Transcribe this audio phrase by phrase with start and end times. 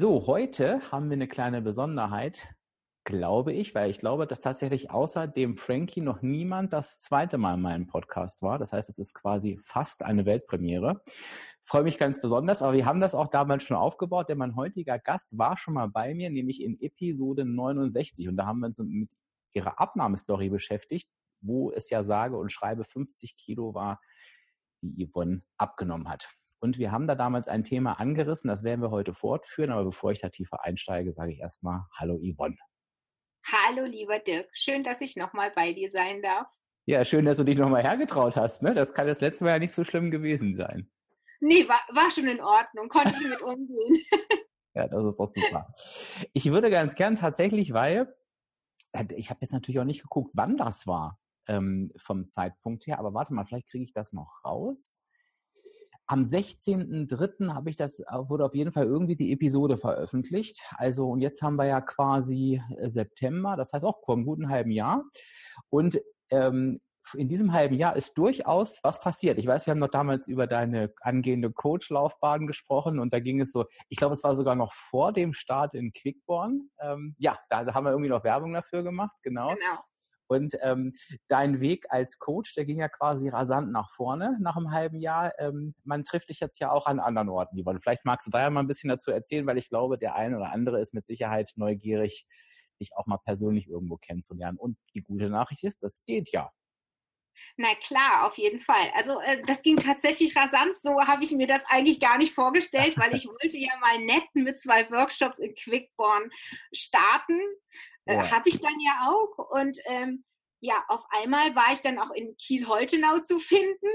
[0.00, 2.48] So, heute haben wir eine kleine Besonderheit,
[3.04, 7.56] glaube ich, weil ich glaube, dass tatsächlich außer dem Frankie noch niemand das zweite Mal
[7.56, 8.58] in meinem Podcast war.
[8.58, 11.02] Das heißt, es ist quasi fast eine Weltpremiere.
[11.64, 14.98] Freue mich ganz besonders, aber wir haben das auch damals schon aufgebaut, denn mein heutiger
[14.98, 18.78] Gast war schon mal bei mir, nämlich in Episode 69 und da haben wir uns
[18.78, 19.10] mit
[19.52, 21.10] ihrer Abnahmestory beschäftigt,
[21.42, 24.00] wo es ja sage und schreibe 50 Kilo war,
[24.80, 26.39] die Yvonne abgenommen hat.
[26.62, 29.70] Und wir haben da damals ein Thema angerissen, das werden wir heute fortführen.
[29.70, 32.58] Aber bevor ich da tiefer einsteige, sage ich erstmal Hallo Yvonne.
[33.46, 36.46] Hallo lieber Dirk, schön, dass ich nochmal bei dir sein darf.
[36.84, 38.62] Ja, schön, dass du dich nochmal hergetraut hast.
[38.62, 38.74] Ne?
[38.74, 40.90] Das kann das letzte Mal ja nicht so schlimm gewesen sein.
[41.40, 43.96] Nee, war, war schon in Ordnung, konnte ich mit umgehen.
[44.74, 45.66] ja, das ist doch super.
[46.34, 48.14] Ich würde ganz gern tatsächlich, weil
[48.92, 52.98] äh, ich habe jetzt natürlich auch nicht geguckt, wann das war ähm, vom Zeitpunkt her,
[52.98, 55.00] aber warte mal, vielleicht kriege ich das noch raus.
[56.10, 57.54] Am 16.03.
[57.54, 60.60] habe ich das, äh, wurde auf jeden Fall irgendwie die Episode veröffentlicht.
[60.72, 64.48] Also, und jetzt haben wir ja quasi äh, September, das heißt auch vor einem guten
[64.48, 65.04] halben Jahr.
[65.68, 66.00] Und
[66.32, 66.80] ähm,
[67.14, 69.38] in diesem halben Jahr ist durchaus was passiert.
[69.38, 73.52] Ich weiß, wir haben noch damals über deine angehende Coach-Laufbahn gesprochen und da ging es
[73.52, 76.70] so, ich glaube, es war sogar noch vor dem Start in Quickborn.
[76.80, 79.54] Ähm, ja, da haben wir irgendwie noch Werbung dafür gemacht, genau.
[79.54, 79.78] genau.
[80.30, 80.92] Und ähm,
[81.26, 85.32] dein Weg als Coach, der ging ja quasi rasant nach vorne nach einem halben Jahr.
[85.40, 87.80] Ähm, man trifft dich jetzt ja auch an anderen Orten, Yvonne.
[87.80, 90.36] Vielleicht magst du da ja mal ein bisschen dazu erzählen, weil ich glaube, der eine
[90.36, 92.26] oder andere ist mit Sicherheit neugierig,
[92.80, 94.56] dich auch mal persönlich irgendwo kennenzulernen.
[94.56, 96.52] Und die gute Nachricht ist, das geht ja.
[97.56, 98.92] Na klar, auf jeden Fall.
[98.94, 100.78] Also äh, das ging tatsächlich rasant.
[100.78, 104.28] So habe ich mir das eigentlich gar nicht vorgestellt, weil ich wollte ja mal nett
[104.34, 106.30] mit zwei Workshops in Quickborn
[106.72, 107.40] starten.
[108.10, 108.30] Äh.
[108.30, 109.50] Habe ich dann ja auch.
[109.50, 110.24] Und ähm,
[110.60, 113.88] ja, auf einmal war ich dann auch in Kiel-Holtenau zu finden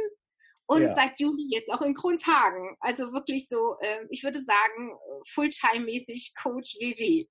[0.68, 0.90] und ja.
[0.90, 2.76] seit Juli jetzt auch in Kronshagen.
[2.80, 7.28] Also wirklich so, äh, ich würde sagen, Fulltime-mäßig Coach WW.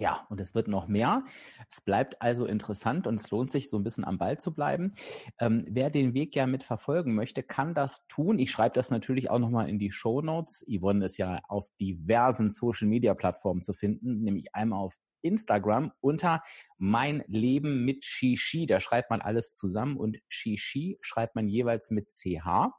[0.00, 1.24] Ja, und es wird noch mehr.
[1.68, 4.94] Es bleibt also interessant und es lohnt sich, so ein bisschen am Ball zu bleiben.
[5.40, 8.38] Ähm, wer den Weg ja mit verfolgen möchte, kann das tun.
[8.38, 10.64] Ich schreibe das natürlich auch nochmal in die Show Notes.
[10.68, 16.42] Yvonne ist ja auf diversen Social Media Plattformen zu finden, nämlich einmal auf Instagram unter
[16.76, 18.66] mein Leben mit Shishi.
[18.66, 22.70] Da schreibt man alles zusammen und Shishi schreibt man jeweils mit CH.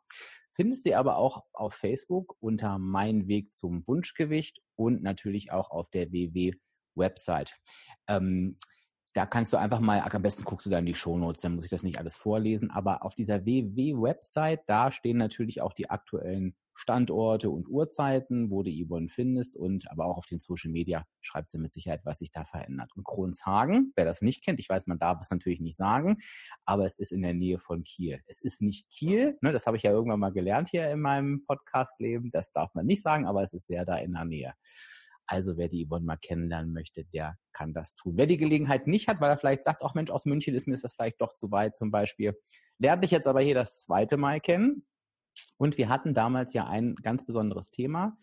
[0.53, 5.89] Findest sie aber auch auf Facebook unter mein Weg zum Wunschgewicht und natürlich auch auf
[5.89, 7.55] der WW-Website.
[8.07, 8.57] Ähm,
[9.13, 11.63] da kannst du einfach mal, am besten guckst du dann in die Shownotes, dann muss
[11.63, 16.55] ich das nicht alles vorlesen, aber auf dieser WW-Website, da stehen natürlich auch die aktuellen
[16.79, 21.51] Standorte und Uhrzeiten, wo du Yvonne findest und aber auch auf den Social Media schreibt
[21.51, 22.89] sie mit Sicherheit, was sich da verändert.
[22.95, 26.19] Und Kronshagen, wer das nicht kennt, ich weiß, man darf es natürlich nicht sagen,
[26.63, 28.21] aber es ist in der Nähe von Kiel.
[28.27, 31.43] Es ist nicht Kiel, ne, das habe ich ja irgendwann mal gelernt hier in meinem
[31.45, 34.53] Podcast-Leben, das darf man nicht sagen, aber es ist sehr da in der Nähe.
[35.27, 38.13] Also wer die Yvonne mal kennenlernen möchte, der kann das tun.
[38.15, 40.77] Wer die Gelegenheit nicht hat, weil er vielleicht sagt, auch Mensch, aus München ist mir
[40.77, 42.39] das vielleicht doch zu weit zum Beispiel,
[42.77, 44.85] lernt dich jetzt aber hier das zweite Mal kennen.
[45.57, 48.17] Und wir hatten damals ja ein ganz besonderes Thema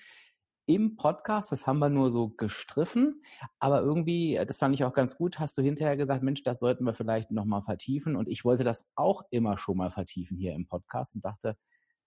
[0.66, 3.22] im Podcast, das haben wir nur so gestriffen,
[3.60, 6.84] aber irgendwie, das fand ich auch ganz gut, hast du hinterher gesagt, Mensch, das sollten
[6.84, 8.16] wir vielleicht nochmal vertiefen.
[8.16, 11.56] Und ich wollte das auch immer schon mal vertiefen hier im Podcast und dachte,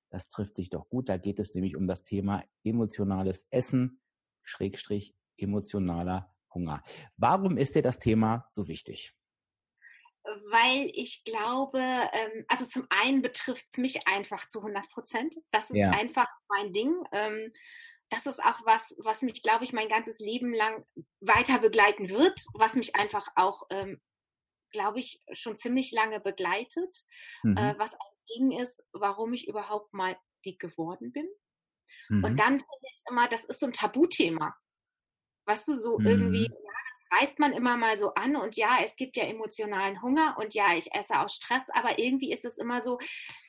[0.10, 1.08] das trifft sich doch gut.
[1.08, 4.02] Da geht es nämlich um das Thema emotionales Essen,
[4.44, 6.84] Schrägstrich emotionaler Hunger.
[7.16, 9.14] Warum ist dir das Thema so wichtig?
[10.52, 15.36] Weil ich glaube, ähm, also zum einen betrifft es mich einfach zu 100 Prozent.
[15.52, 15.92] Das ist ja.
[15.92, 16.96] einfach mein Ding.
[17.12, 17.52] Ähm,
[18.10, 20.86] das ist auch was, was mich, glaube ich, mein ganzes Leben lang
[21.20, 24.02] weiter begleiten wird, was mich einfach auch, ähm,
[24.72, 26.96] glaube ich, schon ziemlich lange begleitet,
[27.44, 27.58] äh, mhm.
[27.58, 28.00] äh, was ein
[28.36, 31.28] Ding ist, warum ich überhaupt mal dick geworden bin.
[32.10, 32.24] Mhm.
[32.24, 34.56] Und dann finde ich immer, das ist so ein Tabuthema.
[35.46, 36.06] Weißt du, so mhm.
[36.06, 36.79] irgendwie, ja,
[37.12, 40.76] reißt man immer mal so an und ja, es gibt ja emotionalen Hunger und ja,
[40.76, 43.00] ich esse aus Stress, aber irgendwie ist es immer so,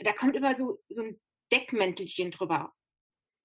[0.00, 1.20] da kommt immer so, so ein
[1.52, 2.72] Deckmäntelchen drüber.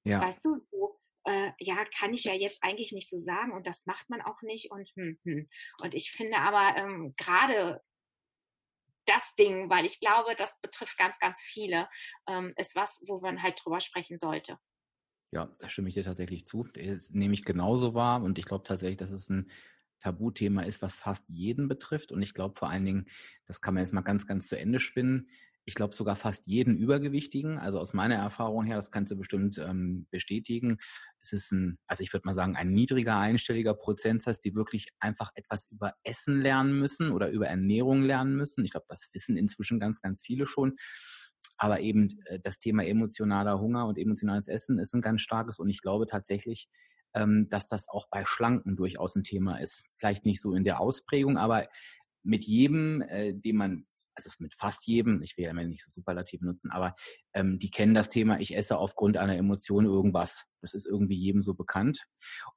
[0.05, 0.21] Ja.
[0.21, 3.85] Weißt du, so, äh, ja, kann ich ja jetzt eigentlich nicht so sagen und das
[3.85, 5.49] macht man auch nicht und hm, hm.
[5.81, 7.81] und ich finde aber ähm, gerade
[9.07, 11.87] das Ding, weil ich glaube, das betrifft ganz, ganz viele,
[12.27, 14.57] ähm, ist was, wo man halt drüber sprechen sollte.
[15.31, 16.63] Ja, da stimme ich dir tatsächlich zu.
[16.63, 19.49] Das nehme ich genauso wahr und ich glaube tatsächlich, dass es ein
[19.99, 22.11] Tabuthema ist, was fast jeden betrifft.
[22.11, 23.05] Und ich glaube vor allen Dingen,
[23.45, 25.29] das kann man jetzt mal ganz, ganz zu Ende spinnen.
[25.67, 27.57] Ich glaube sogar fast jeden Übergewichtigen.
[27.57, 30.77] Also aus meiner Erfahrung her, das kannst du bestimmt ähm, bestätigen.
[31.21, 35.31] Es ist ein, also ich würde mal sagen, ein niedriger einstelliger Prozentsatz, die wirklich einfach
[35.33, 38.63] etwas über Essen lernen müssen oder über Ernährung lernen müssen.
[38.63, 40.75] Ich glaube, das wissen inzwischen ganz, ganz viele schon.
[41.57, 45.69] Aber eben äh, das Thema emotionaler Hunger und emotionales Essen ist ein ganz starkes und
[45.69, 46.69] ich glaube tatsächlich,
[47.49, 49.83] dass das auch bei Schlanken durchaus ein Thema ist.
[49.97, 51.67] Vielleicht nicht so in der Ausprägung, aber
[52.25, 53.85] mit jedem, äh, dem man,
[54.15, 56.95] also mit fast jedem, ich will ja immer nicht so superlativ nutzen, aber
[57.33, 60.45] ähm, die kennen das Thema, ich esse aufgrund einer Emotion irgendwas.
[60.61, 62.05] Das ist irgendwie jedem so bekannt.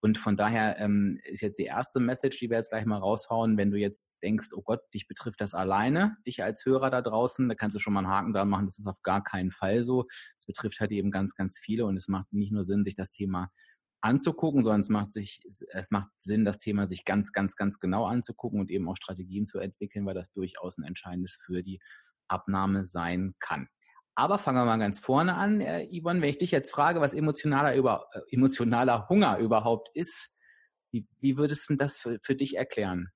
[0.01, 3.59] Und von daher ähm, ist jetzt die erste Message, die wir jetzt gleich mal raushauen,
[3.59, 7.49] wenn du jetzt denkst, oh Gott, dich betrifft das alleine, dich als Hörer da draußen,
[7.49, 9.85] da kannst du schon mal einen Haken dran machen, das ist auf gar keinen Fall
[9.85, 10.07] so.
[10.39, 13.11] Es betrifft halt eben ganz, ganz viele und es macht nicht nur Sinn, sich das
[13.11, 13.51] Thema
[14.01, 18.07] anzugucken, sondern es macht sich, es macht Sinn, das Thema sich ganz, ganz, ganz genau
[18.07, 21.81] anzugucken und eben auch Strategien zu entwickeln, weil das durchaus ein entscheidendes für die
[22.29, 23.69] Abnahme sein kann.
[24.15, 27.15] Aber fangen wir mal ganz vorne an, äh, Yvonne, wenn ich dich jetzt frage, was
[27.15, 30.37] emotionaler, über, äh, emotionaler Hunger überhaupt ist,
[30.91, 33.11] wie, wie würdest du das für, für dich erklären?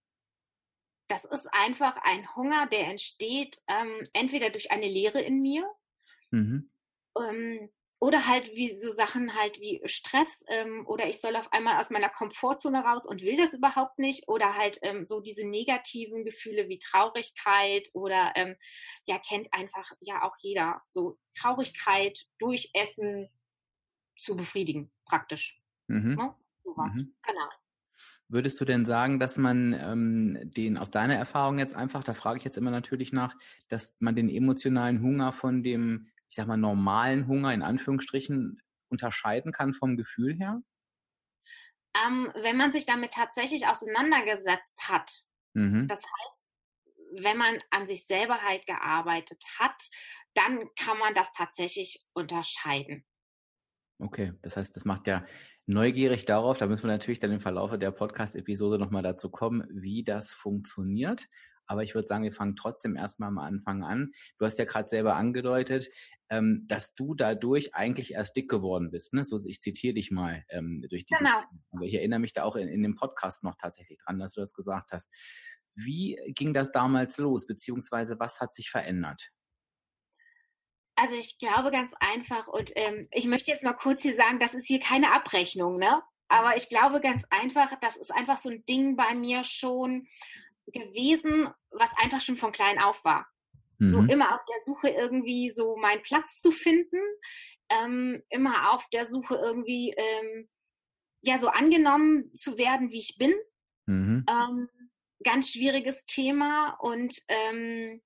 [1.08, 5.69] Das ist einfach ein Hunger, der entsteht ähm, entweder durch eine Leere in mir,
[6.31, 6.70] mhm.
[7.19, 7.69] ähm,
[8.02, 11.90] oder halt wie so Sachen halt wie Stress ähm, oder ich soll auf einmal aus
[11.90, 16.69] meiner Komfortzone raus und will das überhaupt nicht oder halt ähm, so diese negativen Gefühle
[16.69, 18.56] wie Traurigkeit oder ähm,
[19.06, 23.28] ja kennt einfach ja auch jeder so Traurigkeit durch Essen
[24.19, 25.62] zu befriedigen praktisch.
[25.87, 26.16] Mhm.
[26.16, 26.34] Ne?
[26.64, 27.14] Sowas, mhm.
[27.22, 27.49] genau.
[28.26, 32.38] Würdest du denn sagen, dass man ähm, den aus deiner Erfahrung jetzt einfach, da frage
[32.38, 33.37] ich jetzt immer natürlich nach,
[33.69, 38.58] dass man den emotionalen Hunger von dem ich sag mal, normalen Hunger in Anführungsstrichen
[38.88, 40.62] unterscheiden kann vom Gefühl her?
[41.94, 45.87] Ähm, wenn man sich damit tatsächlich auseinandergesetzt hat, mhm.
[45.88, 49.76] das heißt, wenn man an sich selber halt gearbeitet hat,
[50.32, 53.05] dann kann man das tatsächlich unterscheiden.
[53.99, 55.26] Okay, das heißt, das macht ja
[55.67, 60.02] neugierig darauf, da müssen wir natürlich dann im Verlauf der Podcast-Episode nochmal dazu kommen, wie
[60.02, 61.28] das funktioniert.
[61.67, 64.12] Aber ich würde sagen, wir fangen trotzdem erstmal am Anfang an.
[64.38, 65.88] Du hast ja gerade selber angedeutet,
[66.32, 69.12] ähm, dass du dadurch eigentlich erst dick geworden bist.
[69.12, 69.23] Ne?
[69.23, 71.23] So, ich zitiere dich mal ähm, durch diese.
[71.23, 71.43] Genau.
[71.73, 74.41] Aber ich erinnere mich da auch in, in dem Podcast noch tatsächlich dran, dass du
[74.41, 75.11] das gesagt hast.
[75.75, 79.31] Wie ging das damals los, beziehungsweise was hat sich verändert?
[80.97, 84.55] Also ich glaube ganz einfach und ähm, ich möchte jetzt mal kurz hier sagen, das
[84.55, 86.03] ist hier keine Abrechnung, ne?
[86.29, 90.06] Aber ich glaube ganz einfach, das ist einfach so ein Ding bei mir schon
[90.67, 93.26] gewesen, was einfach schon von klein auf war.
[93.79, 93.91] Mhm.
[93.91, 97.00] So immer auf der Suche irgendwie so meinen Platz zu finden,
[97.69, 100.49] ähm, immer auf der Suche irgendwie ähm,
[101.23, 103.35] ja so angenommen zu werden, wie ich bin.
[103.87, 104.25] Mhm.
[104.29, 104.69] Ähm,
[105.25, 108.03] ganz schwieriges Thema und ähm,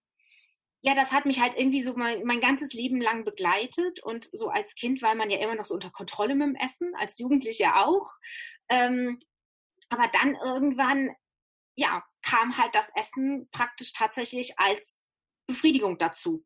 [0.82, 4.50] ja, das hat mich halt irgendwie so mein, mein ganzes Leben lang begleitet und so
[4.50, 7.74] als Kind war man ja immer noch so unter Kontrolle mit dem Essen, als Jugendliche
[7.74, 8.12] auch.
[8.68, 9.18] Ähm,
[9.88, 11.10] aber dann irgendwann,
[11.74, 15.08] ja, kam halt das Essen praktisch tatsächlich als
[15.46, 16.44] Befriedigung dazu.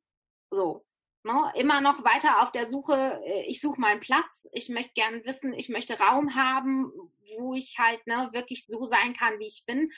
[0.50, 0.86] So.
[1.22, 1.52] Ne?
[1.54, 5.52] Immer noch weiter auf der Suche, äh, ich suche meinen Platz, ich möchte gerne wissen,
[5.52, 6.90] ich möchte Raum haben,
[7.36, 9.90] wo ich halt ne, wirklich so sein kann, wie ich bin.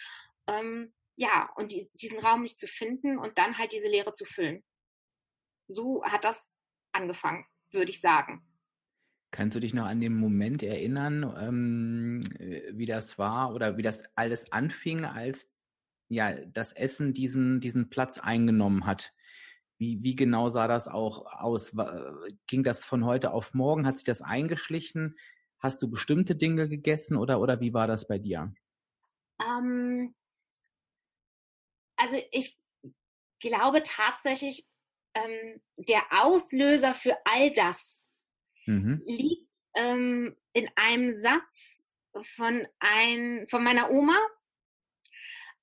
[0.48, 4.24] Ähm, ja, und die, diesen Raum nicht zu finden und dann halt diese Leere zu
[4.24, 4.64] füllen.
[5.68, 6.52] So hat das
[6.92, 8.44] angefangen, würde ich sagen.
[9.30, 13.82] Kannst du dich noch an den Moment erinnern, ähm, äh, wie das war oder wie
[13.82, 15.52] das alles anfing, als
[16.12, 19.12] ja, das Essen diesen, diesen Platz eingenommen hat.
[19.78, 21.76] Wie, wie genau sah das auch aus?
[22.46, 23.86] Ging das von heute auf morgen?
[23.86, 25.16] Hat sich das eingeschlichen?
[25.58, 28.52] Hast du bestimmte Dinge gegessen oder, oder wie war das bei dir?
[29.40, 30.14] Ähm,
[31.96, 32.58] also ich
[33.40, 34.68] glaube tatsächlich,
[35.14, 38.08] ähm, der Auslöser für all das
[38.66, 39.02] mhm.
[39.04, 41.86] liegt ähm, in einem Satz
[42.36, 44.18] von, ein, von meiner Oma,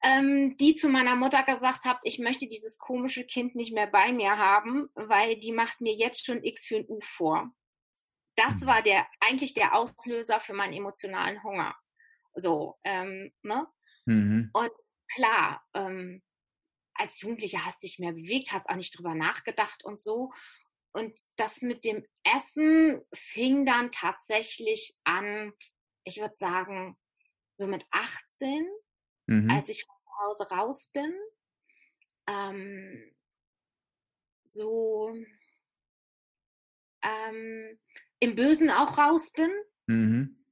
[0.01, 4.13] ähm, die zu meiner Mutter gesagt hat, ich möchte dieses komische Kind nicht mehr bei
[4.13, 7.51] mir haben, weil die macht mir jetzt schon X für ein U vor.
[8.35, 8.65] Das mhm.
[8.65, 11.75] war der eigentlich der Auslöser für meinen emotionalen Hunger.
[12.33, 13.67] So, ähm, ne?
[14.05, 14.49] Mhm.
[14.53, 14.71] Und
[15.13, 16.21] klar, ähm,
[16.93, 20.31] als Jugendliche hast dich mehr bewegt, hast auch nicht drüber nachgedacht und so.
[20.91, 25.53] Und das mit dem Essen fing dann tatsächlich an,
[26.03, 26.97] ich würde sagen,
[27.57, 28.65] so mit 18,
[29.29, 29.49] mhm.
[29.49, 31.13] als ich von zu Hause raus bin.
[32.27, 33.13] Ähm,
[34.45, 35.15] so,
[37.01, 37.79] ähm,
[38.19, 39.51] im Bösen auch raus bin.
[39.87, 40.45] Mhm.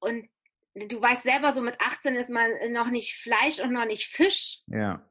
[0.00, 0.28] Und
[0.74, 4.62] du weißt selber, so mit 18 ist man noch nicht Fleisch und noch nicht Fisch.
[4.66, 5.08] Ja.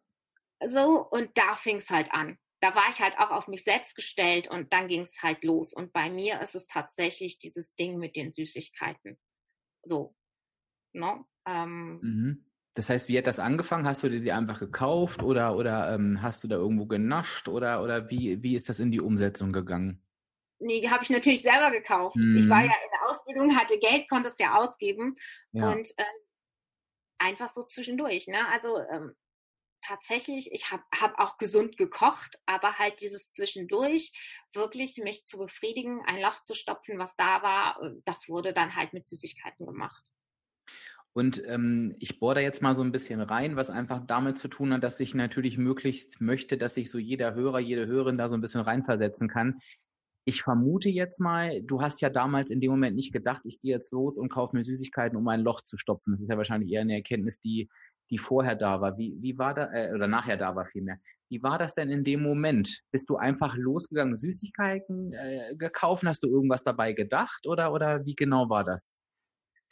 [0.66, 2.38] So, und da fing es halt an.
[2.62, 5.74] Da war ich halt auch auf mich selbst gestellt und dann ging es halt los.
[5.74, 9.18] Und bei mir ist es tatsächlich dieses Ding mit den Süßigkeiten.
[9.84, 10.16] So.
[10.94, 11.24] Ne?
[11.46, 12.46] Ähm, mhm.
[12.74, 13.88] Das heißt, wie hat das angefangen?
[13.88, 17.84] Hast du dir die einfach gekauft oder, oder ähm, hast du da irgendwo genascht oder,
[17.84, 20.02] oder wie, wie ist das in die Umsetzung gegangen?
[20.60, 22.16] Nee, die habe ich natürlich selber gekauft.
[22.18, 22.38] Mhm.
[22.38, 22.70] Ich war mhm.
[22.70, 25.16] ja in der Ausbildung, hatte Geld, konnte es ja ausgeben
[25.52, 25.72] ja.
[25.72, 26.06] und ähm,
[27.18, 28.28] einfach so zwischendurch.
[28.28, 28.48] Ne?
[28.50, 29.16] Also ähm,
[29.82, 34.12] tatsächlich, ich habe hab auch gesund gekocht, aber halt dieses zwischendurch
[34.54, 38.76] wirklich mich zu befriedigen, ein Loch zu stopfen, was da war, äh, das wurde dann
[38.76, 40.04] halt mit Süßigkeiten gemacht.
[41.14, 44.48] Und ähm, ich bohre da jetzt mal so ein bisschen rein, was einfach damit zu
[44.48, 48.30] tun hat, dass ich natürlich möglichst möchte, dass sich so jeder Hörer, jede Hörerin da
[48.30, 49.60] so ein bisschen reinversetzen kann.
[50.26, 53.74] Ich vermute jetzt mal, du hast ja damals in dem Moment nicht gedacht, ich gehe
[53.74, 56.14] jetzt los und kaufe mir Süßigkeiten, um ein Loch zu stopfen.
[56.14, 57.68] Das ist ja wahrscheinlich eher eine Erkenntnis, die,
[58.12, 58.98] die vorher da war.
[58.98, 61.00] Wie, wie war da, äh, oder nachher da war vielmehr.
[61.30, 62.82] Wie war das denn in dem Moment?
[62.92, 66.04] Bist du einfach losgegangen, Süßigkeiten äh, gekauft?
[66.06, 69.02] Hast du irgendwas dabei gedacht oder, oder wie genau war das?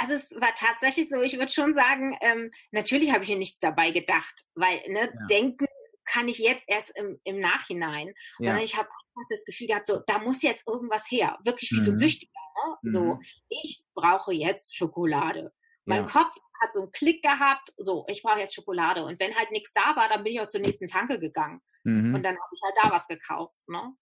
[0.08, 3.60] Also es war tatsächlich so, ich würde schon sagen, ähm, natürlich habe ich mir nichts
[3.60, 5.26] dabei gedacht, weil ne, ja.
[5.30, 5.66] denken
[6.06, 8.14] kann ich jetzt erst im, im Nachhinein.
[8.40, 8.54] Ja.
[8.54, 11.38] Und ich habe einfach das Gefühl gehabt, so, da muss jetzt irgendwas her.
[11.44, 11.84] Wirklich wie mhm.
[11.84, 11.98] so ein mhm.
[11.98, 12.32] Süchtiger.
[12.56, 12.78] Ne?
[12.82, 12.92] Mhm.
[12.92, 15.52] So, ich brauche jetzt Schokolade.
[15.84, 16.10] Mein ja.
[16.10, 19.04] Kopf hat so einen Klick gehabt, so, ich brauche jetzt Schokolade.
[19.04, 21.62] Und wenn halt nichts da war, dann bin ich auch zur nächsten Tanke gegangen.
[21.84, 22.16] Mhm.
[22.16, 23.68] Und dann habe ich halt da was gekauft.
[23.68, 23.94] Ne?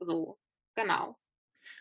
[0.00, 0.38] So,
[0.74, 1.16] genau.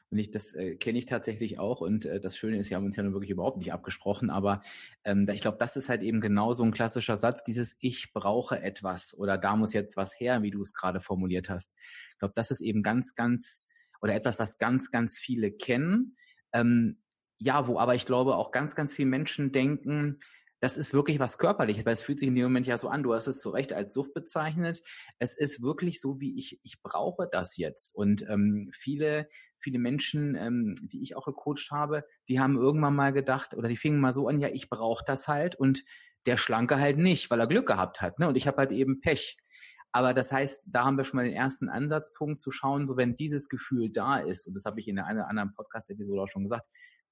[0.09, 1.81] Und ich, das äh, kenne ich tatsächlich auch.
[1.81, 4.29] Und äh, das Schöne ist, wir haben uns ja nun wirklich überhaupt nicht abgesprochen.
[4.29, 4.61] Aber
[5.03, 8.61] ähm, ich glaube, das ist halt eben genau so ein klassischer Satz, dieses Ich brauche
[8.61, 11.73] etwas oder da muss jetzt was her, wie du es gerade formuliert hast.
[12.13, 13.67] Ich glaube, das ist eben ganz, ganz
[14.01, 16.15] oder etwas, was ganz, ganz viele kennen.
[16.53, 16.97] Ähm,
[17.37, 20.19] ja, wo aber ich glaube auch ganz, ganz viele Menschen denken,
[20.65, 23.03] das ist wirklich was Körperliches, weil es fühlt sich in dem Moment ja so an.
[23.03, 24.81] Du hast es zu Recht als Sucht bezeichnet.
[25.19, 27.95] Es ist wirklich so, wie ich, ich brauche das jetzt.
[27.95, 29.27] Und ähm, viele,
[29.59, 33.75] viele Menschen, ähm, die ich auch gecoacht habe, die haben irgendwann mal gedacht oder die
[33.75, 35.83] fingen mal so an, ja, ich brauche das halt und
[36.25, 38.17] der Schlanke halt nicht, weil er Glück gehabt hat.
[38.17, 38.27] Ne?
[38.27, 39.37] Und ich habe halt eben Pech.
[39.91, 43.15] Aber das heißt, da haben wir schon mal den ersten Ansatzpunkt zu schauen, so wenn
[43.15, 46.27] dieses Gefühl da ist, und das habe ich in der einen oder anderen Podcast-Episode auch
[46.27, 46.65] schon gesagt,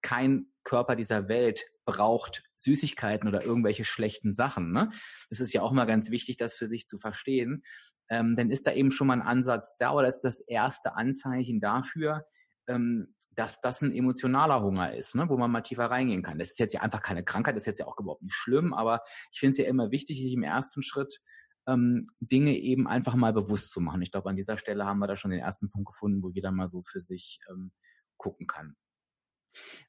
[0.04, 4.72] kein Körper dieser Welt braucht Süßigkeiten oder irgendwelche schlechten Sachen.
[4.72, 4.92] Ne?
[5.30, 7.64] Das ist ja auch mal ganz wichtig, das für sich zu verstehen.
[8.10, 11.60] Ähm, dann ist da eben schon mal ein Ansatz da oder ist das erste Anzeichen
[11.60, 12.26] dafür,
[12.68, 15.28] ähm, dass das ein emotionaler Hunger ist, ne?
[15.28, 16.38] wo man mal tiefer reingehen kann.
[16.38, 18.74] Das ist jetzt ja einfach keine Krankheit, das ist jetzt ja auch überhaupt nicht schlimm,
[18.74, 21.22] aber ich finde es ja immer wichtig, sich im ersten Schritt
[21.68, 24.02] ähm, Dinge eben einfach mal bewusst zu machen.
[24.02, 26.52] Ich glaube, an dieser Stelle haben wir da schon den ersten Punkt gefunden, wo jeder
[26.52, 27.72] mal so für sich ähm,
[28.18, 28.76] gucken kann.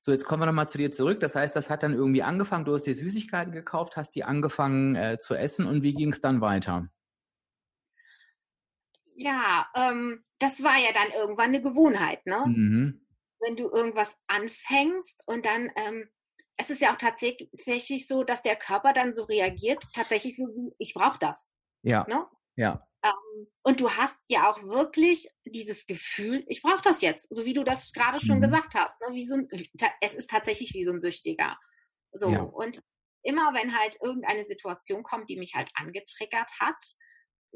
[0.00, 1.20] So, jetzt kommen wir nochmal zu dir zurück.
[1.20, 4.96] Das heißt, das hat dann irgendwie angefangen, du hast dir Süßigkeiten gekauft, hast die angefangen
[4.96, 6.88] äh, zu essen und wie ging es dann weiter?
[9.16, 12.44] Ja, ähm, das war ja dann irgendwann eine Gewohnheit, ne?
[12.46, 13.06] Mhm.
[13.40, 16.08] Wenn du irgendwas anfängst und dann, ähm,
[16.56, 20.74] es ist ja auch tatsächlich so, dass der Körper dann so reagiert, tatsächlich so wie,
[20.78, 21.50] ich brauche das.
[21.82, 22.06] Ja.
[22.08, 22.26] Ne?
[22.56, 22.86] Ja.
[23.04, 27.52] Ähm, und du hast ja auch wirklich dieses Gefühl, ich brauche das jetzt, so wie
[27.52, 28.42] du das gerade schon mhm.
[28.42, 28.98] gesagt hast.
[29.02, 29.14] Ne?
[29.14, 29.48] Wie so ein,
[30.00, 31.58] es ist tatsächlich wie so ein Süchtiger.
[32.12, 32.30] So.
[32.30, 32.42] Ja.
[32.42, 32.82] Und
[33.22, 36.76] immer wenn halt irgendeine Situation kommt, die mich halt angetriggert hat,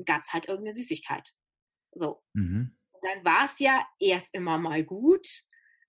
[0.04, 1.32] gab es halt irgendeine Süßigkeit.
[1.92, 2.22] So.
[2.34, 2.78] Mhm.
[3.00, 5.26] Dann war es ja erst immer mal gut,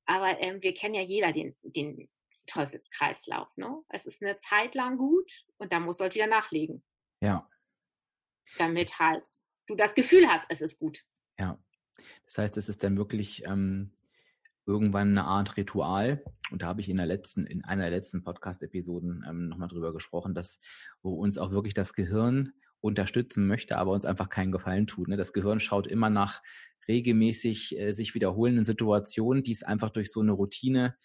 [0.06, 2.10] aber ähm, wir kennen ja jeder den, den
[2.48, 3.50] Teufelskreislauf.
[3.58, 3.84] Ne?
[3.89, 6.86] Es ist eine Zeit lang gut und dann musst du halt wieder nachlegen.
[7.22, 7.50] Ja.
[8.58, 9.28] Damit halt
[9.69, 11.05] du das Gefühl hast, es ist gut.
[11.38, 11.57] Ja.
[12.25, 13.91] Das heißt, es ist dann wirklich ähm,
[14.65, 16.23] irgendwann eine Art Ritual.
[16.51, 19.93] Und da habe ich in der letzten, in einer der letzten Podcast-Episoden ähm, nochmal drüber
[19.93, 20.59] gesprochen, dass
[21.01, 25.07] wo uns auch wirklich das Gehirn unterstützen möchte, aber uns einfach keinen Gefallen tut.
[25.07, 25.17] Ne?
[25.17, 26.41] Das Gehirn schaut immer nach
[26.88, 30.95] regelmäßig äh, sich wiederholenden Situationen, die es einfach durch so eine Routine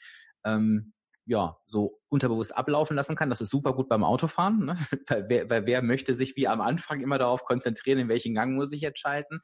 [0.44, 0.92] ähm,
[1.26, 3.30] ja, so unterbewusst ablaufen lassen kann.
[3.30, 4.76] Das ist super gut beim Autofahren, ne?
[5.08, 8.54] weil, wer, weil wer möchte sich wie am Anfang immer darauf konzentrieren, in welchen Gang
[8.54, 9.40] muss ich jetzt schalten.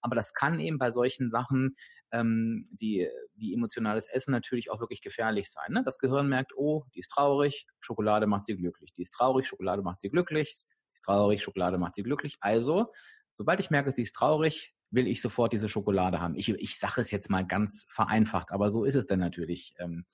[0.00, 1.76] Aber das kann eben bei solchen Sachen,
[2.12, 5.70] ähm, die wie emotionales Essen natürlich auch wirklich gefährlich sein.
[5.70, 5.82] Ne?
[5.84, 8.92] Das Gehirn merkt, oh, die ist traurig, Schokolade macht sie glücklich.
[8.96, 10.64] Die ist traurig, Schokolade macht sie glücklich.
[10.66, 12.36] Die ist traurig, Schokolade macht sie glücklich.
[12.40, 12.92] Also,
[13.30, 16.34] sobald ich merke, sie ist traurig, will ich sofort diese Schokolade haben.
[16.34, 19.74] Ich, ich sage es jetzt mal ganz vereinfacht, aber so ist es dann natürlich.
[19.78, 20.06] Ähm,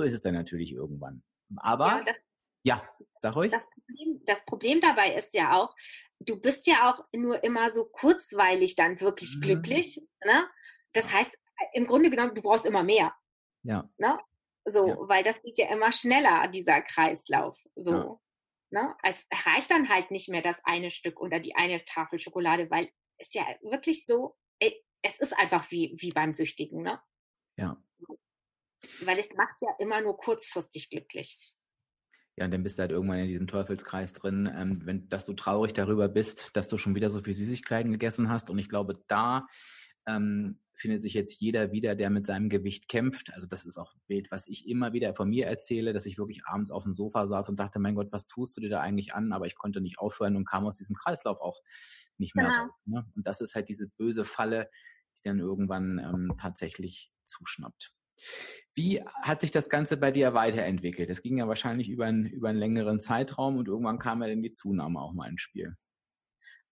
[0.00, 1.22] so ist es dann natürlich irgendwann.
[1.56, 2.22] Aber ja, das,
[2.64, 3.52] ja sag ruhig.
[3.52, 5.76] Das Problem, das Problem dabei ist ja auch,
[6.20, 9.40] du bist ja auch nur immer so kurzweilig dann wirklich mhm.
[9.42, 10.02] glücklich.
[10.24, 10.48] Ne?
[10.92, 11.36] Das heißt,
[11.74, 13.14] im Grunde genommen, du brauchst immer mehr.
[13.62, 13.90] Ja.
[13.98, 14.18] Ne?
[14.64, 14.96] So, ja.
[15.00, 17.62] weil das geht ja immer schneller, dieser Kreislauf.
[17.76, 18.20] So.
[18.70, 18.82] Ja.
[18.82, 18.96] Ne?
[19.02, 22.90] Es reicht dann halt nicht mehr das eine Stück oder die eine Tafel Schokolade, weil
[23.18, 24.36] es ja wirklich so,
[25.02, 27.00] es ist einfach wie, wie beim Süchtigen, ne?
[27.58, 27.82] Ja.
[29.04, 31.38] Weil es macht ja immer nur kurzfristig glücklich.
[32.36, 35.34] Ja, und dann bist du halt irgendwann in diesem Teufelskreis drin, ähm, wenn, dass du
[35.34, 38.48] traurig darüber bist, dass du schon wieder so viel Süßigkeiten gegessen hast.
[38.48, 39.46] Und ich glaube, da
[40.06, 43.32] ähm, findet sich jetzt jeder wieder, der mit seinem Gewicht kämpft.
[43.34, 46.16] Also das ist auch ein Bild, was ich immer wieder von mir erzähle, dass ich
[46.16, 48.80] wirklich abends auf dem Sofa saß und dachte, mein Gott, was tust du dir da
[48.80, 49.32] eigentlich an?
[49.32, 51.60] Aber ich konnte nicht aufhören und kam aus diesem Kreislauf auch
[52.16, 52.62] nicht mehr genau.
[52.62, 52.70] raus.
[52.86, 53.06] Ne?
[53.14, 54.70] Und das ist halt diese böse Falle,
[55.18, 57.92] die dann irgendwann ähm, tatsächlich zuschnappt.
[58.74, 61.10] Wie hat sich das Ganze bei dir weiterentwickelt?
[61.10, 64.42] Das ging ja wahrscheinlich über, ein, über einen längeren Zeitraum und irgendwann kam ja dann
[64.42, 65.74] die Zunahme auch mal ins Spiel.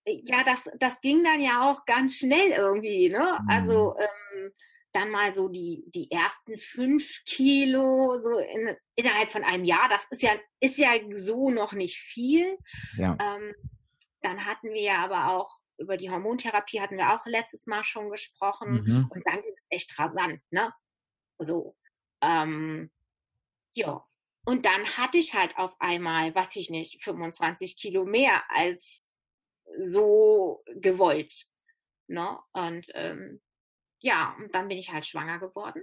[0.07, 3.11] Ja, das, das ging dann ja auch ganz schnell irgendwie.
[3.11, 3.39] Ne?
[3.43, 3.49] Mhm.
[3.49, 4.53] Also ähm,
[4.93, 9.89] dann mal so die, die ersten fünf Kilo so in, innerhalb von einem Jahr.
[9.89, 12.57] Das ist ja, ist ja so noch nicht viel.
[12.97, 13.19] Ja.
[13.21, 13.55] Ähm,
[14.23, 18.11] dann hatten wir ja aber auch über die Hormontherapie hatten wir auch letztes Mal schon
[18.11, 18.83] gesprochen.
[18.85, 19.07] Mhm.
[19.11, 20.73] Und dann ging es echt rasant, ne?
[21.39, 21.77] So.
[22.21, 22.91] Ähm,
[23.75, 24.05] ja.
[24.45, 29.15] Und dann hatte ich halt auf einmal, was ich nicht, 25 Kilo mehr als
[29.79, 31.47] so gewollt.
[32.09, 32.39] Ne?
[32.53, 33.43] Und ähm,
[34.01, 35.83] ja, und dann bin ich halt schwanger geworden.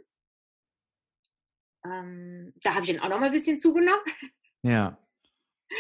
[1.86, 4.04] Ähm, da habe ich dann auch noch mal ein bisschen zugenommen.
[4.64, 4.98] Ja.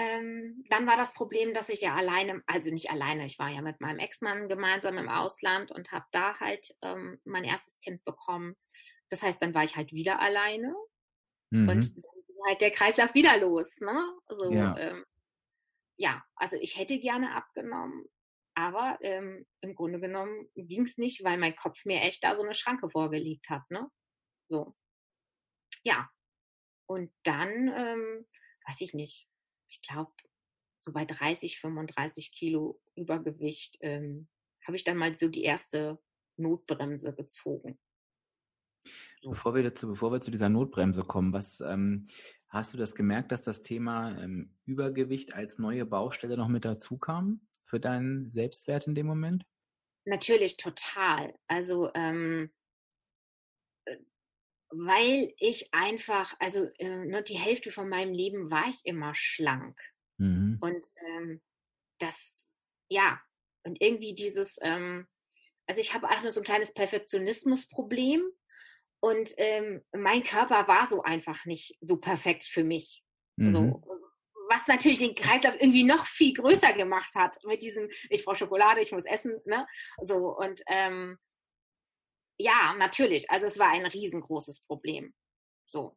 [0.00, 3.60] Ähm, dann war das Problem, dass ich ja alleine, also nicht alleine, ich war ja
[3.62, 8.54] mit meinem Ex-Mann gemeinsam im Ausland und habe da halt ähm, mein erstes Kind bekommen.
[9.10, 10.74] Das heißt, dann war ich halt wieder alleine
[11.50, 11.68] mhm.
[11.68, 13.80] und dann ging halt der Kreislauf wieder los.
[13.80, 14.18] Ne?
[14.26, 14.76] Also, ja.
[14.78, 15.04] Ähm,
[15.96, 18.06] ja, also ich hätte gerne abgenommen,
[18.54, 22.42] aber ähm, im Grunde genommen ging es nicht, weil mein Kopf mir echt da so
[22.42, 23.68] eine Schranke vorgelegt hat.
[23.70, 23.88] Ne?
[24.46, 24.74] So.
[25.84, 26.08] Ja.
[26.86, 28.26] Und dann, ähm,
[28.66, 29.28] weiß ich nicht,
[29.68, 30.12] ich glaube,
[30.80, 34.28] so bei 30, 35 Kilo Übergewicht ähm,
[34.66, 36.00] habe ich dann mal so die erste
[36.36, 37.78] Notbremse gezogen.
[39.22, 42.06] Bevor wir dazu, bevor wir zu dieser Notbremse kommen, was ähm,
[42.48, 46.98] hast du das gemerkt, dass das Thema ähm, Übergewicht als neue Baustelle noch mit dazu
[46.98, 49.44] kam für deinen Selbstwert in dem Moment?
[50.04, 51.34] Natürlich total.
[51.48, 52.50] Also ähm,
[53.84, 53.96] äh,
[54.70, 59.78] weil ich einfach, also äh, ne, die Hälfte von meinem Leben war ich immer schlank.
[60.18, 60.58] Mhm.
[60.60, 61.42] Und ähm,
[61.98, 62.32] das,
[62.88, 63.20] ja,
[63.64, 65.06] und irgendwie dieses, ähm,
[65.66, 68.22] also ich habe auch nur so ein kleines Perfektionismusproblem
[69.00, 73.04] und ähm, mein Körper war so einfach nicht so perfekt für mich.
[73.36, 73.52] Mhm.
[73.52, 73.82] So,
[74.48, 78.80] was natürlich den Kreislauf irgendwie noch viel größer gemacht hat mit diesem, ich brauche Schokolade,
[78.80, 79.66] ich muss essen, ne?
[80.02, 81.18] So, und ähm,
[82.38, 83.30] ja, natürlich.
[83.30, 85.12] Also es war ein riesengroßes Problem.
[85.66, 85.96] So.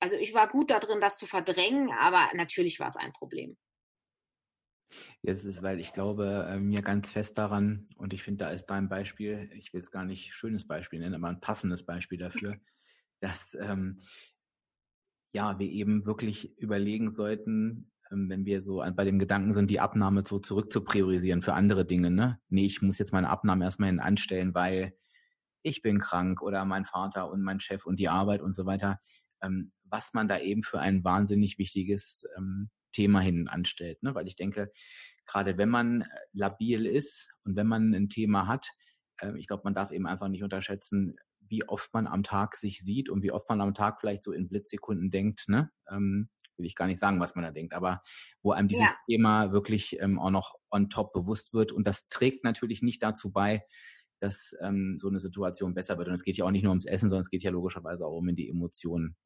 [0.00, 3.56] Also ich war gut darin, das zu verdrängen, aber natürlich war es ein Problem.
[5.22, 8.66] Jetzt ist, weil ich glaube äh, mir ganz fest daran, und ich finde, da ist
[8.66, 12.56] dein Beispiel, ich will es gar nicht schönes Beispiel nennen, aber ein passendes Beispiel dafür,
[13.20, 13.98] dass ähm,
[15.32, 19.80] ja, wir eben wirklich überlegen sollten, ähm, wenn wir so bei dem Gedanken sind, die
[19.80, 22.10] Abnahme so zurück zu priorisieren für andere Dinge.
[22.10, 22.40] Ne?
[22.48, 24.96] Nee, ich muss jetzt meine Abnahme erstmal hin anstellen, weil
[25.62, 29.00] ich bin krank oder mein Vater und mein Chef und die Arbeit und so weiter,
[29.42, 34.02] ähm, was man da eben für ein wahnsinnig wichtiges ähm, Thema hin anstellt.
[34.02, 34.14] Ne?
[34.14, 34.72] Weil ich denke,
[35.26, 38.68] gerade wenn man äh, labil ist und wenn man ein Thema hat,
[39.20, 41.16] äh, ich glaube, man darf eben einfach nicht unterschätzen,
[41.48, 44.32] wie oft man am Tag sich sieht und wie oft man am Tag vielleicht so
[44.32, 45.70] in Blitzsekunden denkt, ne?
[45.90, 48.00] Ähm, will ich gar nicht sagen, was man da denkt, aber
[48.42, 48.96] wo einem dieses ja.
[49.06, 51.70] Thema wirklich ähm, auch noch on top bewusst wird.
[51.70, 53.62] Und das trägt natürlich nicht dazu bei,
[54.20, 56.08] dass ähm, so eine Situation besser wird.
[56.08, 58.16] Und es geht ja auch nicht nur ums Essen, sondern es geht ja logischerweise auch
[58.16, 59.16] um die Emotionen,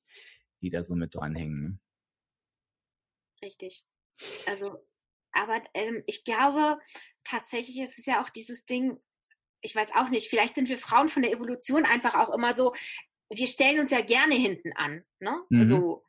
[0.61, 1.81] die da so mit dranhängen.
[3.43, 3.85] Richtig.
[4.47, 4.87] Also,
[5.33, 6.79] aber ähm, ich glaube,
[7.25, 9.01] tatsächlich ist es ja auch dieses Ding,
[9.63, 12.75] ich weiß auch nicht, vielleicht sind wir Frauen von der Evolution einfach auch immer so,
[13.31, 15.05] wir stellen uns ja gerne hinten an.
[15.21, 15.43] Ne?
[15.49, 15.61] Mhm.
[15.61, 16.05] Also,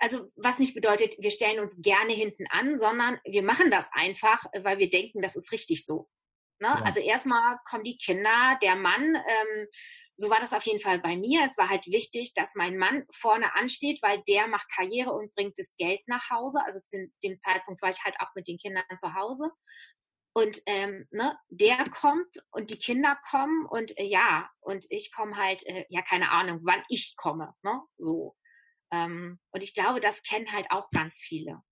[0.00, 4.44] also was nicht bedeutet, wir stellen uns gerne hinten an, sondern wir machen das einfach,
[4.62, 6.08] weil wir denken, das ist richtig so.
[6.60, 6.68] Ne?
[6.68, 6.82] Ja.
[6.82, 9.14] Also erstmal kommen die Kinder, der Mann.
[9.14, 9.66] Ähm,
[10.16, 11.44] so war das auf jeden Fall bei mir.
[11.44, 15.58] Es war halt wichtig, dass mein Mann vorne ansteht, weil der macht Karriere und bringt
[15.58, 16.60] das Geld nach Hause.
[16.64, 19.50] Also zu dem Zeitpunkt war ich halt auch mit den Kindern zu Hause.
[20.36, 25.36] Und ähm, ne, der kommt und die Kinder kommen und äh, ja, und ich komme
[25.36, 27.80] halt, äh, ja, keine Ahnung, wann ich komme, ne?
[27.98, 28.36] So.
[28.90, 31.62] Ähm, und ich glaube, das kennen halt auch ganz viele.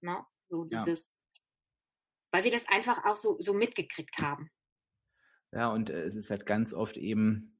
[0.00, 0.24] Ne?
[0.46, 1.16] So dieses,
[2.32, 4.50] weil wir das einfach auch so, so mitgekriegt haben.
[5.52, 7.59] Ja, und äh, es ist halt ganz oft eben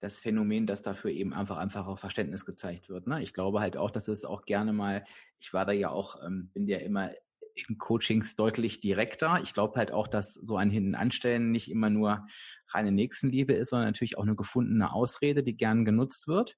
[0.00, 3.06] das Phänomen, dass dafür eben einfach einfach auch Verständnis gezeigt wird.
[3.06, 3.22] Ne?
[3.22, 5.04] Ich glaube halt auch, dass es auch gerne mal,
[5.38, 7.10] ich war da ja auch, ähm, bin ja immer
[7.54, 9.40] in Coachings deutlich direkter.
[9.42, 12.26] Ich glaube halt auch, dass so ein Hintenanstellen nicht immer nur
[12.68, 16.56] reine Nächstenliebe ist, sondern natürlich auch eine gefundene Ausrede, die gern genutzt wird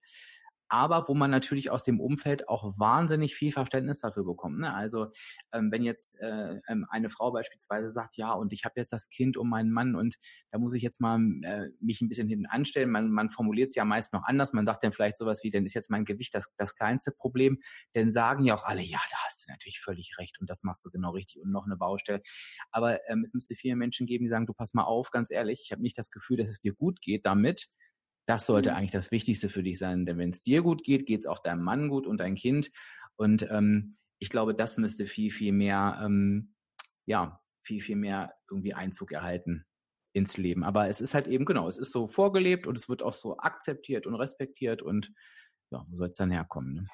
[0.72, 4.58] aber wo man natürlich aus dem Umfeld auch wahnsinnig viel Verständnis dafür bekommt.
[4.58, 4.72] Ne?
[4.72, 5.12] Also
[5.52, 9.10] ähm, wenn jetzt äh, ähm, eine Frau beispielsweise sagt, ja, und ich habe jetzt das
[9.10, 10.16] Kind um meinen Mann und
[10.50, 12.88] da muss ich jetzt mal äh, mich ein bisschen hinten anstellen.
[12.88, 14.54] Man, man formuliert es ja meist noch anders.
[14.54, 17.58] Man sagt dann vielleicht sowas wie, dann ist jetzt mein Gewicht das, das kleinste Problem.
[17.94, 20.86] Denn sagen ja auch alle, ja, da hast du natürlich völlig recht und das machst
[20.86, 22.22] du genau richtig und noch eine Baustelle.
[22.70, 25.60] Aber ähm, es müsste viele Menschen geben, die sagen, du pass mal auf, ganz ehrlich,
[25.66, 27.68] ich habe nicht das Gefühl, dass es dir gut geht damit
[28.32, 28.76] das sollte mhm.
[28.76, 31.40] eigentlich das Wichtigste für dich sein, denn wenn es dir gut geht, geht es auch
[31.40, 32.70] deinem Mann gut und dein Kind.
[33.16, 36.54] Und ähm, ich glaube, das müsste viel, viel mehr, ähm,
[37.04, 39.66] ja, viel, viel mehr irgendwie Einzug erhalten
[40.14, 40.64] ins Leben.
[40.64, 43.36] Aber es ist halt eben genau, es ist so vorgelebt und es wird auch so
[43.36, 45.12] akzeptiert und respektiert und
[45.70, 46.72] ja, wo soll es dann herkommen?
[46.72, 46.84] Ne?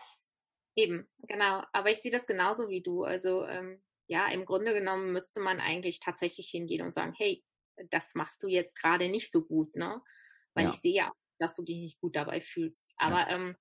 [0.74, 1.62] Eben, genau.
[1.72, 3.04] Aber ich sehe das genauso wie du.
[3.04, 7.44] Also ähm, ja, im Grunde genommen müsste man eigentlich tatsächlich hingehen und sagen, hey,
[7.90, 10.02] das machst du jetzt gerade nicht so gut, ne?
[10.58, 10.70] weil ja.
[10.70, 12.92] ich sehe ja, dass du dich nicht gut dabei fühlst.
[12.96, 13.30] Aber ja.
[13.30, 13.56] ähm,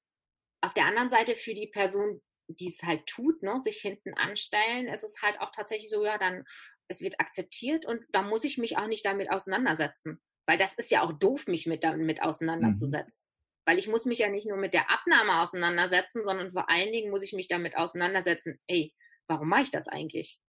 [0.61, 4.87] auf der anderen Seite für die Person, die es halt tut, ne, sich hinten anstellen,
[4.87, 6.43] ist es halt auch tatsächlich so, ja, dann,
[6.89, 10.21] es wird akzeptiert und da muss ich mich auch nicht damit auseinandersetzen.
[10.47, 13.25] Weil das ist ja auch doof, mich mit damit auseinanderzusetzen.
[13.25, 13.61] Mhm.
[13.65, 17.11] Weil ich muss mich ja nicht nur mit der Abnahme auseinandersetzen, sondern vor allen Dingen
[17.11, 18.93] muss ich mich damit auseinandersetzen, ey,
[19.27, 20.39] warum mache ich das eigentlich?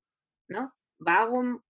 [0.47, 0.71] Ne?
[0.99, 1.63] Warum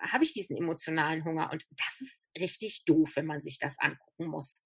[0.00, 1.50] habe ich diesen emotionalen Hunger.
[1.52, 4.62] Und das ist richtig doof, wenn man sich das angucken muss.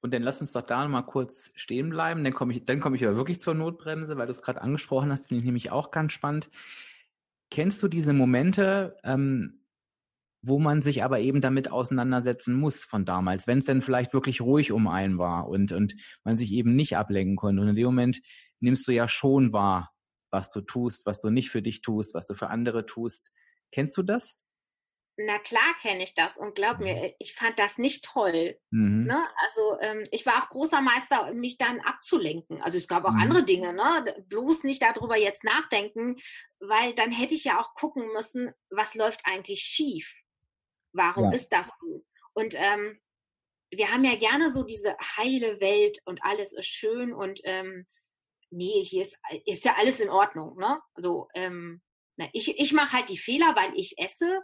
[0.00, 2.24] Und dann lass uns doch da mal kurz stehen bleiben.
[2.24, 5.10] Dann komme ich, dann komme ich aber wirklich zur Notbremse, weil du es gerade angesprochen
[5.10, 6.48] hast, finde ich nämlich auch ganz spannend.
[7.50, 9.60] Kennst du diese Momente, ähm,
[10.42, 14.40] wo man sich aber eben damit auseinandersetzen muss von damals, wenn es denn vielleicht wirklich
[14.40, 15.94] ruhig um einen war und, und
[16.24, 17.60] man sich eben nicht ablenken konnte.
[17.60, 18.20] Und in dem Moment
[18.60, 19.92] nimmst du ja schon wahr,
[20.30, 23.32] was du tust, was du nicht für dich tust, was du für andere tust.
[23.72, 24.40] Kennst du das?
[25.26, 27.12] Na klar kenne ich das und glaub mir, mhm.
[27.18, 28.58] ich fand das nicht toll.
[28.70, 29.04] Mhm.
[29.04, 29.28] Ne?
[29.46, 32.62] Also ähm, ich war auch großer Meister, mich dann abzulenken.
[32.62, 33.22] Also es gab auch mhm.
[33.22, 34.14] andere Dinge, ne?
[34.28, 36.16] Bloß nicht darüber jetzt nachdenken,
[36.60, 40.22] weil dann hätte ich ja auch gucken müssen, was läuft eigentlich schief?
[40.92, 41.32] Warum ja.
[41.32, 42.04] ist das so?
[42.32, 43.00] Und ähm,
[43.70, 47.86] wir haben ja gerne so diese heile Welt und alles ist schön und ähm,
[48.50, 50.80] nee, hier ist, ist ja alles in Ordnung, ne?
[50.94, 51.82] Also ähm,
[52.32, 54.42] ich, ich mache halt die Fehler, weil ich esse,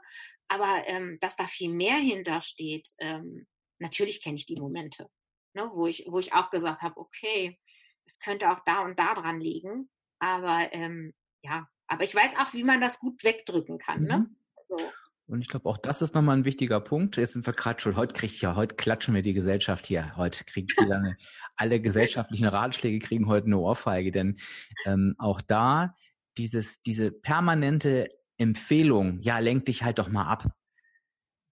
[0.49, 3.47] aber ähm, dass da viel mehr hintersteht, ähm,
[3.79, 5.09] natürlich kenne ich die Momente,
[5.55, 7.59] ne, wo, ich, wo ich auch gesagt habe, okay,
[8.07, 12.53] es könnte auch da und da dran liegen, aber ähm, ja, aber ich weiß auch,
[12.55, 14.05] wie man das gut wegdrücken kann.
[14.05, 14.19] Ne?
[14.19, 14.23] Mhm.
[14.23, 14.37] Ne?
[14.69, 14.93] So.
[15.29, 17.17] Und ich glaube, auch das ist nochmal ein wichtiger Punkt.
[17.17, 20.17] Jetzt sind wir gerade schon, heute kriegt ja, heute klatschen wir die Gesellschaft hier.
[20.17, 21.17] Heute kriegen viele,
[21.57, 24.39] alle gesellschaftlichen Ratschläge kriegen heute eine Ohrfeige, denn
[24.85, 25.97] ähm, auch da
[26.39, 30.51] dieses, diese permanente Empfehlung, ja, lenk dich halt doch mal ab.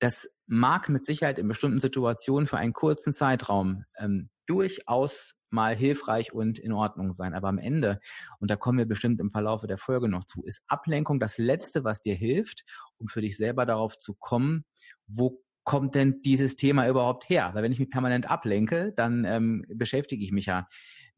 [0.00, 6.32] Das mag mit Sicherheit in bestimmten Situationen für einen kurzen Zeitraum ähm, durchaus mal hilfreich
[6.32, 7.32] und in Ordnung sein.
[7.32, 8.00] Aber am Ende,
[8.40, 11.84] und da kommen wir bestimmt im Verlaufe der Folge noch zu, ist Ablenkung das Letzte,
[11.84, 12.64] was dir hilft,
[12.98, 14.64] um für dich selber darauf zu kommen,
[15.06, 17.50] wo kommt denn dieses Thema überhaupt her?
[17.54, 20.68] Weil wenn ich mich permanent ablenke, dann ähm, beschäftige ich mich ja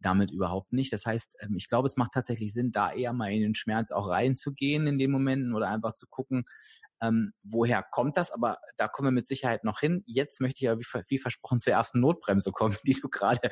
[0.00, 0.92] damit überhaupt nicht.
[0.92, 3.90] Das heißt, ähm, ich glaube, es macht tatsächlich Sinn, da eher mal in den Schmerz
[3.92, 6.44] auch reinzugehen in den Momenten oder einfach zu gucken,
[7.02, 8.32] ähm, woher kommt das?
[8.32, 10.02] Aber da kommen wir mit Sicherheit noch hin.
[10.06, 13.50] Jetzt möchte ich ja wie, wie versprochen zur ersten Notbremse kommen, die du gerade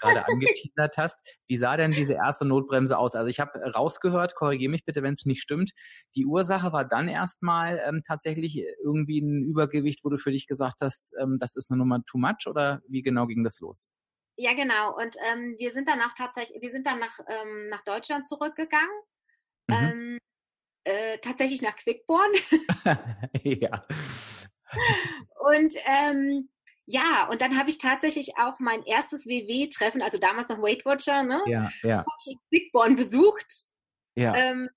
[0.00, 1.20] gerade angeteasert hast.
[1.46, 3.14] Wie sah denn diese erste Notbremse aus?
[3.14, 5.72] Also ich habe rausgehört, korrigiere mich bitte, wenn es nicht stimmt.
[6.14, 10.80] Die Ursache war dann erstmal ähm, tatsächlich irgendwie ein Übergewicht, wo du für dich gesagt
[10.80, 13.88] hast, ähm, das ist eine Nummer too much oder wie genau ging das los?
[14.36, 14.96] Ja, genau.
[14.96, 19.00] Und ähm, wir sind dann auch tatsächlich, wir sind dann nach, ähm, nach Deutschland zurückgegangen.
[19.68, 19.74] Mhm.
[19.74, 20.18] Ähm,
[20.84, 22.30] äh, tatsächlich nach Quickborn.
[23.42, 23.86] ja.
[25.40, 26.48] Und ähm,
[26.86, 31.22] ja, und dann habe ich tatsächlich auch mein erstes WW-Treffen, also damals noch Weight Watcher,
[31.22, 31.42] ne?
[31.46, 31.98] Ja, ja.
[31.98, 33.46] Habe ich in Quickborn besucht.
[34.16, 34.34] Ja.
[34.34, 34.68] Ähm,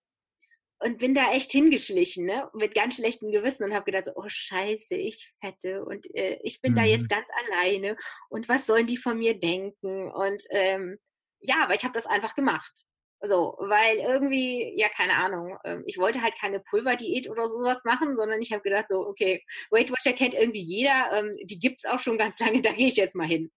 [0.79, 2.49] und bin da echt hingeschlichen, ne?
[2.53, 6.61] Mit ganz schlechtem Gewissen und habe gedacht, so, oh Scheiße, ich fette und äh, ich
[6.61, 6.77] bin mhm.
[6.77, 7.97] da jetzt ganz alleine
[8.29, 10.11] und was sollen die von mir denken?
[10.11, 10.97] Und ähm,
[11.39, 12.85] ja, aber ich habe das einfach gemacht.
[13.21, 18.15] So, weil irgendwie, ja, keine Ahnung, ähm, ich wollte halt keine Pulverdiät oder sowas machen,
[18.15, 21.97] sondern ich habe gedacht, so, okay, Weight Watcher kennt irgendwie jeder, ähm, die gibt's auch
[21.97, 23.51] schon ganz lange, da gehe ich jetzt mal hin.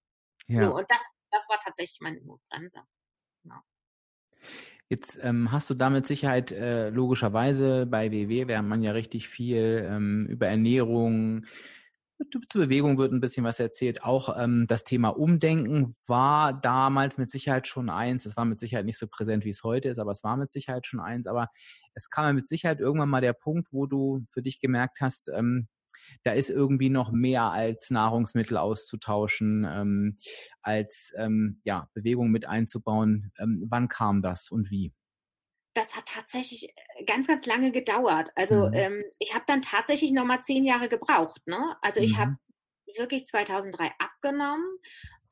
[0.47, 0.65] Ja.
[0.65, 2.81] So, und das, das war tatsächlich meine Notbremse.
[3.43, 3.61] Genau.
[4.91, 9.87] Jetzt ähm, hast du damit Sicherheit äh, logischerweise bei WW, während man ja richtig viel
[9.89, 11.47] ähm, über Ernährung,
[12.31, 14.03] zur Bewegung wird ein bisschen was erzählt.
[14.05, 18.27] Auch ähm, das Thema Umdenken war damals mit Sicherheit schon eins.
[18.27, 20.51] Es war mit Sicherheit nicht so präsent, wie es heute ist, aber es war mit
[20.51, 21.27] Sicherheit schon eins.
[21.27, 21.49] Aber
[21.95, 25.31] es kam ja mit Sicherheit irgendwann mal der Punkt, wo du für dich gemerkt hast,
[25.35, 25.69] ähm,
[26.23, 30.17] da ist irgendwie noch mehr als Nahrungsmittel auszutauschen, ähm,
[30.63, 33.33] als ähm, ja, Bewegung mit einzubauen.
[33.39, 34.93] Ähm, wann kam das und wie?
[35.75, 38.31] das hat tatsächlich äh, ganz, ganz lange gedauert.
[38.35, 38.75] Also mhm.
[38.75, 41.47] ähm, ich habe dann tatsächlich noch mal zehn Jahre gebraucht.
[41.47, 41.77] Ne?
[41.83, 42.99] Also ich habe mhm.
[42.99, 44.65] wirklich 2003 abgenommen.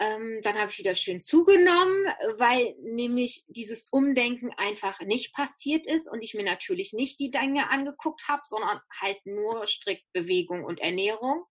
[0.00, 2.06] Ähm, dann habe ich wieder schön zugenommen,
[2.36, 7.68] weil nämlich dieses Umdenken einfach nicht passiert ist und ich mir natürlich nicht die Dinge
[7.68, 11.44] angeguckt habe, sondern halt nur strikt Bewegung und Ernährung.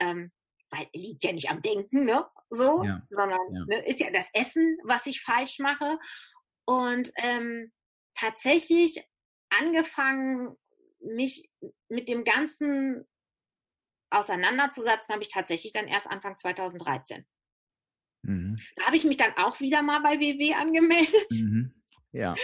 [0.00, 0.32] Ähm,
[0.70, 2.26] weil liegt ja nicht am Denken, ne?
[2.50, 3.02] So, ja.
[3.08, 3.64] sondern ja.
[3.66, 5.98] Ne, ist ja das Essen, was ich falsch mache.
[6.66, 7.72] Und ähm,
[8.14, 9.02] tatsächlich
[9.48, 10.56] angefangen,
[11.00, 11.48] mich
[11.88, 13.06] mit dem Ganzen
[14.10, 17.26] auseinanderzusetzen, habe ich tatsächlich dann erst Anfang 2013.
[18.22, 18.56] Mhm.
[18.76, 21.30] Da habe ich mich dann auch wieder mal bei WW angemeldet.
[21.30, 21.74] Mhm.
[22.12, 22.34] Ja.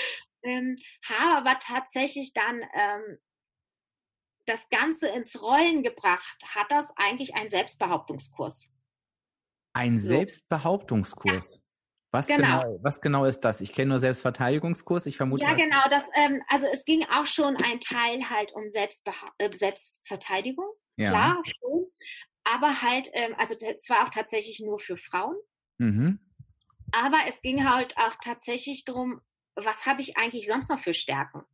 [0.42, 0.76] Ähm,
[1.08, 3.18] habe aber tatsächlich dann ähm,
[4.46, 8.70] das Ganze ins Rollen gebracht, hat das eigentlich ein Selbstbehauptungskurs.
[9.72, 10.08] Ein so.
[10.08, 11.62] Selbstbehauptungskurs?
[12.12, 12.62] Was genau.
[12.62, 12.78] genau.
[12.80, 13.60] was genau ist das?
[13.60, 15.06] Ich kenne nur Selbstverteidigungskurs.
[15.06, 15.42] Ich vermute.
[15.42, 15.82] Ja, genau.
[15.90, 20.70] Das, ähm, also es ging auch schon ein Teil halt um Selbstbeha äh, Selbstverteidigung.
[20.96, 21.10] Ja.
[21.10, 21.86] Klar, schon.
[22.44, 25.34] Aber halt, ähm, also es war auch tatsächlich nur für Frauen.
[25.84, 26.18] Mhm.
[26.92, 29.20] Aber es ging halt auch tatsächlich darum,
[29.56, 31.44] was habe ich eigentlich sonst noch für Stärken?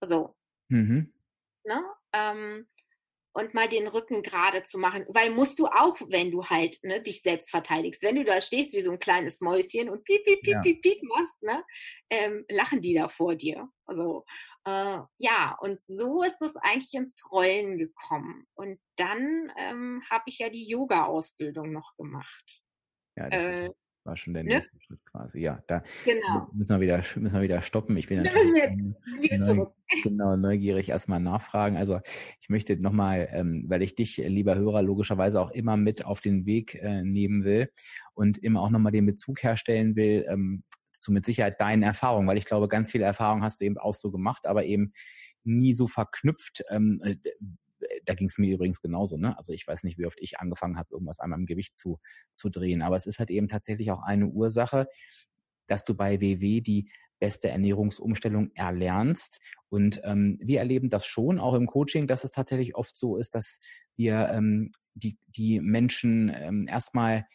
[0.00, 0.36] So.
[0.68, 1.12] Mhm.
[1.64, 1.82] Ne?
[2.12, 2.66] Ähm,
[3.32, 5.04] und mal den Rücken gerade zu machen.
[5.08, 8.72] Weil musst du auch, wenn du halt ne, dich selbst verteidigst, wenn du da stehst
[8.72, 10.60] wie so ein kleines Mäuschen und piep, piep, piep, ja.
[10.62, 11.62] piep, piep machst, ne,
[12.08, 13.68] ähm, lachen die da vor dir.
[13.84, 14.24] Also
[14.64, 18.46] äh, ja, und so ist es eigentlich ins Rollen gekommen.
[18.54, 22.62] Und dann ähm, habe ich ja die Yoga-Ausbildung noch gemacht.
[23.16, 23.70] Ja, das äh,
[24.06, 24.54] war schon der ne?
[24.54, 25.40] nächste Schritt quasi.
[25.40, 26.48] Ja, da genau.
[26.52, 27.96] müssen, wir wieder, müssen wir wieder stoppen.
[27.96, 28.54] Ich bin natürlich
[29.20, 29.66] wieder neu,
[30.02, 31.76] genau, neugierig erstmal nachfragen.
[31.76, 32.00] Also
[32.40, 36.46] ich möchte nochmal, ähm, weil ich dich, lieber Hörer, logischerweise auch immer mit auf den
[36.46, 37.70] Weg äh, nehmen will
[38.14, 42.38] und immer auch nochmal den Bezug herstellen will ähm, zu mit Sicherheit deinen Erfahrungen, weil
[42.38, 44.92] ich glaube, ganz viele Erfahrungen hast du eben auch so gemacht, aber eben
[45.44, 47.16] nie so verknüpft, ähm, äh,
[48.06, 49.16] da ging es mir übrigens genauso.
[49.16, 49.36] Ne?
[49.36, 51.98] Also ich weiß nicht, wie oft ich angefangen habe, irgendwas an meinem Gewicht zu,
[52.32, 52.82] zu drehen.
[52.82, 54.88] Aber es ist halt eben tatsächlich auch eine Ursache,
[55.66, 59.40] dass du bei WW die beste Ernährungsumstellung erlernst.
[59.68, 63.34] Und ähm, wir erleben das schon auch im Coaching, dass es tatsächlich oft so ist,
[63.34, 63.60] dass
[63.96, 67.26] wir ähm, die, die Menschen ähm, erstmal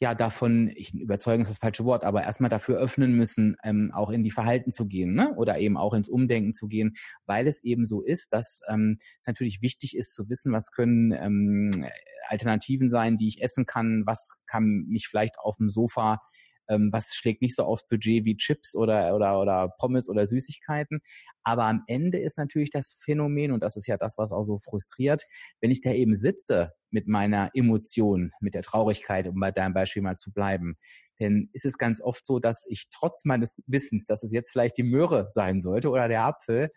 [0.00, 4.10] ja davon, ich überzeugen ist das falsche Wort, aber erstmal dafür öffnen müssen, ähm, auch
[4.10, 5.34] in die Verhalten zu gehen, ne?
[5.36, 6.94] Oder eben auch ins Umdenken zu gehen,
[7.26, 11.12] weil es eben so ist, dass ähm, es natürlich wichtig ist zu wissen, was können
[11.12, 11.86] ähm,
[12.28, 16.20] Alternativen sein, die ich essen kann, was kann mich vielleicht auf dem Sofa
[16.68, 21.00] ähm, was schlägt nicht so aufs Budget wie Chips oder, oder, oder Pommes oder Süßigkeiten.
[21.42, 24.58] Aber am Ende ist natürlich das Phänomen, und das ist ja das, was auch so
[24.58, 25.22] frustriert,
[25.60, 30.02] wenn ich da eben sitze mit meiner Emotion, mit der Traurigkeit, um bei deinem Beispiel
[30.02, 30.76] mal zu bleiben,
[31.20, 34.78] denn ist es ganz oft so, dass ich trotz meines Wissens, dass es jetzt vielleicht
[34.78, 36.70] die Möhre sein sollte oder der Apfel,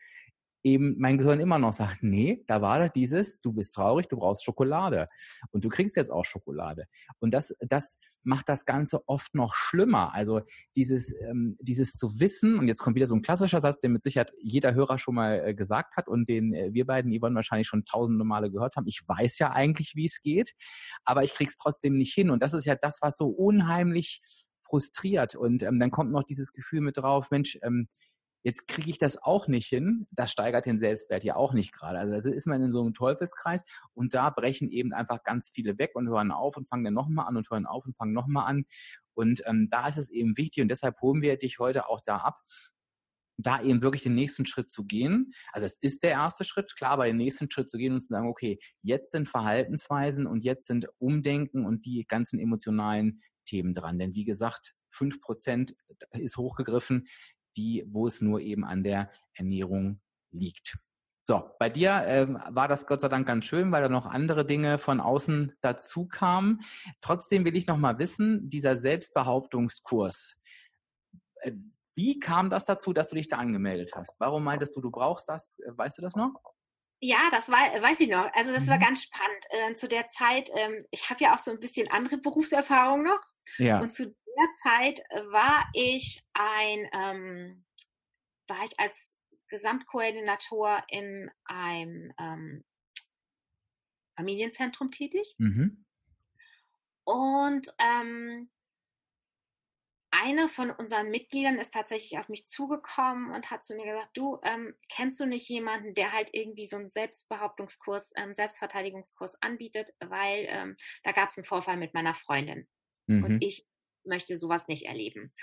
[0.64, 4.44] eben mein Gehirn immer noch sagt, nee, da war dieses, du bist traurig, du brauchst
[4.44, 5.08] Schokolade
[5.52, 6.86] und du kriegst jetzt auch Schokolade.
[7.20, 10.14] Und das, das macht das Ganze oft noch schlimmer.
[10.14, 10.42] Also
[10.76, 14.04] dieses, ähm, dieses zu wissen, und jetzt kommt wieder so ein klassischer Satz, den mit
[14.04, 17.68] Sicherheit jeder Hörer schon mal äh, gesagt hat und den äh, wir beiden, Yvonne, wahrscheinlich
[17.68, 18.88] schon tausende Male gehört haben.
[18.88, 20.54] Ich weiß ja eigentlich, wie es geht,
[21.04, 22.30] aber ich krieg's trotzdem nicht hin.
[22.30, 24.22] Und das ist ja das, was so unheimlich
[24.72, 25.36] frustriert.
[25.36, 27.88] Und ähm, dann kommt noch dieses Gefühl mit drauf, Mensch, ähm,
[28.44, 30.08] Jetzt kriege ich das auch nicht hin.
[30.12, 32.00] Das steigert den Selbstwert ja auch nicht gerade.
[32.00, 35.78] Also da ist man in so einem Teufelskreis und da brechen eben einfach ganz viele
[35.78, 38.48] weg und hören auf und fangen dann nochmal an und hören auf und fangen nochmal
[38.48, 38.66] an.
[39.14, 42.18] Und ähm, da ist es eben wichtig und deshalb holen wir dich heute auch da
[42.18, 42.40] ab,
[43.38, 45.34] da eben wirklich den nächsten Schritt zu gehen.
[45.52, 48.08] Also es ist der erste Schritt, klar, aber den nächsten Schritt zu gehen und zu
[48.08, 54.00] sagen, okay, jetzt sind Verhaltensweisen und jetzt sind Umdenken und die ganzen emotionalen Themen dran.
[54.00, 55.76] Denn wie gesagt, fünf Prozent
[56.12, 57.08] ist hochgegriffen
[57.58, 60.78] die, wo es nur eben an der Ernährung liegt.
[61.24, 64.44] So, bei dir ähm, war das Gott sei Dank ganz schön, weil da noch andere
[64.44, 66.62] Dinge von außen dazu kamen.
[67.00, 70.42] Trotzdem will ich noch mal wissen, dieser Selbstbehauptungskurs,
[71.42, 71.52] äh,
[71.96, 74.20] wie kam das dazu, dass du dich da angemeldet hast?
[74.20, 75.60] Warum meintest du, du brauchst das?
[75.60, 76.34] Äh, weißt du das noch?
[77.04, 78.32] Ja, das war, weiß ich noch.
[78.34, 78.70] Also das mhm.
[78.70, 79.46] war ganz spannend.
[79.50, 83.22] Äh, zu der Zeit, ähm, ich habe ja auch so ein bisschen andere Berufserfahrung noch.
[83.58, 83.80] Ja.
[83.80, 85.00] Und zu der Zeit
[85.32, 87.66] war ich ein, ähm,
[88.48, 89.16] war ich als
[89.50, 92.64] Gesamtkoordinator in einem ähm,
[94.16, 95.36] Familienzentrum tätig.
[95.38, 95.86] Mhm.
[97.04, 98.50] Und ähm,
[100.12, 104.40] eine von unseren Mitgliedern ist tatsächlich auf mich zugekommen und hat zu mir gesagt, du,
[104.44, 110.46] ähm, kennst du nicht jemanden, der halt irgendwie so einen Selbstbehauptungskurs, ähm, Selbstverteidigungskurs anbietet, weil
[110.50, 112.68] ähm, da gab es einen Vorfall mit meiner Freundin
[113.08, 113.24] mhm.
[113.24, 113.66] und ich
[114.06, 115.34] möchte sowas nicht erleben.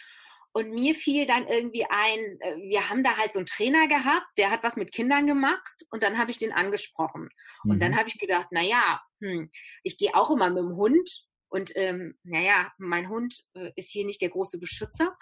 [0.52, 4.26] Und mir fiel dann irgendwie ein, äh, wir haben da halt so einen Trainer gehabt,
[4.38, 7.28] der hat was mit Kindern gemacht und dann habe ich den angesprochen.
[7.64, 7.70] Mhm.
[7.70, 7.96] Und dann mhm.
[7.96, 9.50] habe ich gedacht, na ja, hm,
[9.82, 14.04] ich gehe auch immer mit dem Hund und ähm, naja, mein Hund äh, ist hier
[14.04, 15.16] nicht der große Beschützer.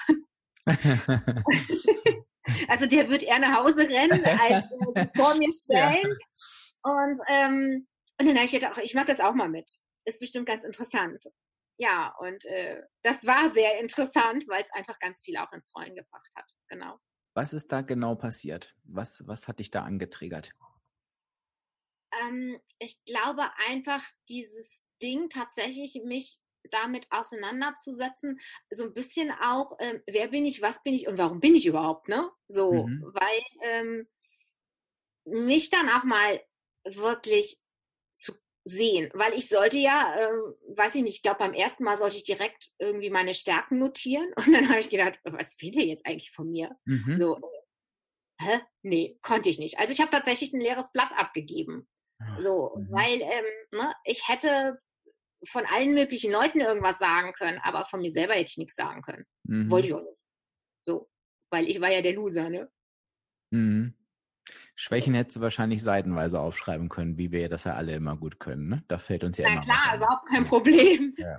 [2.68, 6.16] also der wird eher nach Hause rennen, als äh, vor mir stellen.
[6.84, 6.90] Ja.
[6.90, 7.86] Und, ähm,
[8.18, 9.70] und dann habe ich gedacht, ich mache das auch mal mit.
[10.04, 11.24] Ist bestimmt ganz interessant.
[11.78, 15.94] Ja, und äh, das war sehr interessant, weil es einfach ganz viel auch ins Rollen
[15.94, 16.46] gebracht hat.
[16.68, 16.98] Genau.
[17.34, 18.74] Was ist da genau passiert?
[18.84, 20.50] Was, was hat dich da angetriggert?
[22.22, 30.02] Ähm, ich glaube einfach dieses Ding tatsächlich mich damit auseinanderzusetzen, so ein bisschen auch, ähm,
[30.06, 32.30] wer bin ich, was bin ich und warum bin ich überhaupt, ne?
[32.48, 33.04] So, mhm.
[33.12, 34.08] weil ähm,
[35.24, 36.40] mich dann auch mal
[36.84, 37.58] wirklich
[38.66, 42.16] sehen, weil ich sollte ja, äh, weiß ich nicht, ich glaube beim ersten Mal sollte
[42.16, 46.04] ich direkt irgendwie meine Stärken notieren und dann habe ich gedacht, was will der jetzt
[46.04, 46.76] eigentlich von mir?
[46.84, 47.16] Mhm.
[47.16, 47.40] So,
[48.40, 48.60] hä?
[48.82, 49.78] Nee, konnte ich nicht.
[49.78, 51.88] Also ich habe tatsächlich ein leeres Blatt abgegeben.
[52.38, 52.90] So, mhm.
[52.90, 54.80] weil ähm, ne, ich hätte
[55.46, 59.02] von allen möglichen Leuten irgendwas sagen können, aber von mir selber hätte ich nichts sagen
[59.02, 59.24] können.
[59.44, 59.70] Mhm.
[59.70, 60.20] Wollte ich auch nicht.
[60.86, 61.08] So,
[61.52, 62.70] weil ich war ja der Loser, ne?
[63.52, 63.94] Mhm.
[64.74, 68.68] Schwächen hättest du wahrscheinlich seitenweise aufschreiben können, wie wir das ja alle immer gut können.
[68.68, 68.84] Ne?
[68.88, 71.14] Da fällt uns ja Na immer klar, was überhaupt kein Problem.
[71.26, 71.38] Ja.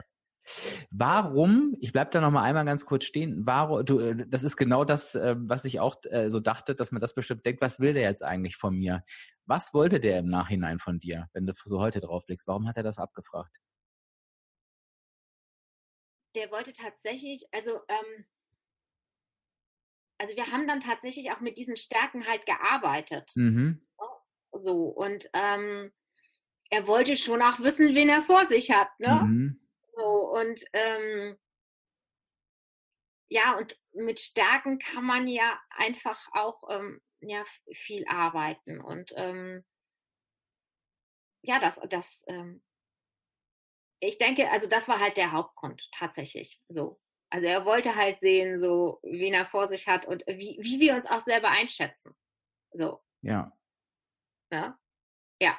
[0.92, 4.86] Warum, ich bleibe da nochmal einmal ganz kurz stehen, warum, du, äh, das ist genau
[4.86, 7.94] das, äh, was ich auch äh, so dachte, dass man das bestimmt denkt, was will
[7.94, 9.04] der jetzt eigentlich von mir?
[9.46, 12.48] Was wollte der im Nachhinein von dir, wenn du so heute drauf blickst?
[12.48, 13.58] Warum hat er das abgefragt?
[16.38, 18.26] der wollte tatsächlich, also, ähm,
[20.18, 23.32] also wir haben dann tatsächlich auch mit diesen Stärken halt gearbeitet.
[23.36, 23.86] Mhm.
[24.52, 25.92] So, und ähm,
[26.70, 29.24] er wollte schon auch wissen, wen er vor sich hat, ne?
[29.24, 29.62] Mhm.
[29.96, 31.38] So, und ähm,
[33.30, 38.80] ja, und mit Stärken kann man ja einfach auch ähm, ja, viel arbeiten.
[38.80, 39.66] Und ähm,
[41.44, 42.64] ja, das, das ähm,
[44.00, 46.62] ich denke, also das war halt der Hauptgrund tatsächlich.
[46.70, 47.00] So.
[47.30, 50.96] Also er wollte halt sehen, so wen er vor sich hat und wie, wie wir
[50.96, 52.16] uns auch selber einschätzen.
[52.72, 53.02] So.
[53.22, 53.52] Ja.
[54.52, 54.78] Ja.
[55.42, 55.58] Ja.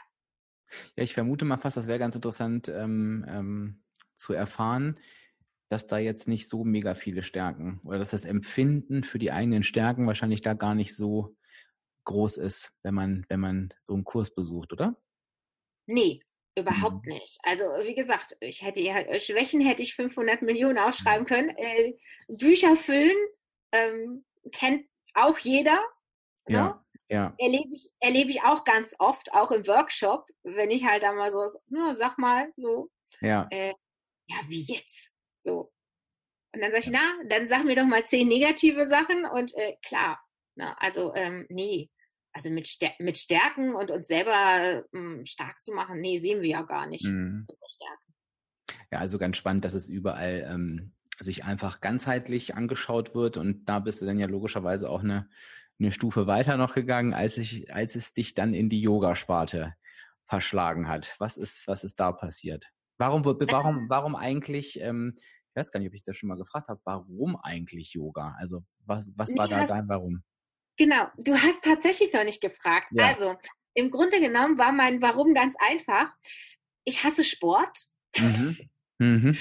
[0.96, 3.83] Ja, ich vermute mal fast, das wäre ganz interessant ähm, ähm,
[4.16, 4.98] zu erfahren,
[5.68, 9.62] dass da jetzt nicht so mega viele Stärken oder dass das Empfinden für die eigenen
[9.62, 11.37] Stärken wahrscheinlich da gar nicht so
[12.04, 14.96] groß ist, wenn man, wenn man so einen Kurs besucht, oder?
[15.87, 16.20] Nee,
[16.59, 17.12] Überhaupt mhm.
[17.14, 17.38] nicht.
[17.42, 21.27] Also wie gesagt, ich hätte ja äh, Schwächen hätte ich 500 Millionen aufschreiben mhm.
[21.27, 21.49] können.
[21.57, 21.94] Äh,
[22.29, 23.16] Bücher füllen
[23.73, 25.81] ähm, kennt auch jeder.
[26.49, 26.57] Ne?
[26.57, 26.85] Ja, ne?
[27.09, 27.35] ja.
[27.38, 31.33] Erlebe ich, erlebe ich auch ganz oft, auch im Workshop, wenn ich halt da mal
[31.33, 32.90] so, na, sag mal so.
[33.21, 33.47] Ja.
[33.51, 33.75] Äh,
[34.27, 35.14] ja, wie jetzt?
[35.40, 35.73] So.
[36.55, 39.77] Und dann sage ich, na, dann sag mir doch mal zehn negative Sachen und äh,
[39.83, 40.21] klar.
[40.55, 41.90] Na, also ähm, nee,
[42.33, 46.49] also mit, Stär mit Stärken und uns selber ähm, stark zu machen, nee, sehen wir
[46.49, 47.05] ja gar nicht.
[47.05, 47.47] Mhm.
[48.91, 53.79] Ja, also ganz spannend, dass es überall ähm, sich einfach ganzheitlich angeschaut wird und da
[53.81, 55.29] bist du dann ja logischerweise auch eine,
[55.79, 59.75] eine Stufe weiter noch gegangen, als ich, als es dich dann in die Yoga-Sparte
[60.27, 61.14] verschlagen hat.
[61.19, 62.71] Was ist, was ist da passiert?
[62.99, 66.69] Warum, warum, warum eigentlich, ähm, ich weiß gar nicht, ob ich das schon mal gefragt
[66.69, 68.37] habe, warum eigentlich Yoga?
[68.38, 70.23] Also was, was war da dein Warum?
[70.79, 72.88] Genau, du hast tatsächlich noch nicht gefragt.
[72.93, 73.09] Ja.
[73.09, 73.37] Also,
[73.75, 76.14] im Grunde genommen war mein Warum ganz einfach.
[76.85, 77.77] Ich hasse Sport.
[78.17, 78.59] Mhm.
[79.01, 79.38] Mhm.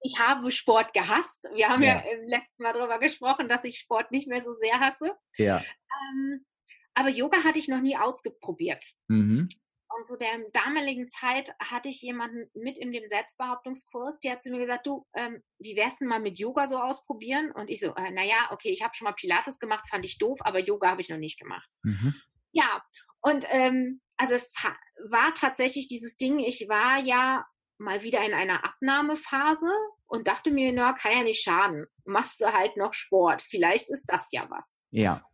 [0.00, 1.48] ich habe Sport gehasst.
[1.54, 2.02] Wir haben ja.
[2.04, 5.12] ja im letzten Mal darüber gesprochen, dass ich Sport nicht mehr so sehr hasse.
[5.36, 5.62] Ja.
[6.10, 6.44] Ähm,
[6.92, 8.84] aber Yoga hatte ich noch nie ausprobiert.
[9.06, 9.48] Mhm.
[9.96, 14.50] Und zu der damaligen Zeit hatte ich jemanden mit in dem Selbstbehauptungskurs, die hat zu
[14.50, 17.52] mir gesagt, du, ähm, wie wär's denn mal mit Yoga so ausprobieren?
[17.52, 20.38] Und ich so, äh, naja, okay, ich habe schon mal Pilates gemacht, fand ich doof,
[20.42, 21.68] aber Yoga habe ich noch nicht gemacht.
[21.82, 22.14] Mhm.
[22.52, 22.82] Ja,
[23.20, 24.76] und ähm, also es ta
[25.08, 27.46] war tatsächlich dieses Ding, ich war ja
[27.78, 29.70] mal wieder in einer Abnahmephase
[30.06, 31.86] und dachte mir, na, kann ja nicht schaden.
[32.04, 33.42] Machst du halt noch Sport.
[33.42, 34.84] Vielleicht ist das ja was.
[34.90, 35.24] Ja.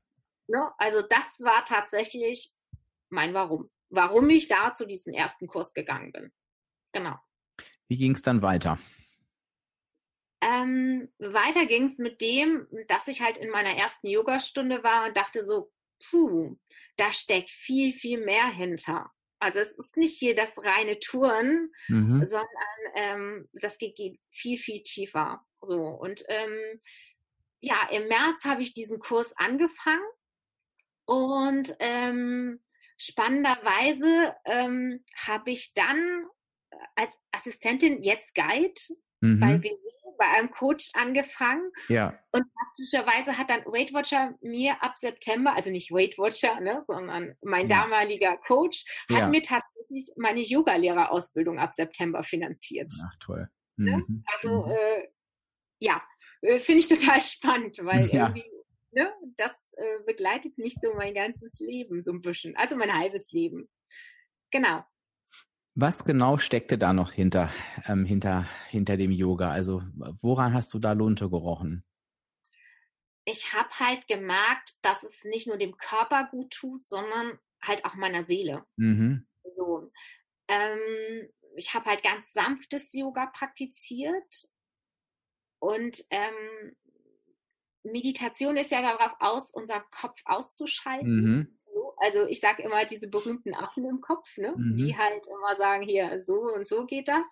[0.47, 0.71] Ne?
[0.79, 2.53] Also das war tatsächlich
[3.11, 6.33] mein Warum warum ich da zu diesem ersten Kurs gegangen bin.
[6.93, 7.17] Genau.
[7.89, 8.79] Wie ging es dann weiter?
[10.41, 15.17] Ähm, weiter ging es mit dem, dass ich halt in meiner ersten Yogastunde war und
[15.17, 15.73] dachte so,
[16.11, 16.57] puh,
[16.97, 19.11] da steckt viel, viel mehr hinter.
[19.41, 22.25] Also es ist nicht hier das reine Touren, mhm.
[22.25, 22.49] sondern
[22.95, 25.45] ähm, das geht, geht, viel, viel tiefer.
[25.61, 26.81] So und ähm,
[27.61, 30.07] ja, im März habe ich diesen Kurs angefangen
[31.05, 32.61] und ähm,
[32.99, 36.27] spannenderweise ähm, habe ich dann
[36.97, 38.75] als Assistentin jetzt Guide
[39.21, 39.41] mhm.
[39.41, 39.79] bei WW,
[40.19, 41.71] bei einem Coach angefangen.
[41.89, 42.19] Ja.
[42.33, 47.37] Und praktischerweise hat dann Weight Watcher mir ab September, also nicht Weight Watcher, ne, sondern
[47.43, 47.83] mein ja.
[47.83, 49.29] damaliger Coach, hat ja.
[49.29, 52.93] mir tatsächlich meine Yogalehrerausbildung ab September finanziert.
[53.07, 53.49] Ach toll.
[53.77, 54.05] Ne?
[54.07, 54.25] Mhm.
[54.35, 54.73] Also mhm.
[54.73, 55.09] Äh,
[55.81, 56.03] ja,
[56.43, 58.27] äh, finde ich total spannend, weil ja.
[58.27, 58.51] irgendwie,
[58.91, 63.31] ne, das äh, begleitet mich so mein ganzes Leben so ein bisschen, also mein halbes
[63.33, 63.69] Leben.
[64.51, 64.85] Genau.
[65.75, 67.51] Was genau steckte da noch hinter,
[67.87, 69.51] ähm, hinter, hinter dem Yoga?
[69.51, 69.83] Also
[70.21, 71.85] woran hast du da Lunte gerochen?
[73.25, 77.95] Ich habe halt gemerkt, dass es nicht nur dem Körper gut tut, sondern halt auch
[77.95, 78.65] meiner Seele.
[78.77, 79.29] Mhm.
[79.55, 79.93] So,
[80.49, 84.49] ähm, ich habe halt ganz sanftes Yoga praktiziert
[85.61, 86.77] und ähm,
[87.93, 91.23] Meditation ist ja darauf aus, unseren Kopf auszuschalten.
[91.23, 91.95] Mhm so.
[91.99, 94.55] Also ich sage immer diese berühmten Affen im Kopf, ne?
[94.57, 94.77] Mhm.
[94.77, 97.27] die halt immer sagen, hier, so und so geht das.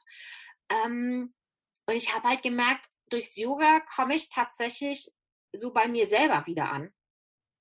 [0.69, 1.35] Ähm,
[1.87, 5.11] und ich habe halt gemerkt, durchs Yoga komme ich tatsächlich
[5.53, 6.93] so bei mir selber wieder an.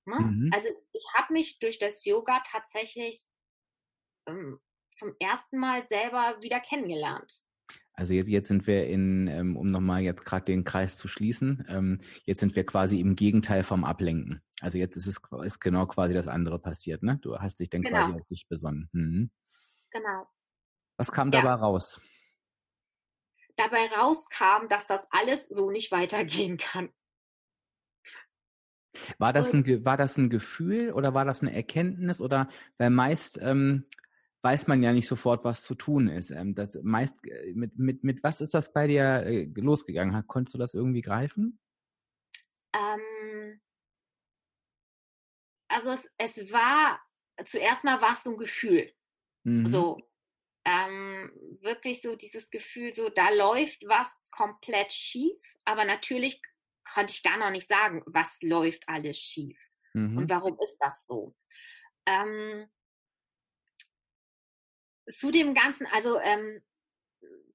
[0.04, 0.18] Ne?
[0.18, 0.50] Mhm.
[0.52, 3.24] Also ich habe mich durch das Yoga tatsächlich
[4.26, 7.42] ähm, zum ersten Mal selber wieder kennengelernt.
[7.92, 11.64] Also jetzt, jetzt sind wir in, ähm, um nochmal jetzt gerade den Kreis zu schließen,
[11.68, 14.42] ähm, jetzt sind wir quasi im Gegenteil vom Ablenken.
[14.60, 17.18] Also jetzt ist es ist genau quasi das andere passiert, ne?
[17.22, 18.04] Du hast dich dann genau.
[18.04, 18.90] quasi auf dich besonnen.
[18.92, 19.30] Mhm.
[19.90, 20.26] Genau.
[20.98, 21.40] Was kam ja.
[21.40, 22.00] dabei raus?
[23.56, 26.90] Dabei rauskam, dass das alles so nicht weitergehen kann.
[29.18, 32.20] War das, ein, war das ein Gefühl oder war das eine Erkenntnis?
[32.20, 32.48] Oder
[32.78, 33.84] weil meist ähm,
[34.46, 36.30] weiß man ja nicht sofort, was zu tun ist.
[36.30, 40.24] Ähm, das meist äh, mit, mit, mit was ist das bei dir äh, losgegangen?
[40.28, 41.58] Konntest du das irgendwie greifen?
[42.72, 43.60] Ähm,
[45.68, 47.00] also es, es war
[47.44, 48.92] zuerst mal war es so ein Gefühl.
[49.42, 49.68] Mhm.
[49.68, 50.08] So
[50.64, 51.32] ähm,
[51.62, 56.40] wirklich so dieses Gefühl, so da läuft was komplett schief, aber natürlich
[56.88, 59.58] konnte ich da noch nicht sagen, was läuft alles schief
[59.92, 60.18] mhm.
[60.18, 61.34] und warum ist das so.
[62.06, 62.68] Ähm,
[65.10, 66.62] zu dem Ganzen, also ähm,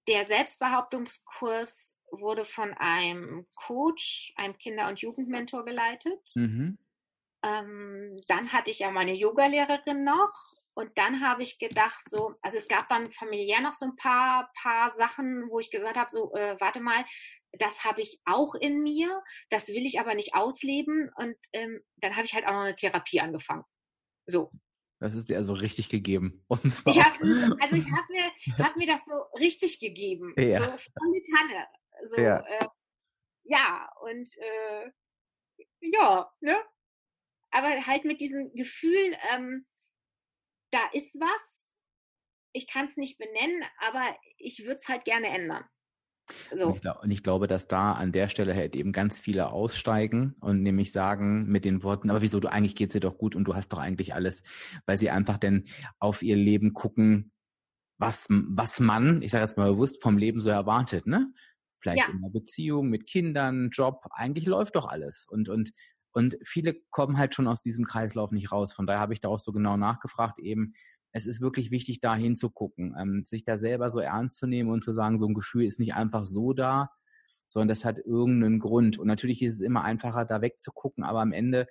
[0.08, 6.20] der Selbstbehauptungskurs wurde von einem Coach, einem Kinder- und Jugendmentor geleitet.
[6.36, 6.78] Mhm.
[7.44, 12.58] Ähm, dann hatte ich ja meine Yogalehrerin noch und dann habe ich gedacht, so, also
[12.58, 16.34] es gab dann familiär noch so ein paar, paar Sachen, wo ich gesagt habe, so,
[16.34, 17.04] äh, warte mal,
[17.54, 21.12] das habe ich auch in mir, das will ich aber nicht ausleben.
[21.16, 23.66] Und ähm, dann habe ich halt auch noch eine Therapie angefangen.
[24.26, 24.52] So.
[25.02, 26.46] Das ist dir also richtig gegeben.
[26.64, 30.36] ich hab, also ich habe mir, hab mir das so richtig gegeben.
[30.42, 30.60] Ja.
[30.60, 31.68] So volle Kanne.
[32.06, 32.40] So, ja.
[32.42, 32.68] Äh,
[33.44, 34.92] ja, und äh,
[35.80, 36.56] ja, ne?
[37.50, 39.66] Aber halt mit diesem Gefühl, ähm,
[40.70, 41.66] da ist was.
[42.54, 45.68] Ich kann es nicht benennen, aber ich würde es halt gerne ändern.
[46.56, 46.68] So.
[46.68, 49.52] Und, ich glaub, und, ich glaube, dass da an der Stelle halt eben ganz viele
[49.52, 53.36] aussteigen und nämlich sagen mit den Worten, aber wieso, du eigentlich geht's dir doch gut
[53.36, 54.44] und du hast doch eigentlich alles,
[54.86, 55.66] weil sie einfach denn
[56.00, 57.32] auf ihr Leben gucken,
[57.98, 61.32] was, was man, ich sage jetzt mal bewusst, vom Leben so erwartet, ne?
[61.80, 62.14] Vielleicht ja.
[62.14, 65.26] in einer Beziehung, mit Kindern, Job, eigentlich läuft doch alles.
[65.28, 65.72] Und, und,
[66.12, 68.74] und viele kommen halt schon aus diesem Kreislauf nicht raus.
[68.74, 70.74] Von daher habe ich da auch so genau nachgefragt, eben,
[71.12, 74.84] es ist wirklich wichtig, da hinzugucken, ähm, sich da selber so ernst zu nehmen und
[74.84, 76.90] zu sagen, so ein Gefühl ist nicht einfach so da,
[77.50, 78.98] sondern das hat irgendeinen Grund.
[78.98, 81.68] Und natürlich ist es immer einfacher, da wegzugucken, aber am Ende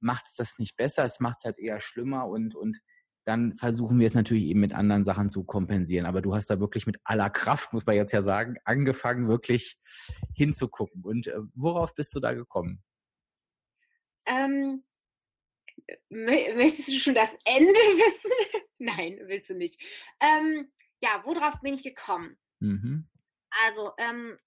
[0.00, 2.80] macht es das nicht besser, es macht es halt eher schlimmer und, und
[3.24, 6.06] dann versuchen wir es natürlich eben mit anderen Sachen zu kompensieren.
[6.06, 9.78] Aber du hast da wirklich mit aller Kraft, muss man jetzt ja sagen, angefangen, wirklich
[10.34, 11.02] hinzugucken.
[11.04, 12.82] Und äh, worauf bist du da gekommen?
[14.26, 14.82] Ähm,
[16.08, 18.62] möchtest du schon das Ende wissen?
[18.78, 19.80] Nein, willst du nicht.
[20.20, 20.70] Ähm,
[21.00, 22.38] ja, worauf bin ich gekommen?
[22.60, 23.08] Mhm.
[23.66, 24.38] Also, ähm,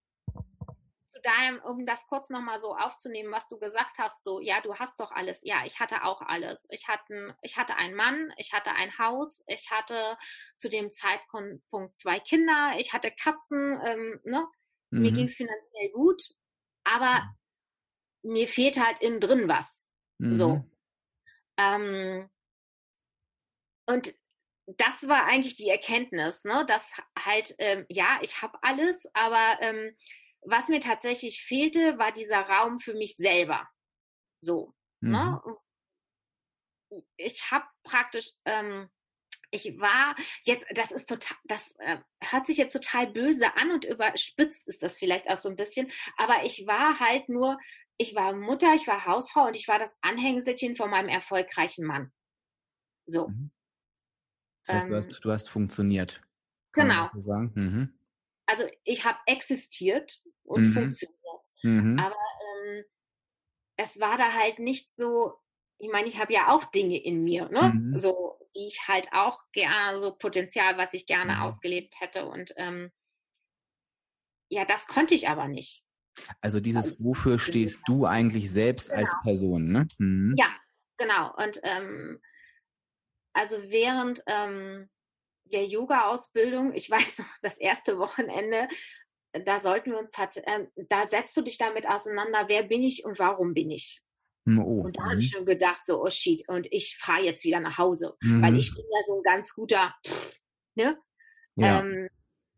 [1.23, 4.99] daher, um das kurz nochmal so aufzunehmen, was du gesagt hast, so, ja, du hast
[4.99, 5.41] doch alles.
[5.43, 6.65] Ja, ich hatte auch alles.
[6.69, 10.17] Ich hatte, ich hatte einen Mann, ich hatte ein Haus, ich hatte
[10.57, 14.47] zu dem Zeitpunkt zwei Kinder, ich hatte Katzen, ähm, ne?
[14.89, 15.01] Mhm.
[15.01, 16.23] Mir ging es finanziell gut,
[16.83, 17.21] aber
[18.23, 18.33] mhm.
[18.33, 19.83] mir fehlt halt innen drin was.
[20.19, 20.37] Mhm.
[20.37, 20.65] So.
[21.57, 22.29] Ähm,
[23.87, 24.13] und
[24.67, 26.65] das war eigentlich die Erkenntnis, ne?
[26.67, 29.95] dass halt, ähm, ja, ich habe alles, aber ähm,
[30.41, 33.67] was mir tatsächlich fehlte, war dieser Raum für mich selber.
[34.41, 34.73] So.
[35.01, 35.11] Mhm.
[35.11, 35.41] Ne?
[37.17, 38.89] Ich habe praktisch ähm,
[39.51, 43.85] ich war jetzt, das ist total, das äh, hört sich jetzt total böse an und
[43.85, 47.57] überspitzt ist das vielleicht auch so ein bisschen, aber ich war halt nur,
[47.97, 52.11] ich war Mutter, ich war Hausfrau und ich war das Anhängselchen von meinem erfolgreichen Mann.
[53.05, 53.27] So.
[53.27, 53.51] Mhm.
[54.65, 56.21] Das heißt, ähm, du, hast, du hast funktioniert.
[56.73, 57.09] Genau.
[57.13, 57.97] Mhm.
[58.45, 60.73] Also ich habe existiert und mhm.
[60.73, 61.17] funktioniert.
[61.63, 61.99] Mhm.
[61.99, 62.83] Aber ähm,
[63.77, 65.33] es war da halt nicht so,
[65.79, 67.73] ich meine, ich habe ja auch Dinge in mir, ne?
[67.73, 67.99] Mhm.
[67.99, 72.27] So, die ich halt auch gerne, so Potenzial, was ich gerne ausgelebt hätte.
[72.27, 72.91] Und ähm,
[74.49, 75.83] ja, das konnte ich aber nicht.
[76.41, 79.01] Also dieses, wofür stehst du eigentlich selbst genau.
[79.01, 79.87] als Person, ne?
[79.99, 80.33] Mhm.
[80.37, 80.47] Ja,
[80.97, 81.33] genau.
[81.35, 82.19] Und ähm,
[83.33, 84.89] also während ähm,
[85.45, 88.67] der Yoga-Ausbildung, ich weiß noch, das erste Wochenende,
[89.45, 93.05] da sollten wir uns tatsächlich, äh, da setzt du dich damit auseinander, wer bin ich
[93.05, 94.01] und warum bin ich.
[94.45, 95.37] Hm, oh, und da habe ich mhm.
[95.37, 98.41] schon gedacht, so, oh shit, und ich fahre jetzt wieder nach Hause, mhm.
[98.41, 99.93] weil ich bin ja so ein ganz guter,
[100.75, 100.97] ne?
[101.55, 101.81] Ja.
[101.81, 102.07] Ähm,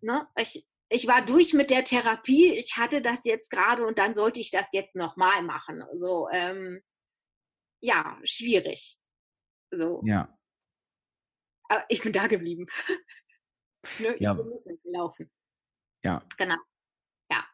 [0.01, 0.27] ne?
[0.37, 4.39] Ich, ich war durch mit der Therapie, ich hatte das jetzt gerade und dann sollte
[4.39, 5.83] ich das jetzt nochmal machen.
[5.99, 6.81] So, ähm,
[7.81, 8.99] ja, schwierig.
[9.71, 10.01] So.
[10.03, 10.35] Ja.
[11.69, 12.65] Aber ich bin da geblieben.
[13.99, 14.15] ne?
[14.15, 14.33] Ich ja.
[14.33, 15.31] bin nicht gelaufen.
[16.03, 16.23] Ja.
[16.37, 16.57] Genau.
[17.31, 17.45] Ja.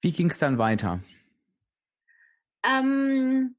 [0.00, 1.02] Wie ging es dann weiter?
[2.62, 3.56] Ähm,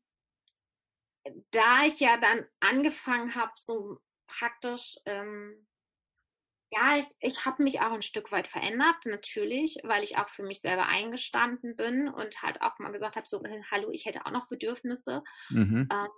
[1.51, 5.67] da ich ja dann angefangen habe, so praktisch, ähm,
[6.71, 10.43] ja, ich, ich habe mich auch ein Stück weit verändert, natürlich, weil ich auch für
[10.43, 14.25] mich selber eingestanden bin und halt auch mal gesagt habe, so, äh, hallo, ich hätte
[14.25, 15.21] auch noch Bedürfnisse.
[15.49, 15.89] Mhm.
[15.91, 16.09] Ähm,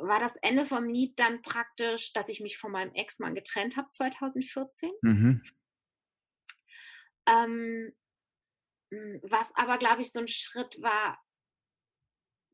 [0.00, 3.90] war das Ende vom Lied dann praktisch, dass ich mich von meinem Ex-Mann getrennt habe
[3.90, 4.90] 2014.
[5.02, 5.42] Mhm.
[7.26, 7.92] Ähm,
[9.22, 11.22] was aber, glaube ich, so ein Schritt war,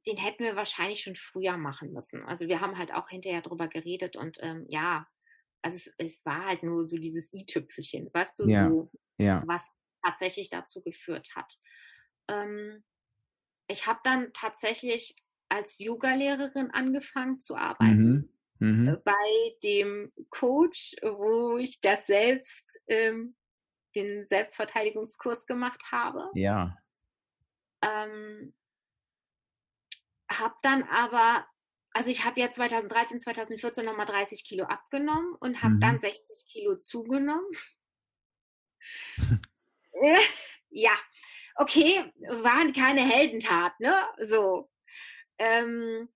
[0.06, 2.24] den hätten wir wahrscheinlich schon früher machen müssen.
[2.24, 5.06] Also wir haben halt auch hinterher drüber geredet und ähm, ja,
[5.64, 8.68] also es, es, war halt nur so dieses i-Tüpfelchen, weißt du, ja.
[8.68, 9.42] so, ja.
[9.46, 9.66] was
[10.04, 11.54] tatsächlich dazu geführt hat.
[12.28, 12.84] Ähm,
[13.66, 15.16] ich habe dann tatsächlich
[15.48, 18.28] als Yoga-Lehrerin angefangen zu arbeiten.
[18.58, 18.78] Mhm.
[18.82, 18.88] Mhm.
[18.88, 23.34] Äh, bei dem Coach, wo ich das selbst, ähm,
[23.94, 26.30] den Selbstverteidigungskurs gemacht habe.
[26.34, 26.76] Ja.
[27.80, 28.54] Ähm,
[30.30, 31.46] habe dann aber,
[31.94, 35.80] also ich habe ja 2013, 2014 nochmal 30 Kilo abgenommen und habe mhm.
[35.80, 37.46] dann 60 Kilo zugenommen.
[40.70, 40.92] ja,
[41.54, 44.04] okay, waren keine Heldentat, ne?
[44.26, 44.68] So
[45.38, 46.08] ähm,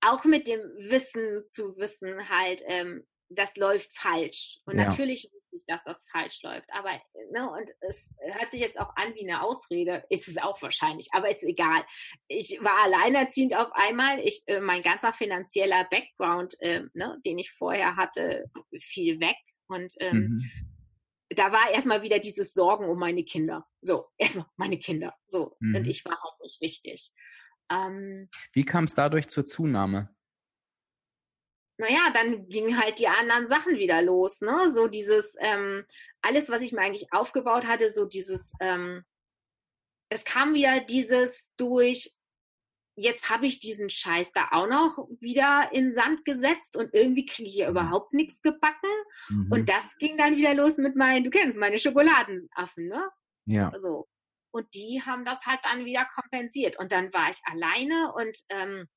[0.00, 0.60] auch mit dem
[0.90, 4.60] Wissen zu wissen halt, ähm, das läuft falsch.
[4.64, 4.84] Und ja.
[4.84, 6.68] natürlich ich, dass das falsch läuft.
[6.72, 6.90] Aber,
[7.30, 11.08] ne, und es hört sich jetzt auch an wie eine Ausrede, ist es auch wahrscheinlich,
[11.12, 11.84] aber ist egal.
[12.28, 14.20] Ich war alleinerziehend auf einmal.
[14.20, 18.50] Ich, äh, mein ganzer finanzieller Background, äh, ne, den ich vorher hatte,
[18.80, 19.36] fiel weg.
[19.68, 20.50] Und ähm, mhm.
[21.30, 23.66] da war erstmal wieder dieses Sorgen um meine Kinder.
[23.82, 25.14] So, erstmal meine Kinder.
[25.28, 25.56] So.
[25.60, 25.76] Mhm.
[25.76, 27.12] Und ich war halt nicht wichtig.
[27.70, 30.15] Ähm, Wie kam es dadurch zur Zunahme?
[31.78, 34.72] Naja, dann gingen halt die anderen Sachen wieder los, ne?
[34.72, 35.84] So dieses, ähm,
[36.22, 39.04] alles, was ich mir eigentlich aufgebaut hatte, so dieses, ähm,
[40.08, 42.16] es kam wieder dieses durch,
[42.96, 47.48] jetzt habe ich diesen Scheiß da auch noch wieder in Sand gesetzt und irgendwie kriege
[47.48, 47.72] ich hier mhm.
[47.72, 48.90] überhaupt nichts gebacken.
[49.28, 49.52] Mhm.
[49.52, 53.08] Und das ging dann wieder los mit meinen, du kennst meine Schokoladenaffen, ne?
[53.44, 53.72] Ja.
[53.80, 54.08] So.
[54.50, 56.78] Und die haben das halt dann wieder kompensiert.
[56.78, 58.88] Und dann war ich alleine und ähm,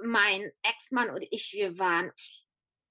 [0.00, 2.10] mein Ex-Mann und ich, wir waren,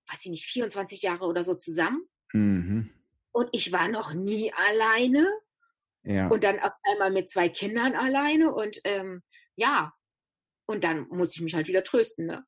[0.10, 2.08] weiß ich nicht, 24 Jahre oder so zusammen.
[2.34, 2.92] Mhm.
[3.32, 5.30] Und ich war noch nie alleine.
[6.04, 6.28] Ja.
[6.28, 8.54] Und dann auf einmal mit zwei Kindern alleine.
[8.54, 9.22] Und ähm,
[9.56, 9.94] ja,
[10.66, 12.26] und dann muss ich mich halt wieder trösten.
[12.26, 12.44] Ne?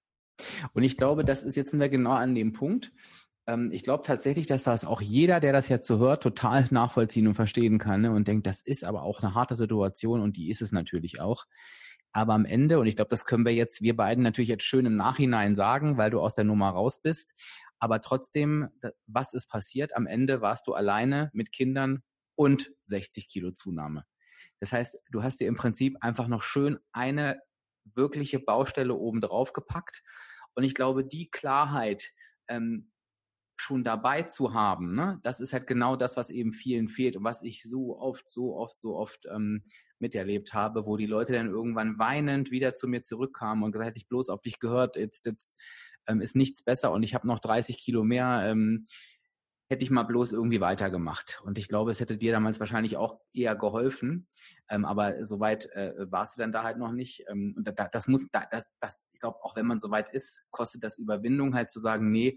[0.74, 2.92] Und ich glaube, das ist jetzt sind wir genau an dem Punkt.
[3.48, 7.28] Ähm, ich glaube tatsächlich, dass das auch jeder, der das jetzt so hört, total nachvollziehen
[7.28, 8.12] und verstehen kann ne?
[8.12, 11.46] und denkt, das ist aber auch eine harte Situation und die ist es natürlich auch.
[12.12, 14.86] Aber am Ende, und ich glaube, das können wir jetzt, wir beiden natürlich jetzt schön
[14.86, 17.36] im Nachhinein sagen, weil du aus der Nummer raus bist.
[17.80, 18.70] Aber trotzdem,
[19.08, 19.96] was ist passiert?
[19.96, 22.02] Am Ende warst du alleine mit Kindern
[22.36, 24.06] und 60 Kilo Zunahme.
[24.60, 27.40] Das heißt, du hast dir im Prinzip einfach noch schön eine
[27.96, 30.04] wirkliche Baustelle oben drauf gepackt.
[30.56, 32.12] Und ich glaube, die Klarheit,
[32.48, 32.92] ähm,
[33.70, 35.20] schon dabei zu haben, ne?
[35.22, 38.56] das ist halt genau das, was eben vielen fehlt und was ich so oft, so
[38.56, 39.62] oft, so oft ähm,
[40.00, 44.00] miterlebt habe, wo die Leute dann irgendwann weinend wieder zu mir zurückkamen und gesagt, hätte
[44.00, 45.56] ich bloß auf dich gehört, jetzt, jetzt
[46.08, 48.42] ähm, ist nichts besser und ich habe noch 30 Kilo mehr.
[48.46, 48.86] Ähm,
[49.72, 51.42] hätte ich mal bloß irgendwie weitergemacht.
[51.46, 54.26] Und ich glaube, es hätte dir damals wahrscheinlich auch eher geholfen.
[54.68, 57.24] Ähm, aber soweit äh, warst du dann da halt noch nicht.
[57.30, 60.44] Ähm, und da, das muss, da, das, das, ich glaube, auch wenn man soweit ist,
[60.50, 62.36] kostet das Überwindung halt zu sagen, nee,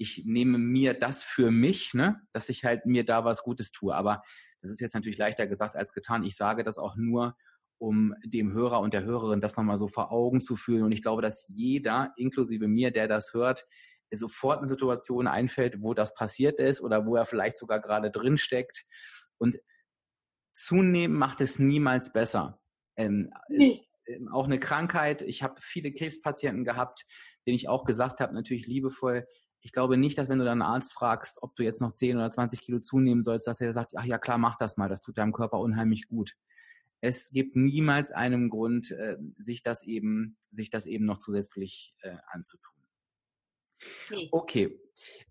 [0.00, 3.94] ich nehme mir das für mich, ne, dass ich halt mir da was Gutes tue.
[3.94, 4.22] Aber
[4.62, 6.24] das ist jetzt natürlich leichter gesagt als getan.
[6.24, 7.36] Ich sage das auch nur,
[7.78, 10.84] um dem Hörer und der Hörerin das nochmal so vor Augen zu fühlen.
[10.84, 13.66] Und ich glaube, dass jeder, inklusive mir, der das hört,
[14.10, 18.38] sofort eine Situation einfällt, wo das passiert ist oder wo er vielleicht sogar gerade drin
[18.38, 18.86] steckt.
[19.36, 19.58] Und
[20.50, 22.58] zunehmen macht es niemals besser.
[22.96, 23.86] Ähm, nee.
[24.06, 25.20] äh, auch eine Krankheit.
[25.20, 27.04] Ich habe viele Krebspatienten gehabt,
[27.46, 29.26] denen ich auch gesagt habe, natürlich liebevoll,
[29.62, 32.30] ich glaube nicht, dass wenn du deinen Arzt fragst, ob du jetzt noch 10 oder
[32.30, 35.18] 20 Kilo zunehmen sollst, dass er sagt, ach ja klar, mach das mal, das tut
[35.18, 36.36] deinem Körper unheimlich gut.
[37.02, 42.16] Es gibt niemals einen Grund, äh, sich das eben, sich das eben noch zusätzlich äh,
[42.26, 42.80] anzutun.
[44.10, 44.28] Nee.
[44.30, 44.78] Okay,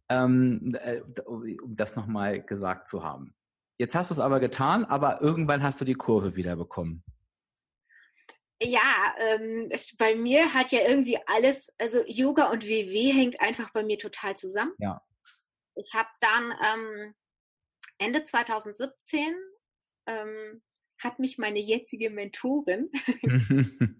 [0.10, 3.36] ähm, äh, um das nochmal gesagt zu haben.
[3.78, 7.04] Jetzt hast du es aber getan, aber irgendwann hast du die Kurve wieder bekommen.
[8.62, 13.72] Ja, ähm, es, bei mir hat ja irgendwie alles, also Yoga und WW hängt einfach
[13.72, 14.74] bei mir total zusammen.
[14.80, 15.02] Ja.
[15.76, 17.16] Ich habe dann ähm,
[18.00, 19.34] Ende 2017
[20.08, 20.62] ähm,
[21.02, 22.86] hat mich meine jetzige Mentorin,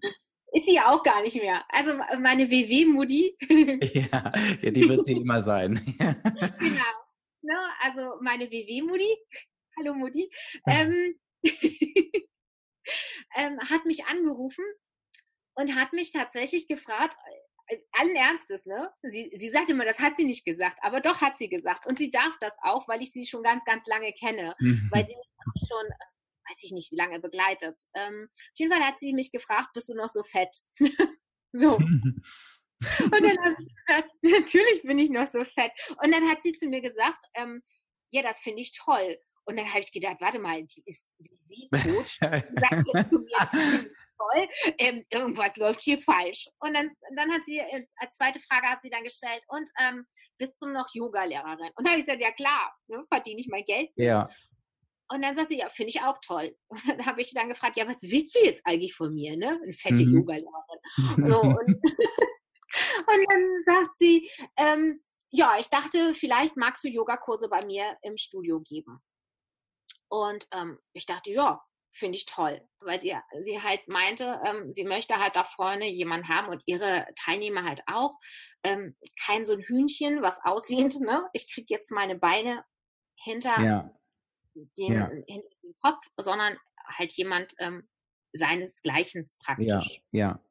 [0.52, 3.36] ist sie ja auch gar nicht mehr, also meine WW-Mutti.
[3.94, 5.74] ja, ja, die wird sie immer sein.
[5.98, 6.92] genau.
[7.42, 9.16] Ne, also meine WW-Mutti,
[9.78, 10.30] hallo Mutti,
[10.66, 11.14] ähm,
[13.34, 14.64] ähm, hat mich angerufen
[15.54, 17.16] und hat mich tatsächlich gefragt,
[17.68, 18.90] äh, allen Ernstes, ne?
[19.02, 21.86] Sie, sie sagt immer, das hat sie nicht gesagt, aber doch hat sie gesagt.
[21.86, 24.88] Und sie darf das auch, weil ich sie schon ganz, ganz lange kenne, mhm.
[24.90, 25.86] weil sie mich schon,
[26.48, 27.80] weiß ich nicht, wie lange begleitet.
[27.94, 30.56] Ähm, auf jeden Fall hat sie mich gefragt, bist du noch so fett?
[31.52, 31.76] so.
[31.76, 35.72] Und dann habe ich gesagt, natürlich bin ich noch so fett.
[36.02, 37.62] Und dann hat sie zu mir gesagt, ähm,
[38.10, 39.18] ja, das finde ich toll.
[39.50, 42.18] Und dann habe ich gedacht, warte mal, die ist wie Coach.
[42.20, 44.48] Sagt jetzt zu mir, toll,
[44.78, 46.48] ähm, irgendwas läuft hier falsch.
[46.60, 47.60] Und dann, dann hat sie
[47.96, 50.06] als zweite Frage hat sie dann gestellt, und ähm,
[50.38, 51.72] bist du noch Yoga-Lehrerin?
[51.74, 54.06] Und dann habe ich gesagt, ja klar, ne, verdiene ich mein Geld mit.
[54.06, 54.28] Ja.
[55.12, 56.56] Und dann sagt sie, ja, finde ich auch toll.
[56.68, 59.58] Und dann habe ich dann gefragt, ja, was willst du jetzt eigentlich von mir, ne?
[59.60, 60.14] Eine fette mhm.
[60.14, 61.30] Yoga-Lehrerin.
[61.30, 61.68] So, und,
[63.08, 68.16] und, dann sagt sie, ähm, ja, ich dachte, vielleicht magst du Yogakurse bei mir im
[68.16, 69.00] Studio geben.
[70.10, 74.84] Und ähm, ich dachte, ja, finde ich toll, weil sie, sie halt meinte, ähm, sie
[74.84, 78.16] möchte halt da vorne jemanden haben und ihre Teilnehmer halt auch.
[78.62, 81.28] Ähm, kein so ein Hühnchen, was aussieht, ne?
[81.32, 82.64] Ich kriege jetzt meine Beine
[83.16, 83.90] hinter, ja.
[84.54, 85.08] Den, ja.
[85.08, 87.88] hinter den Kopf, sondern halt jemand ähm,
[88.32, 90.02] seinesgleichen praktisch.
[90.10, 90.44] Ja, ja.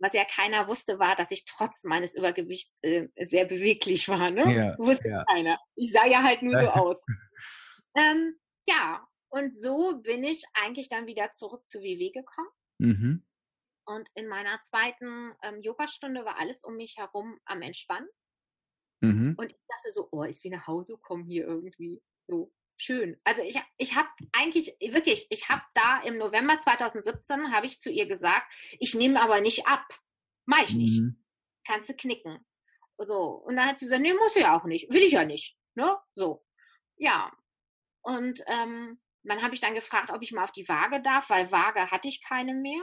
[0.00, 4.30] Was ja keiner wusste, war, dass ich trotz meines Übergewichts äh, sehr beweglich war.
[4.30, 4.54] Ne?
[4.54, 5.24] Ja, wusste ja.
[5.24, 5.58] keiner.
[5.74, 7.02] Ich sah ja halt nur so aus.
[7.96, 8.38] ähm,
[8.68, 12.48] ja, und so bin ich eigentlich dann wieder zurück zu WW gekommen.
[12.78, 13.24] Mhm.
[13.86, 18.08] Und in meiner zweiten ähm, Yogastunde war alles um mich herum am Entspannen.
[19.00, 19.34] Mhm.
[19.38, 22.02] Und ich dachte so, oh, ist wie nach Hause kommen hier irgendwie.
[22.26, 23.18] So schön.
[23.24, 27.90] Also ich, ich habe eigentlich, wirklich, ich habe da im November 2017, habe ich zu
[27.90, 29.86] ihr gesagt, ich nehme aber nicht ab.
[30.44, 31.00] Mach ich nicht.
[31.00, 31.24] Mhm.
[31.66, 32.44] Kannst du knicken.
[32.98, 33.42] So.
[33.46, 34.90] Und dann hat sie gesagt, nee, muss ich ja auch nicht.
[34.90, 35.56] Will ich ja nicht.
[35.74, 35.96] Ne?
[36.14, 36.44] So.
[36.96, 37.32] Ja,
[38.02, 41.50] und ähm, dann habe ich dann gefragt, ob ich mal auf die Waage darf, weil
[41.50, 42.82] Waage hatte ich keine mehr.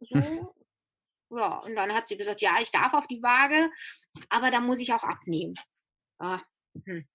[1.30, 1.36] So.
[1.38, 3.70] ja, und dann hat sie gesagt, ja, ich darf auf die Waage,
[4.30, 5.54] aber da muss ich auch abnehmen.
[6.18, 6.40] Ah,
[6.84, 7.06] hm,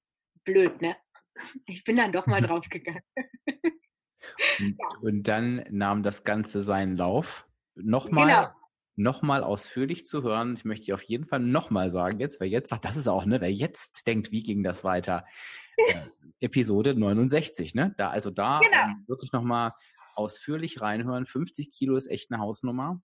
[0.44, 0.96] blöd, ne?
[1.66, 3.02] Ich bin dann doch mal draufgegangen.
[4.60, 4.88] und, ja.
[5.02, 7.48] und dann nahm das Ganze seinen Lauf.
[7.76, 8.50] Nochmal, genau.
[8.96, 10.54] nochmal ausführlich zu hören.
[10.56, 13.42] Ich möchte auf jeden Fall nochmal sagen, jetzt, wer jetzt sagt, das ist auch, ne,
[13.42, 15.26] wer jetzt denkt, wie ging das weiter?
[15.78, 16.08] Äh,
[16.40, 17.94] Episode 69, ne?
[17.98, 18.84] Da, also da genau.
[18.84, 19.74] ähm, wirklich nochmal
[20.16, 21.26] ausführlich reinhören.
[21.26, 23.02] 50 Kilo ist echt eine Hausnummer.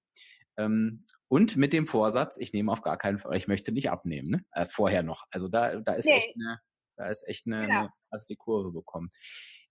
[0.57, 4.29] Ähm, und mit dem Vorsatz, ich nehme auf gar keinen Fall, ich möchte nicht abnehmen,
[4.29, 4.45] ne?
[4.51, 5.25] Äh, vorher noch.
[5.31, 6.17] Also da, da ist nee.
[6.17, 6.59] echt eine,
[6.97, 7.79] da ist echt eine, genau.
[7.79, 9.11] eine, hast die Kurve bekommen.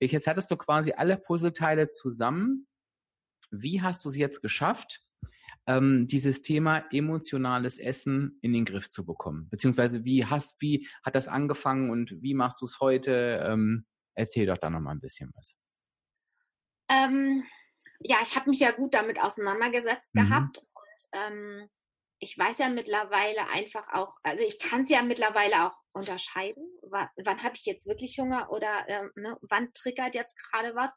[0.00, 2.66] Jetzt hattest du quasi alle Puzzleteile zusammen.
[3.50, 5.02] Wie hast du es jetzt geschafft,
[5.66, 9.48] ähm, dieses Thema emotionales Essen in den Griff zu bekommen?
[9.50, 13.44] Beziehungsweise wie hast, wie hat das angefangen und wie machst du es heute?
[13.46, 15.56] Ähm, erzähl doch da nochmal ein bisschen was.
[16.88, 17.44] Ähm,
[18.00, 20.20] ja, ich habe mich ja gut damit auseinandergesetzt mhm.
[20.20, 21.68] gehabt und ähm,
[22.20, 27.08] ich weiß ja mittlerweile einfach auch, also ich kann es ja mittlerweile auch unterscheiden, wann,
[27.24, 30.90] wann habe ich jetzt wirklich Hunger oder ähm, ne, wann triggert jetzt gerade was,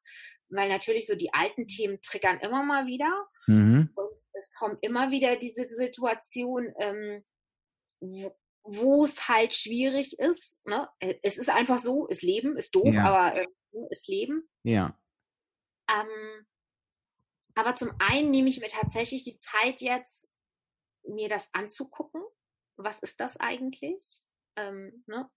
[0.49, 3.89] weil natürlich so die alten Themen triggern immer mal wieder mhm.
[3.95, 7.24] und es kommt immer wieder diese Situation, ähm,
[8.65, 10.59] wo, es halt schwierig ist.
[10.65, 10.89] Ne?
[11.21, 13.05] Es ist einfach so, ist Leben, ist doof, ja.
[13.05, 13.47] aber äh,
[13.89, 14.47] ist Leben.
[14.63, 14.99] Ja.
[15.89, 16.45] Ähm,
[17.55, 20.28] aber zum einen nehme ich mir tatsächlich die Zeit jetzt,
[21.07, 22.21] mir das anzugucken.
[22.75, 24.21] Was ist das eigentlich?
[24.55, 25.29] Ähm, ne?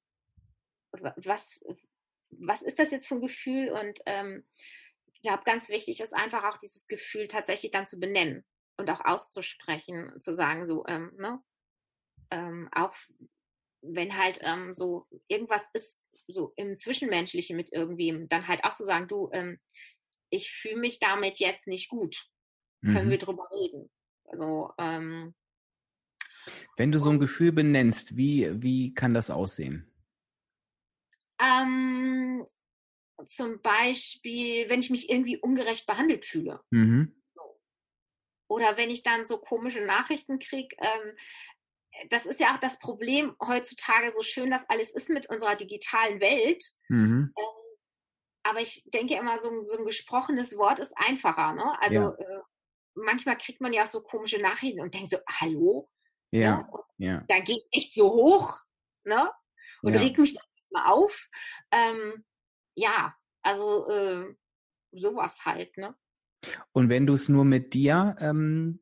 [0.92, 1.62] Was,
[2.30, 3.70] was ist das jetzt für ein Gefühl?
[3.70, 4.46] Und ähm,
[5.12, 8.44] ich glaube, ganz wichtig ist einfach auch dieses Gefühl tatsächlich dann zu benennen
[8.78, 11.42] und auch auszusprechen, zu sagen, so, ähm, ne?
[12.30, 12.94] Ähm, auch
[13.82, 18.84] wenn halt ähm, so irgendwas ist, so im Zwischenmenschlichen mit irgendwem, dann halt auch zu
[18.84, 19.60] sagen, du, ähm,
[20.30, 22.26] ich fühle mich damit jetzt nicht gut.
[22.80, 22.92] Mhm.
[22.92, 23.90] Können wir drüber reden?
[24.24, 25.34] Also, ähm,
[26.76, 29.90] wenn du so ein Gefühl benennst, wie, wie kann das aussehen?
[31.40, 32.46] Ähm,
[33.26, 36.60] zum Beispiel, wenn ich mich irgendwie ungerecht behandelt fühle.
[36.70, 37.22] Mhm.
[38.48, 40.76] Oder wenn ich dann so komische Nachrichten kriege.
[40.78, 41.16] Ähm,
[42.10, 46.20] das ist ja auch das Problem heutzutage, so schön das alles ist mit unserer digitalen
[46.20, 46.62] Welt.
[46.88, 47.32] Mhm.
[47.36, 47.76] Ähm,
[48.42, 51.54] aber ich denke immer, so, so, ein gesprochenes Wort ist einfacher.
[51.54, 51.80] Ne?
[51.80, 52.10] Also ja.
[52.10, 52.42] äh,
[52.94, 55.88] manchmal kriegt man ja auch so komische Nachrichten und denkt so, hallo?
[56.40, 56.56] Ja.
[56.98, 57.06] Ne?
[57.06, 57.24] ja.
[57.28, 58.60] Dann gehe ich echt so hoch
[59.04, 59.30] ne?
[59.82, 60.00] und ja.
[60.00, 61.28] reg mich dann mal auf.
[61.70, 62.24] Ähm,
[62.74, 64.34] ja, also äh,
[64.92, 65.94] sowas halt, ne?
[66.72, 68.80] Und wenn du es nur mit dir, ähm,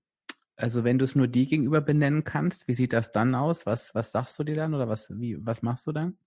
[0.57, 3.67] also wenn du es nur dir gegenüber benennen kannst, wie sieht das dann aus?
[3.67, 6.19] Was, was sagst du dir dann oder was, wie, was machst du dann?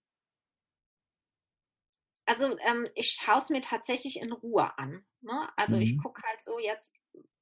[2.26, 5.06] Also ähm, ich schaue es mir tatsächlich in Ruhe an.
[5.22, 5.50] Ne?
[5.56, 5.82] Also mhm.
[5.82, 6.94] ich gucke halt so jetzt,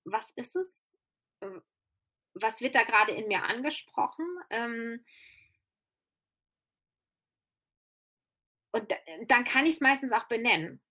[0.04, 0.88] was ist es?
[2.36, 4.26] Was wird da gerade in mir angesprochen?
[4.50, 5.04] Ähm,
[8.76, 8.94] Und
[9.28, 10.82] dann kann ich es meistens auch benennen.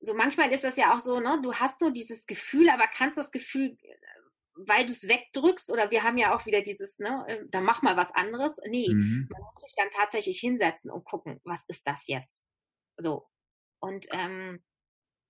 [0.00, 3.18] So manchmal ist das ja auch so, ne, du hast nur dieses Gefühl, aber kannst
[3.18, 3.76] das Gefühl,
[4.54, 7.82] weil du es wegdrückst, oder wir haben ja auch wieder dieses, ne, äh, dann mach
[7.82, 8.58] mal was anderes.
[8.66, 9.28] Nee, mhm.
[9.30, 12.46] man muss sich dann tatsächlich hinsetzen und gucken, was ist das jetzt?
[12.96, 13.28] So.
[13.78, 14.64] Und, ähm,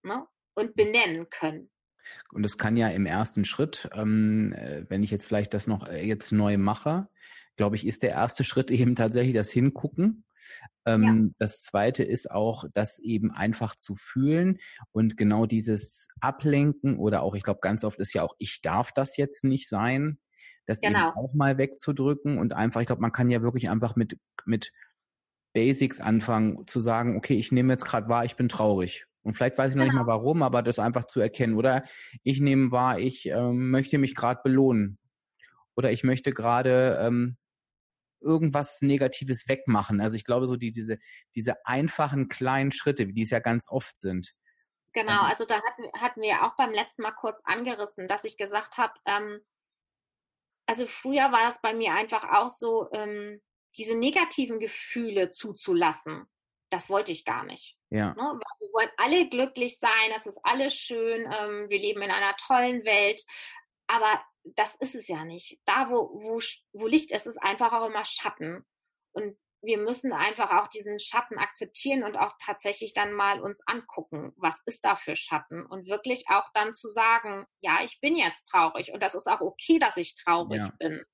[0.05, 1.73] ne, und benennen können.
[2.33, 5.89] Und das kann ja im ersten Schritt, ähm, äh, wenn ich jetzt vielleicht das noch
[5.89, 7.09] äh, jetzt neu mache,
[7.57, 10.25] glaube ich, ist der erste Schritt eben tatsächlich das Hingucken.
[10.87, 11.35] Ähm, ja.
[11.39, 14.59] Das zweite ist auch, das eben einfach zu fühlen
[14.93, 18.93] und genau dieses Ablenken oder auch, ich glaube, ganz oft ist ja auch, ich darf
[18.93, 20.19] das jetzt nicht sein,
[20.67, 21.09] das genau.
[21.09, 24.73] eben auch mal wegzudrücken und einfach, ich glaube, man kann ja wirklich einfach mit, mit
[25.55, 29.07] Basics anfangen, zu sagen, okay, ich nehme jetzt gerade wahr, ich bin traurig.
[29.25, 29.99] Und vielleicht weiß ich noch genau.
[29.99, 31.57] nicht mal warum, aber das einfach zu erkennen.
[31.57, 31.85] Oder
[32.23, 34.99] ich nehme wahr, ich ähm, möchte mich gerade belohnen.
[35.77, 37.37] Oder ich möchte gerade ähm,
[38.21, 40.01] irgendwas Negatives wegmachen.
[40.01, 40.99] Also ich glaube, so die, diese,
[41.35, 44.35] diese einfachen kleinen Schritte, die es ja ganz oft sind.
[44.93, 48.37] Genau, ähm, also da hatten, hatten wir auch beim letzten Mal kurz angerissen, dass ich
[48.37, 49.41] gesagt habe, ähm,
[50.67, 53.41] also früher war es bei mir einfach auch so, ähm,
[53.77, 56.27] diese negativen Gefühle zuzulassen.
[56.75, 57.79] Das wollte ich gar nicht.
[57.91, 58.15] Ja.
[58.15, 58.41] Ne?
[58.59, 62.85] Wir wollen alle glücklich sein, das ist alles schön, ähm, wir leben in einer tollen
[62.85, 63.23] Welt.
[63.87, 65.61] Aber das ist es ja nicht.
[65.67, 66.41] Da, wo, wo,
[66.73, 68.65] wo Licht ist, ist einfach auch immer Schatten.
[69.13, 74.33] Und wir müssen einfach auch diesen Schatten akzeptieren und auch tatsächlich dann mal uns angucken,
[74.37, 78.47] was ist da für Schatten und wirklich auch dann zu sagen, ja, ich bin jetzt
[78.49, 80.73] traurig und das ist auch okay, dass ich traurig ja.
[80.81, 81.05] bin.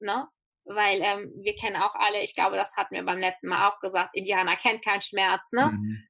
[0.00, 0.26] Ne?
[0.64, 3.80] Weil ähm, wir kennen auch alle, ich glaube, das hatten wir beim letzten Mal auch
[3.80, 5.72] gesagt, Indianer kennt keinen Schmerz, ne?
[5.72, 6.08] Mhm.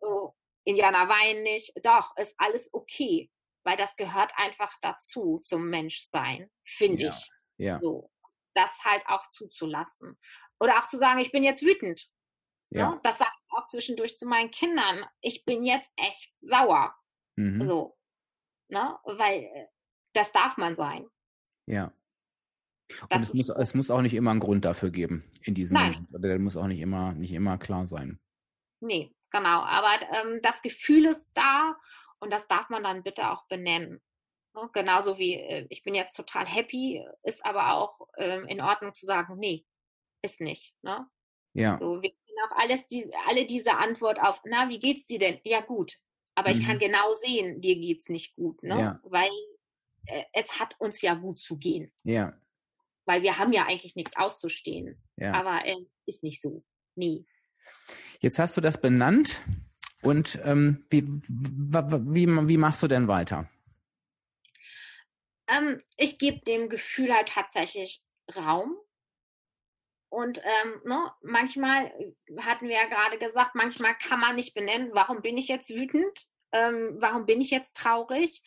[0.00, 0.34] So,
[0.64, 1.72] Indianer weinen nicht.
[1.82, 3.30] Doch, ist alles okay
[3.66, 7.30] weil das gehört einfach dazu zum Menschsein, finde ja, ich.
[7.58, 7.80] Ja.
[7.80, 8.12] So,
[8.54, 10.18] das halt auch zuzulassen.
[10.60, 12.08] Oder auch zu sagen, ich bin jetzt wütend.
[12.70, 12.90] Ja.
[12.90, 13.00] Ne?
[13.02, 15.04] Das sage ich auch zwischendurch zu meinen Kindern.
[15.20, 16.94] Ich bin jetzt echt sauer.
[17.34, 17.66] Mhm.
[17.66, 17.98] So.
[18.68, 18.96] Ne?
[19.02, 19.66] Weil äh,
[20.14, 21.08] das darf man sein.
[21.66, 21.92] Ja.
[23.10, 26.06] Und es muss, es muss auch nicht immer einen Grund dafür geben in diesem Nein.
[26.10, 26.24] Moment.
[26.24, 28.18] Der muss auch nicht immer, nicht immer klar sein.
[28.80, 29.62] Nee, genau.
[29.62, 31.76] Aber ähm, das Gefühl ist da
[32.20, 34.00] und das darf man dann bitte auch benennen.
[34.54, 34.70] Ne?
[34.72, 39.06] Genauso wie äh, ich bin jetzt total happy, ist aber auch ähm, in Ordnung zu
[39.06, 39.64] sagen, nee,
[40.22, 40.74] ist nicht.
[40.82, 41.06] Ne?
[41.54, 41.78] Ja.
[41.78, 45.40] So, wir kennen auch alles die, alle diese Antwort auf, na, wie geht's dir denn?
[45.44, 45.96] Ja, gut.
[46.34, 46.60] Aber mhm.
[46.60, 46.80] ich kann mhm.
[46.80, 48.78] genau sehen, dir geht's nicht gut, ne?
[48.78, 49.00] Ja.
[49.04, 49.30] Weil
[50.06, 51.90] äh, es hat uns ja gut zu gehen.
[52.04, 52.34] Ja.
[53.06, 55.00] Weil wir haben ja eigentlich nichts auszustehen.
[55.16, 55.32] Ja.
[55.32, 55.76] Aber äh,
[56.06, 56.64] ist nicht so.
[56.94, 57.26] Nie.
[58.20, 59.42] Jetzt hast du das benannt.
[60.02, 63.48] Und ähm, wie, wie, wie machst du denn weiter?
[65.48, 68.02] Ähm, ich gebe dem Gefühl halt tatsächlich
[68.34, 68.76] Raum.
[70.08, 71.92] Und ähm, ne, manchmal
[72.40, 76.26] hatten wir ja gerade gesagt, manchmal kann man nicht benennen, warum bin ich jetzt wütend,
[76.52, 78.42] ähm, warum bin ich jetzt traurig.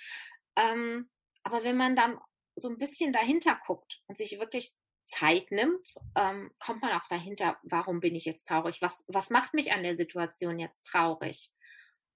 [0.56, 1.10] Ähm,
[1.44, 2.18] aber wenn man dann
[2.60, 4.74] so ein bisschen dahinter guckt und sich wirklich
[5.06, 8.82] Zeit nimmt, ähm, kommt man auch dahinter, warum bin ich jetzt traurig?
[8.82, 11.52] Was, was macht mich an der Situation jetzt traurig?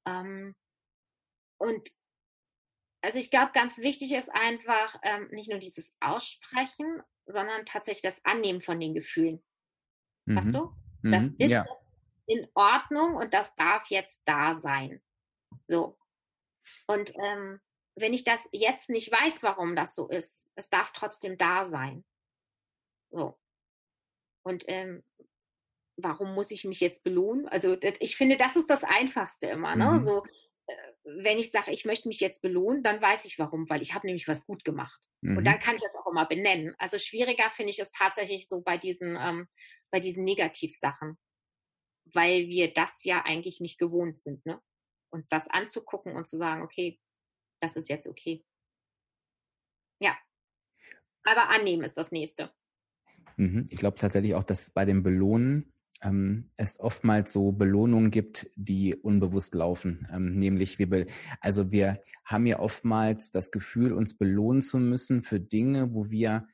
[0.06, 0.56] Ähm,
[1.58, 1.90] und
[3.02, 8.24] also ich glaube, ganz wichtig ist einfach ähm, nicht nur dieses Aussprechen, sondern tatsächlich das
[8.24, 9.44] Annehmen von den Gefühlen.
[10.26, 10.36] Mhm.
[10.36, 10.74] Weißt du?
[11.04, 11.36] Das mhm.
[11.38, 11.66] ist ja.
[12.28, 15.02] in Ordnung und das darf jetzt da sein.
[15.66, 15.98] So.
[16.88, 17.60] Und ähm,
[17.96, 22.04] wenn ich das jetzt nicht weiß, warum das so ist, es darf trotzdem da sein.
[23.12, 23.38] So.
[24.46, 25.04] Und ähm,
[25.98, 27.48] warum muss ich mich jetzt belohnen?
[27.48, 29.76] Also ich finde, das ist das Einfachste immer.
[29.76, 29.92] Ne?
[29.92, 30.04] Mhm.
[30.04, 30.24] So,
[30.68, 33.94] äh, wenn ich sage, ich möchte mich jetzt belohnen, dann weiß ich warum, weil ich
[33.94, 35.00] habe nämlich was gut gemacht.
[35.22, 35.38] Mhm.
[35.38, 36.76] Und dann kann ich das auch immer benennen.
[36.80, 39.48] Also schwieriger finde ich es tatsächlich so bei diesen, ähm,
[39.92, 41.18] bei diesen Negativsachen,
[42.14, 44.60] weil wir das ja eigentlich nicht gewohnt sind, ne?
[45.12, 47.00] uns das anzugucken und zu sagen, okay,
[47.64, 48.44] das ist jetzt okay.
[50.00, 50.18] Ja.
[51.24, 52.52] Aber annehmen ist das nächste.
[53.38, 53.66] Mhm.
[53.70, 58.96] Ich glaube tatsächlich auch, dass bei dem Belohnen ähm, es oftmals so Belohnungen gibt, die
[58.96, 60.08] unbewusst laufen.
[60.12, 61.08] Ähm, nämlich wir,
[61.40, 66.48] also wir haben ja oftmals das Gefühl, uns belohnen zu müssen für Dinge, wo wir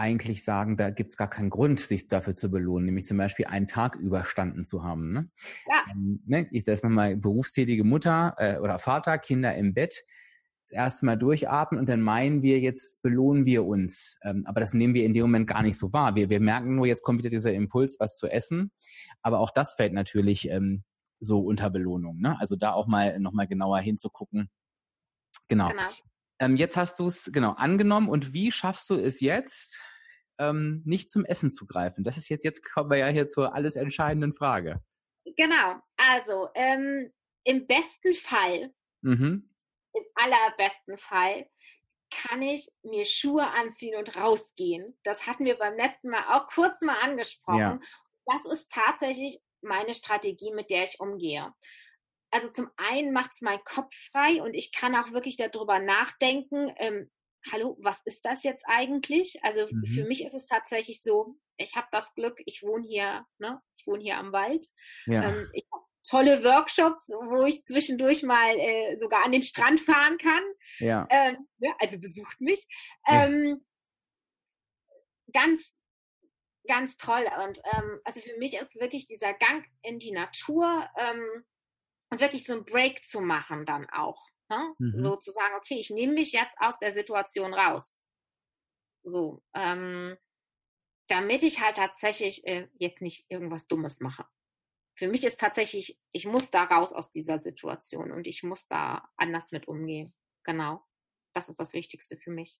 [0.00, 3.46] eigentlich sagen, da gibt es gar keinen Grund, sich dafür zu belohnen, nämlich zum Beispiel
[3.46, 5.12] einen Tag überstanden zu haben.
[5.12, 5.30] Ne?
[5.68, 5.84] Ja.
[5.92, 6.48] Ähm, ne?
[6.50, 10.02] Ich sage mal, berufstätige Mutter äh, oder Vater, Kinder im Bett,
[10.64, 14.16] das erste Mal durchatmen und dann meinen wir, jetzt belohnen wir uns.
[14.22, 16.14] Ähm, aber das nehmen wir in dem Moment gar nicht so wahr.
[16.14, 18.72] Wir, wir merken nur, jetzt kommt wieder dieser Impuls, was zu essen.
[19.20, 20.82] Aber auch das fällt natürlich ähm,
[21.20, 22.18] so unter Belohnung.
[22.20, 22.40] Ne?
[22.40, 24.48] Also da auch mal nochmal genauer hinzugucken.
[25.48, 25.68] Genau.
[25.68, 25.82] genau.
[26.40, 29.82] Ähm, jetzt hast du es genau angenommen und wie schaffst du es jetzt,
[30.38, 32.02] ähm, nicht zum Essen zu greifen?
[32.02, 34.82] Das ist jetzt, jetzt kommen wir ja hier zur alles entscheidenden Frage.
[35.36, 37.12] Genau, also ähm,
[37.44, 38.72] im besten Fall,
[39.02, 39.50] mhm.
[39.92, 41.46] im allerbesten Fall,
[42.10, 44.98] kann ich mir Schuhe anziehen und rausgehen.
[45.04, 47.58] Das hatten wir beim letzten Mal auch kurz mal angesprochen.
[47.58, 47.80] Ja.
[48.26, 51.52] Das ist tatsächlich meine Strategie, mit der ich umgehe.
[52.30, 56.72] Also zum einen macht es meinen Kopf frei und ich kann auch wirklich darüber nachdenken,
[56.76, 57.10] ähm,
[57.50, 59.42] hallo, was ist das jetzt eigentlich?
[59.42, 59.86] Also mhm.
[59.86, 63.86] für mich ist es tatsächlich so, ich habe das Glück, ich wohne hier, ne, ich
[63.86, 64.66] wohne hier am Wald.
[65.06, 65.24] Ja.
[65.24, 70.18] Ähm, ich habe tolle Workshops, wo ich zwischendurch mal äh, sogar an den Strand fahren
[70.18, 70.42] kann.
[70.78, 71.06] Ja.
[71.10, 72.66] Ähm, ja also besucht mich.
[73.06, 73.64] Ähm,
[75.32, 75.74] ganz,
[76.66, 77.26] ganz toll.
[77.46, 81.44] Und ähm, also für mich ist wirklich dieser Gang in die Natur ähm,
[82.10, 84.28] und wirklich so ein Break zu machen dann auch.
[84.48, 84.74] Ne?
[84.78, 85.02] Mhm.
[85.02, 88.04] So zu sagen, okay, ich nehme mich jetzt aus der Situation raus.
[89.02, 90.16] So, ähm,
[91.08, 94.26] damit ich halt tatsächlich äh, jetzt nicht irgendwas Dummes mache.
[94.94, 99.08] Für mich ist tatsächlich, ich muss da raus aus dieser Situation und ich muss da
[99.16, 100.12] anders mit umgehen.
[100.44, 100.84] Genau.
[101.32, 102.58] Das ist das Wichtigste für mich.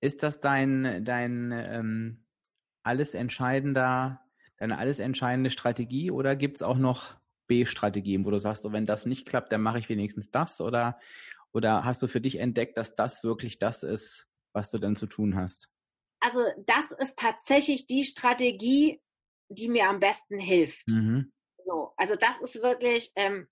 [0.00, 2.26] Ist das dein, dein ähm,
[2.82, 4.22] alles entscheidender,
[4.58, 7.16] deine alles entscheidende Strategie oder gibt es auch noch
[7.46, 10.60] B-Strategien, wo du sagst, so, wenn das nicht klappt, dann mache ich wenigstens das?
[10.60, 10.98] Oder,
[11.52, 15.06] oder hast du für dich entdeckt, dass das wirklich das ist, was du dann zu
[15.06, 15.70] tun hast?
[16.20, 19.00] Also das ist tatsächlich die Strategie,
[19.48, 20.88] die mir am besten hilft.
[20.88, 21.32] Mhm.
[21.64, 23.48] So, also das ist wirklich ähm,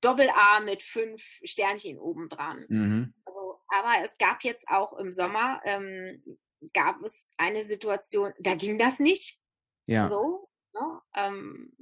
[0.00, 2.64] Doppel-A mit fünf Sternchen obendran.
[2.68, 3.14] Mhm.
[3.24, 6.22] Also, aber es gab jetzt auch im Sommer, ähm,
[6.72, 9.38] gab es eine Situation, da ging das nicht.
[9.86, 10.08] Ja.
[10.08, 11.00] So, ne?
[11.14, 11.76] ähm,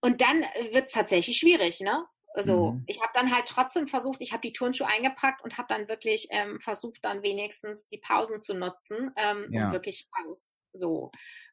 [0.00, 2.06] und dann äh, wird es tatsächlich schwierig, ne?
[2.32, 2.84] Also mhm.
[2.86, 6.28] ich habe dann halt trotzdem versucht, ich habe die Turnschuhe eingepackt und habe dann wirklich
[6.30, 9.66] ähm, versucht, dann wenigstens die Pausen zu nutzen ähm, ja.
[9.66, 10.60] und wirklich aus.
[10.72, 11.10] So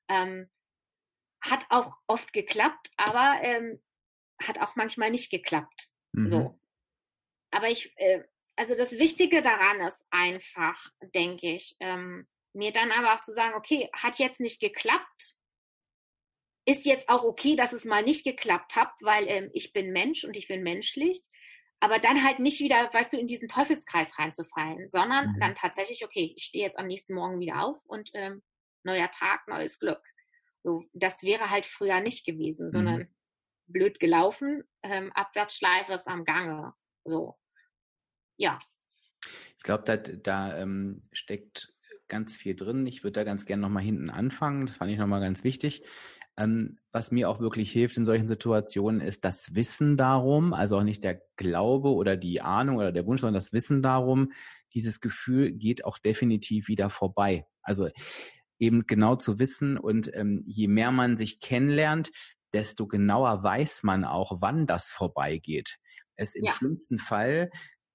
[0.07, 0.49] ähm,
[1.41, 3.81] hat auch oft geklappt, aber ähm,
[4.41, 5.89] hat auch manchmal nicht geklappt.
[6.11, 6.29] Mhm.
[6.29, 6.59] So,
[7.51, 8.23] aber ich, äh,
[8.55, 13.55] also das Wichtige daran ist einfach, denke ich, ähm, mir dann aber auch zu sagen,
[13.55, 15.36] okay, hat jetzt nicht geklappt,
[16.67, 20.25] ist jetzt auch okay, dass es mal nicht geklappt hat, weil ähm, ich bin Mensch
[20.25, 21.23] und ich bin menschlich.
[21.79, 25.39] Aber dann halt nicht wieder, weißt du, in diesen Teufelskreis reinzufallen, sondern mhm.
[25.39, 28.43] dann tatsächlich, okay, ich stehe jetzt am nächsten Morgen wieder auf und ähm,
[28.83, 30.01] neuer Tag, neues Glück.
[30.63, 33.15] So, das wäre halt früher nicht gewesen, sondern mhm.
[33.67, 36.73] blöd gelaufen, ähm, Abwärtsschleife ist am Gange.
[37.05, 37.37] So,
[38.35, 38.59] ja.
[39.57, 41.73] Ich glaube, da, da ähm, steckt
[42.07, 42.85] ganz viel drin.
[42.85, 44.65] Ich würde da ganz gerne nochmal hinten anfangen.
[44.65, 45.83] Das fand ich nochmal ganz wichtig.
[46.37, 50.83] Ähm, was mir auch wirklich hilft in solchen Situationen, ist das Wissen darum, also auch
[50.83, 54.31] nicht der Glaube oder die Ahnung oder der Wunsch, sondern das Wissen darum,
[54.73, 57.47] dieses Gefühl geht auch definitiv wieder vorbei.
[57.63, 57.87] Also
[58.59, 62.11] eben genau zu wissen und ähm, je mehr man sich kennenlernt,
[62.53, 65.77] desto genauer weiß man auch, wann das vorbeigeht.
[66.15, 66.51] Es im ja.
[66.53, 67.49] schlimmsten Fall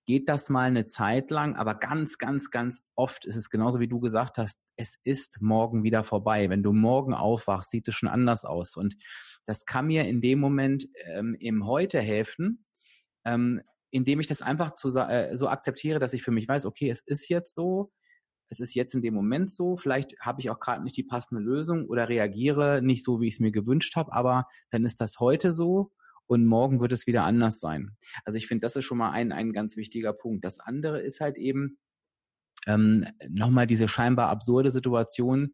[0.05, 3.89] geht das mal eine Zeit lang, aber ganz, ganz, ganz oft ist es genauso wie
[3.89, 6.51] du gesagt hast, es ist morgen wieder vorbei.
[6.51, 8.77] Wenn du morgen aufwachst, sieht es schon anders aus.
[8.77, 8.97] Und
[9.45, 12.65] das kann mir in dem Moment ähm, im Heute helfen,
[13.25, 16.91] ähm, indem ich das einfach zu, äh, so akzeptiere, dass ich für mich weiß, okay,
[16.91, 17.93] es ist jetzt so,
[18.49, 21.43] es ist jetzt in dem Moment so, vielleicht habe ich auch gerade nicht die passende
[21.43, 25.21] Lösung oder reagiere nicht so, wie ich es mir gewünscht habe, aber dann ist das
[25.21, 25.93] heute so
[26.27, 27.97] und morgen wird es wieder anders sein.
[28.25, 30.45] Also ich finde, das ist schon mal ein, ein ganz wichtiger Punkt.
[30.45, 31.79] Das andere ist halt eben
[32.67, 35.53] ähm, nochmal diese scheinbar absurde Situation,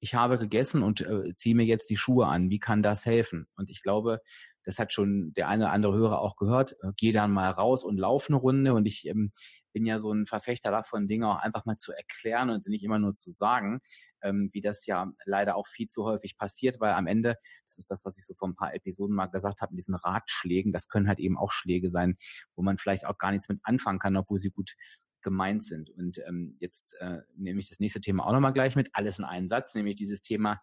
[0.00, 2.48] ich habe gegessen und äh, ziehe mir jetzt die Schuhe an.
[2.50, 3.46] Wie kann das helfen?
[3.56, 4.20] Und ich glaube,
[4.64, 6.72] das hat schon der eine oder andere Hörer auch gehört.
[6.82, 8.72] Äh, geh dann mal raus und lauf eine Runde.
[8.72, 9.30] Und ich ähm,
[9.72, 12.82] bin ja so ein Verfechter davon, Dinge auch einfach mal zu erklären und sie nicht
[12.82, 13.80] immer nur zu sagen
[14.22, 17.90] ähm, wie das ja leider auch viel zu häufig passiert, weil am Ende, das ist
[17.90, 20.88] das, was ich so vor ein paar Episoden mal gesagt habe, mit diesen Ratschlägen, das
[20.88, 22.16] können halt eben auch Schläge sein,
[22.56, 24.74] wo man vielleicht auch gar nichts mit anfangen kann, obwohl sie gut
[25.22, 25.90] gemeint sind.
[25.90, 29.24] Und ähm, jetzt äh, nehme ich das nächste Thema auch nochmal gleich mit, alles in
[29.24, 30.60] einen Satz, nämlich dieses Thema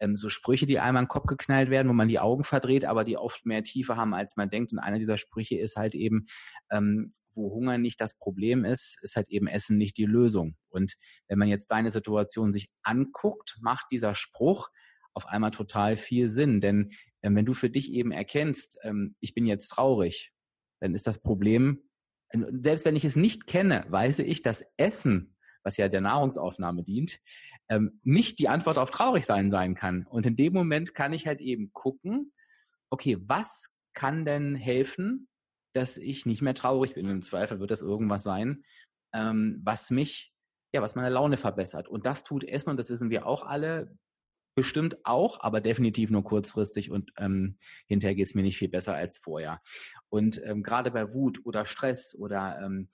[0.00, 2.84] ähm, so Sprüche, die einmal in den Kopf geknallt werden, wo man die Augen verdreht,
[2.84, 4.72] aber die oft mehr Tiefe haben, als man denkt.
[4.72, 6.26] Und einer dieser Sprüche ist halt eben,
[6.70, 10.56] ähm, wo Hunger nicht das Problem ist, ist halt eben Essen nicht die Lösung.
[10.68, 10.94] Und
[11.28, 14.68] wenn man jetzt deine Situation sich anguckt, macht dieser Spruch
[15.14, 16.60] auf einmal total viel Sinn.
[16.60, 16.90] Denn
[17.22, 20.32] ähm, wenn du für dich eben erkennst, ähm, ich bin jetzt traurig,
[20.80, 21.87] dann ist das Problem,
[22.32, 27.20] selbst wenn ich es nicht kenne, weiß ich, dass Essen, was ja der Nahrungsaufnahme dient,
[27.68, 30.06] ähm, nicht die Antwort auf traurig sein sein kann.
[30.06, 32.32] Und in dem Moment kann ich halt eben gucken,
[32.90, 35.28] okay, was kann denn helfen,
[35.74, 37.08] dass ich nicht mehr traurig bin?
[37.08, 38.62] Im Zweifel wird das irgendwas sein,
[39.14, 40.32] ähm, was mich,
[40.72, 41.88] ja, was meine Laune verbessert.
[41.88, 43.96] Und das tut Essen, und das wissen wir auch alle,
[44.58, 48.92] bestimmt auch, aber definitiv nur kurzfristig und ähm, hinterher geht es mir nicht viel besser
[48.92, 49.60] als vorher.
[50.08, 52.88] Und ähm, gerade bei Wut oder Stress oder ähm,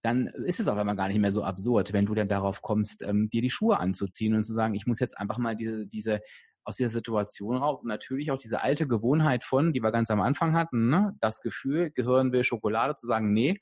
[0.00, 3.02] dann ist es auf einmal gar nicht mehr so absurd, wenn du dann darauf kommst,
[3.02, 6.20] ähm, dir die Schuhe anzuziehen und zu sagen, ich muss jetzt einfach mal diese, diese
[6.64, 10.22] aus dieser Situation raus und natürlich auch diese alte Gewohnheit von, die wir ganz am
[10.22, 11.14] Anfang hatten, ne?
[11.20, 13.60] das Gefühl, Gehirn will Schokolade, zu sagen, nee,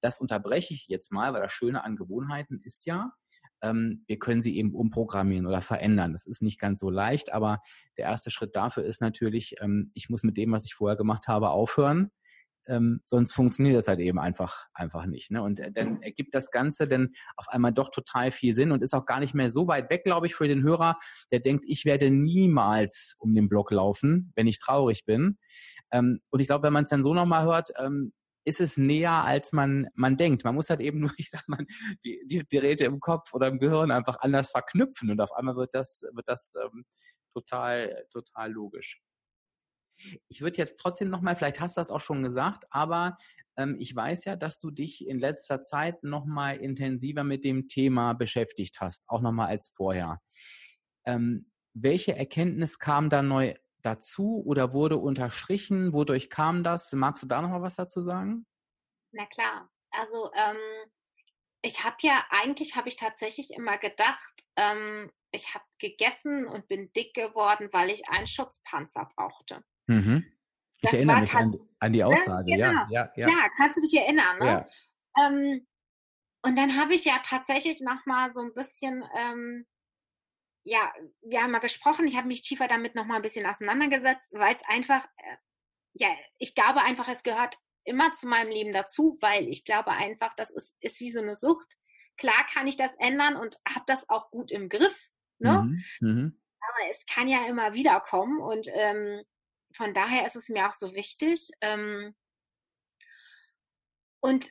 [0.00, 3.12] das unterbreche ich jetzt mal, weil das Schöne an Gewohnheiten ist ja,
[3.62, 6.12] ähm, wir können sie eben umprogrammieren oder verändern.
[6.12, 7.60] Das ist nicht ganz so leicht, aber
[7.96, 11.28] der erste Schritt dafür ist natürlich, ähm, ich muss mit dem, was ich vorher gemacht
[11.28, 12.10] habe, aufhören
[12.68, 15.30] ähm, sonst funktioniert das halt eben einfach, einfach nicht.
[15.30, 15.42] Ne?
[15.42, 18.94] Und äh, dann ergibt das Ganze dann auf einmal doch total viel Sinn und ist
[18.94, 20.98] auch gar nicht mehr so weit weg, glaube ich, für den Hörer,
[21.30, 25.38] der denkt, ich werde niemals um den Block laufen, wenn ich traurig bin.
[25.90, 28.12] Ähm, und ich glaube, wenn man es dann so nochmal hört, ähm,
[28.46, 30.44] ist es näher, als man, man denkt.
[30.44, 31.66] Man muss halt eben nur, ich sag mal,
[32.04, 35.74] die, die Geräte im Kopf oder im Gehirn einfach anders verknüpfen und auf einmal wird
[35.74, 36.86] das, wird das ähm,
[37.34, 39.02] total, total logisch.
[40.28, 43.16] Ich würde jetzt trotzdem nochmal, vielleicht hast du das auch schon gesagt, aber
[43.56, 48.12] ähm, ich weiß ja, dass du dich in letzter Zeit nochmal intensiver mit dem Thema
[48.12, 50.20] beschäftigt hast, auch nochmal als vorher.
[51.04, 53.54] Ähm, welche Erkenntnis kam da neu
[53.86, 55.92] dazu oder wurde unterstrichen?
[55.92, 56.92] Wodurch kam das?
[56.92, 58.46] Magst du da nochmal was dazu sagen?
[59.12, 59.70] Na klar.
[59.90, 60.56] Also ähm,
[61.62, 66.92] ich habe ja, eigentlich habe ich tatsächlich immer gedacht, ähm, ich habe gegessen und bin
[66.94, 69.62] dick geworden, weil ich einen Schutzpanzer brauchte.
[69.86, 70.24] Mhm.
[70.76, 72.66] Ich das erinnere mich an, an, die Aussage, genau.
[72.66, 73.28] ja, ja, ja.
[73.28, 74.46] Ja, kannst du dich erinnern, ne?
[75.16, 75.26] Ja.
[75.26, 75.66] Ähm,
[76.42, 79.66] und dann habe ich ja tatsächlich nochmal so ein bisschen, ähm,
[80.66, 80.92] ja,
[81.22, 84.64] wir haben mal gesprochen, ich habe mich tiefer damit nochmal ein bisschen auseinandergesetzt, weil es
[84.66, 85.36] einfach, äh,
[85.94, 86.08] ja,
[86.38, 90.50] ich glaube einfach, es gehört immer zu meinem Leben dazu, weil ich glaube einfach, das
[90.50, 91.76] ist, ist wie so eine Sucht.
[92.16, 95.08] Klar kann ich das ändern und habe das auch gut im Griff,
[95.38, 95.62] ne?
[95.62, 96.42] Mhm, mhm.
[96.60, 99.22] Aber es kann ja immer wieder kommen und ähm,
[99.72, 101.48] von daher ist es mir auch so wichtig.
[101.60, 102.16] Ähm,
[104.18, 104.50] und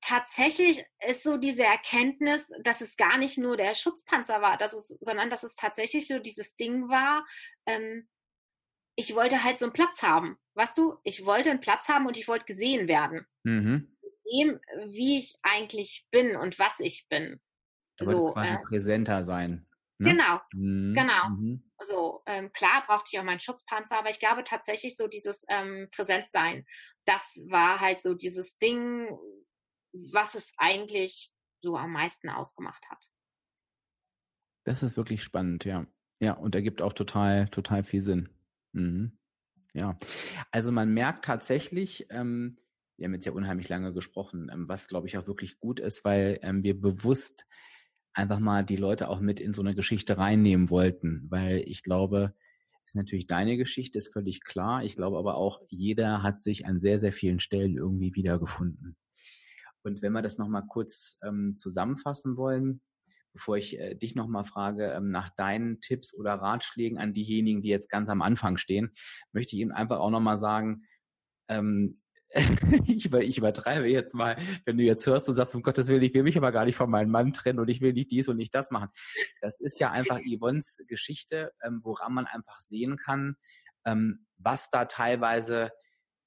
[0.00, 4.88] tatsächlich ist so diese Erkenntnis, dass es gar nicht nur der Schutzpanzer war, dass es,
[5.00, 7.26] sondern dass es tatsächlich so dieses Ding war,
[7.66, 8.08] ähm,
[8.96, 10.38] ich wollte halt so einen Platz haben.
[10.54, 13.26] Weißt du, ich wollte einen Platz haben und ich wollte gesehen werden.
[13.42, 13.96] Mhm.
[14.30, 17.40] Dem, wie ich eigentlich bin und was ich bin.
[17.96, 19.66] Du wolltest so, quasi äh, präsenter sein.
[19.98, 20.10] Ne?
[20.10, 20.94] Genau, mhm.
[20.94, 21.28] genau.
[21.30, 21.70] Mhm.
[21.84, 25.88] So, ähm, klar brauchte ich auch meinen Schutzpanzer, aber ich glaube tatsächlich so dieses ähm,
[25.94, 26.66] Präsentsein,
[27.04, 29.08] das war halt so dieses Ding,
[29.92, 33.04] was es eigentlich so am meisten ausgemacht hat.
[34.64, 35.86] Das ist wirklich spannend, ja.
[36.20, 38.28] Ja, und ergibt auch total, total viel Sinn.
[38.72, 39.18] Mhm.
[39.74, 39.96] Ja,
[40.50, 42.58] also man merkt tatsächlich, ähm,
[42.96, 46.04] wir haben jetzt ja unheimlich lange gesprochen, ähm, was glaube ich auch wirklich gut ist,
[46.04, 47.46] weil ähm, wir bewusst
[48.12, 52.34] einfach mal die Leute auch mit in so eine Geschichte reinnehmen wollten, weil ich glaube,
[52.84, 54.84] ist natürlich deine Geschichte, ist völlig klar.
[54.84, 58.96] Ich glaube aber auch, jeder hat sich an sehr, sehr vielen Stellen irgendwie wiedergefunden.
[59.84, 62.80] Und wenn wir das nochmal kurz ähm, zusammenfassen wollen,
[63.32, 67.68] bevor ich äh, dich nochmal frage, ähm, nach deinen Tipps oder Ratschlägen an diejenigen, die
[67.68, 68.92] jetzt ganz am Anfang stehen,
[69.32, 70.82] möchte ich Ihnen einfach auch nochmal sagen,
[71.48, 71.94] ähm,
[72.86, 76.14] ich, ich übertreibe jetzt mal, wenn du jetzt hörst und sagst, um Gottes Willen, ich
[76.14, 78.38] will mich aber gar nicht von meinem Mann trennen und ich will nicht dies und
[78.38, 78.88] nicht das machen.
[79.42, 83.36] Das ist ja einfach Yvonnes Geschichte, ähm, woran man einfach sehen kann,
[83.84, 85.72] ähm, was da teilweise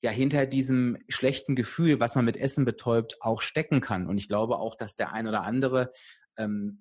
[0.01, 4.07] ja hinter diesem schlechten Gefühl, was man mit Essen betäubt, auch stecken kann.
[4.07, 5.91] Und ich glaube auch, dass der ein oder andere
[6.37, 6.79] ähm,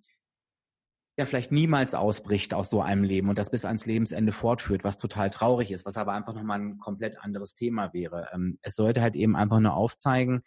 [1.17, 4.99] ja vielleicht niemals ausbricht aus so einem Leben und das bis ans Lebensende fortführt, was
[4.99, 8.29] total traurig ist, was aber einfach nochmal ein komplett anderes Thema wäre.
[8.33, 10.43] Ähm, es sollte halt eben einfach nur aufzeigen,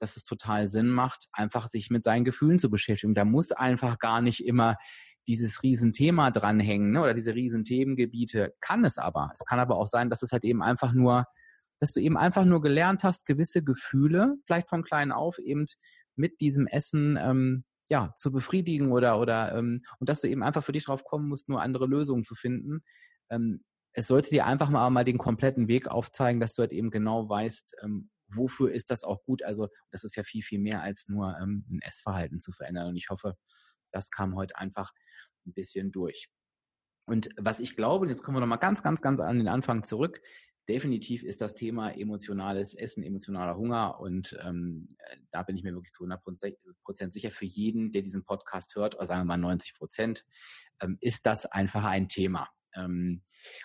[0.00, 3.14] dass es total Sinn macht, einfach sich mit seinen Gefühlen zu beschäftigen.
[3.14, 4.76] Da muss einfach gar nicht immer
[5.28, 8.54] dieses Riesenthema dranhängen ne, oder diese Riesenthemengebiete.
[8.60, 9.30] Kann es aber.
[9.32, 11.26] Es kann aber auch sein, dass es halt eben einfach nur,
[11.80, 15.66] dass du eben einfach nur gelernt hast, gewisse Gefühle, vielleicht von klein auf, eben
[16.14, 20.62] mit diesem Essen ähm, ja, zu befriedigen oder, oder ähm, und dass du eben einfach
[20.62, 22.84] für dich drauf kommen musst, nur andere Lösungen zu finden.
[23.30, 26.90] Ähm, es sollte dir einfach mal, mal den kompletten Weg aufzeigen, dass du halt eben
[26.90, 29.42] genau weißt, ähm, wofür ist das auch gut.
[29.42, 32.88] Also das ist ja viel, viel mehr als nur ähm, ein Essverhalten zu verändern.
[32.88, 33.36] Und ich hoffe,
[33.90, 34.92] das kam heute einfach
[35.46, 36.28] ein bisschen durch.
[37.06, 40.20] Und was ich glaube, jetzt kommen wir nochmal ganz, ganz, ganz an den Anfang zurück,
[40.70, 44.96] definitiv ist das Thema emotionales Essen, emotionaler Hunger und ähm,
[45.32, 46.22] da bin ich mir wirklich zu 100
[46.82, 50.24] Prozent sicher, für jeden, der diesen Podcast hört, oder sagen wir mal 90 Prozent,
[50.80, 52.48] ähm, ist das einfach ein Thema.
[52.74, 53.22] Ähm,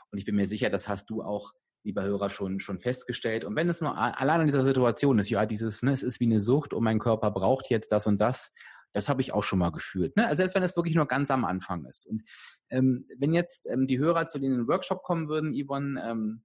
[0.10, 1.54] und ich bin mir sicher, das hast du auch,
[1.84, 3.46] lieber Hörer, schon, schon festgestellt.
[3.46, 6.26] Und wenn es nur allein in dieser Situation ist, ja, dieses, ne, es ist wie
[6.26, 8.52] eine Sucht und mein Körper braucht jetzt das und das,
[8.94, 10.16] das habe ich auch schon mal gefühlt.
[10.16, 10.26] Ne?
[10.26, 12.08] Also selbst wenn es wirklich nur ganz am Anfang ist.
[12.08, 12.24] Und
[12.70, 16.44] ähm, wenn jetzt ähm, die Hörer zu denen in den Workshop kommen würden, Yvonne, ähm,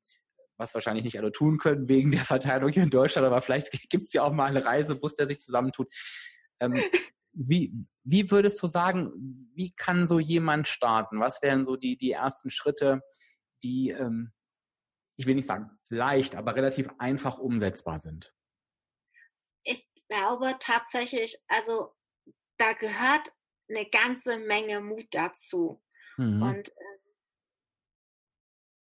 [0.60, 4.04] was wahrscheinlich nicht alle tun können wegen der Verteilung hier in Deutschland, aber vielleicht gibt
[4.04, 5.88] es ja auch mal einen Reisebus, der sich zusammentut.
[6.60, 6.74] Ähm,
[7.32, 7.72] wie,
[8.04, 9.12] wie würdest du sagen,
[9.54, 11.18] wie kann so jemand starten?
[11.20, 13.02] Was wären so die, die ersten Schritte,
[13.62, 14.32] die, ähm,
[15.16, 18.32] ich will nicht sagen leicht, aber relativ einfach umsetzbar sind?
[19.64, 21.92] Ich glaube tatsächlich, also
[22.58, 23.32] da gehört
[23.68, 25.82] eine ganze Menge Mut dazu.
[26.16, 26.42] Mhm.
[26.42, 26.98] Und äh,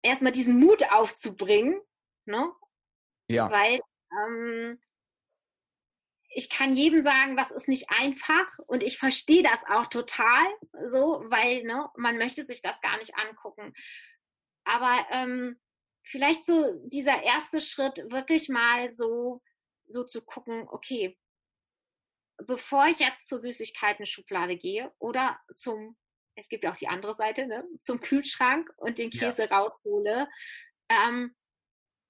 [0.04, 1.80] erstmal diesen Mut aufzubringen,
[2.26, 2.52] ne?
[3.28, 3.50] Ja.
[3.50, 3.80] Weil
[4.12, 4.80] ähm,
[6.28, 10.46] ich kann jedem sagen, das ist nicht einfach und ich verstehe das auch total
[10.86, 13.72] so, weil ne, man möchte sich das gar nicht angucken.
[14.64, 15.60] Aber ähm,
[16.02, 19.42] vielleicht so dieser erste Schritt, wirklich mal so,
[19.86, 21.16] so zu gucken, okay,
[22.46, 25.96] bevor ich jetzt zur Süßigkeiten-Schublade gehe oder zum
[26.36, 29.56] es gibt ja auch die andere Seite, ne, zum Kühlschrank und den Käse ja.
[29.56, 30.28] raushole.
[30.88, 31.34] Ähm,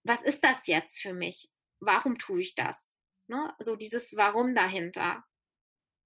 [0.05, 1.51] was ist das jetzt für mich?
[1.81, 2.97] Warum tue ich das?
[3.27, 3.55] Ne?
[3.59, 5.25] So dieses Warum dahinter.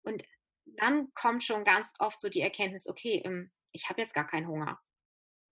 [0.03, 0.25] Und
[0.65, 4.49] dann kommt schon ganz oft so die Erkenntnis, okay, ähm, ich habe jetzt gar keinen
[4.49, 4.81] Hunger,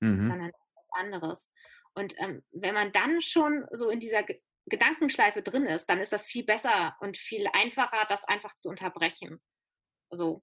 [0.00, 0.28] mhm.
[0.28, 1.52] sondern was anderes.
[1.94, 6.10] Und ähm, wenn man dann schon so in dieser G Gedankenschleife drin ist, dann ist
[6.10, 9.40] das viel besser und viel einfacher, das einfach zu unterbrechen.
[10.10, 10.42] So.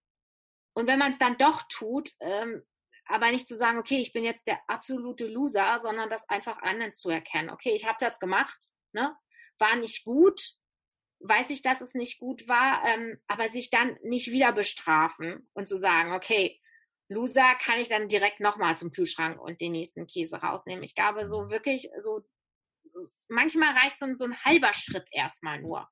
[0.74, 2.64] Und wenn man es dann doch tut, ähm,
[3.06, 6.94] aber nicht zu sagen, okay, ich bin jetzt der absolute Loser, sondern das einfach anderen
[6.94, 7.50] zu erkennen.
[7.50, 8.58] Okay, ich habe das gemacht,
[8.94, 9.16] ne?
[9.60, 10.42] war nicht gut,
[11.20, 15.68] weiß ich, dass es nicht gut war, ähm, aber sich dann nicht wieder bestrafen und
[15.68, 16.60] zu sagen, okay,
[17.10, 20.84] Loser kann ich dann direkt nochmal zum Kühlschrank und den nächsten Käse rausnehmen.
[20.84, 22.26] Ich glaube, so wirklich, so
[23.28, 25.90] manchmal reicht so, so ein halber Schritt erstmal nur.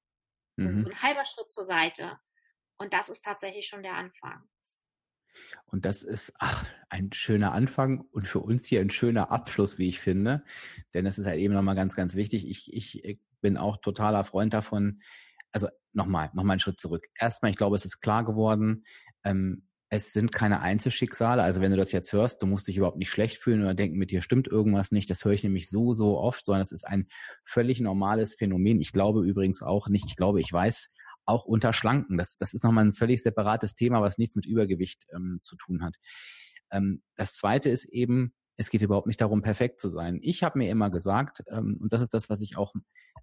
[0.57, 0.81] Mhm.
[0.81, 2.19] So ein halber Schritt zur Seite.
[2.77, 4.49] Und das ist tatsächlich schon der Anfang.
[5.65, 9.87] Und das ist ach, ein schöner Anfang und für uns hier ein schöner Abschluss, wie
[9.87, 10.43] ich finde.
[10.93, 12.49] Denn das ist halt eben nochmal ganz, ganz wichtig.
[12.49, 15.01] Ich, ich bin auch totaler Freund davon.
[15.51, 17.05] Also nochmal, nochmal einen Schritt zurück.
[17.15, 18.85] Erstmal, ich glaube, es ist klar geworden,
[19.23, 21.43] ähm, es sind keine Einzelschicksale.
[21.43, 23.97] Also wenn du das jetzt hörst, du musst dich überhaupt nicht schlecht fühlen oder denken,
[23.97, 25.09] mit dir stimmt irgendwas nicht.
[25.09, 27.07] Das höre ich nämlich so, so oft, sondern es ist ein
[27.43, 28.79] völlig normales Phänomen.
[28.79, 30.89] Ich glaube übrigens auch nicht, ich glaube, ich weiß,
[31.25, 32.17] auch unter Schlanken.
[32.17, 35.83] Das, das ist nochmal ein völlig separates Thema, was nichts mit Übergewicht ähm, zu tun
[35.83, 35.97] hat.
[36.71, 40.19] Ähm, das Zweite ist eben, es geht überhaupt nicht darum, perfekt zu sein.
[40.21, 42.73] Ich habe mir immer gesagt, ähm, und das ist das, was ich auch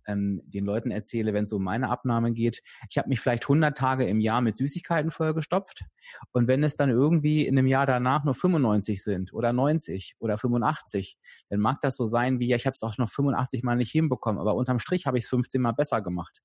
[0.06, 3.76] ähm, den Leuten erzähle, wenn es um meine Abnahme geht, ich habe mich vielleicht 100
[3.76, 5.84] Tage im Jahr mit Süßigkeiten vollgestopft
[6.32, 10.38] und wenn es dann irgendwie in einem Jahr danach nur 95 sind oder 90 oder
[10.38, 11.18] 85,
[11.50, 13.92] dann mag das so sein wie, ja, ich habe es auch noch 85 Mal nicht
[13.92, 16.40] hinbekommen, aber unterm Strich habe ich es 15 Mal besser gemacht.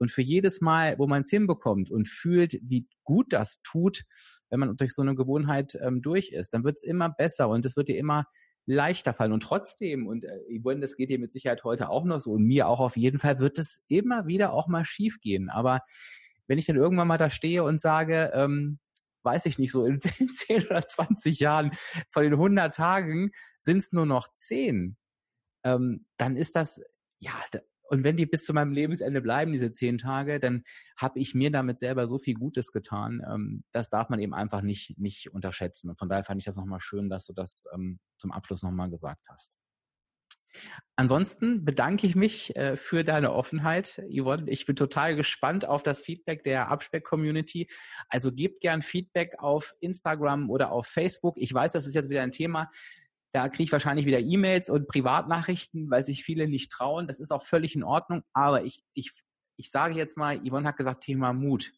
[0.00, 4.04] Und für jedes Mal, wo man es hinbekommt und fühlt, wie gut das tut,
[4.48, 7.64] wenn man durch so eine Gewohnheit ähm, durch ist, dann wird es immer besser und
[7.64, 8.26] es wird dir immer
[8.66, 9.32] leichter fallen.
[9.32, 12.44] Und trotzdem, und äh, Yvonne, das geht dir mit Sicherheit heute auch noch so und
[12.44, 15.50] mir auch auf jeden Fall, wird es immer wieder auch mal schief gehen.
[15.50, 15.80] Aber
[16.46, 18.78] wenn ich dann irgendwann mal da stehe und sage, ähm,
[19.22, 21.72] weiß ich nicht, so in 10 oder 20 Jahren
[22.10, 24.96] von den 100 Tagen sind es nur noch 10,
[25.64, 26.82] ähm, dann ist das,
[27.18, 27.34] ja,
[27.90, 30.62] und wenn die bis zu meinem Lebensende bleiben, diese 10 Tage, dann
[30.96, 33.20] habe ich mir damit selber so viel Gutes getan.
[33.28, 35.90] Ähm, das darf man eben einfach nicht, nicht unterschätzen.
[35.90, 38.90] Und von daher fand ich das nochmal schön, dass du das ähm, zum Abschluss nochmal
[38.90, 39.56] gesagt hast.
[40.94, 44.48] Ansonsten bedanke ich mich äh, für deine Offenheit, Yvonne.
[44.48, 47.68] Ich bin total gespannt auf das Feedback der Abspeck-Community.
[48.08, 51.38] Also gebt gern Feedback auf Instagram oder auf Facebook.
[51.38, 52.68] Ich weiß, das ist jetzt wieder ein Thema.
[53.32, 57.06] Da kriege ich wahrscheinlich wieder E-Mails und Privatnachrichten, weil sich viele nicht trauen.
[57.06, 58.22] Das ist auch völlig in Ordnung.
[58.32, 59.12] Aber ich, ich,
[59.56, 61.72] ich sage jetzt mal, Yvonne hat gesagt, Thema Mut.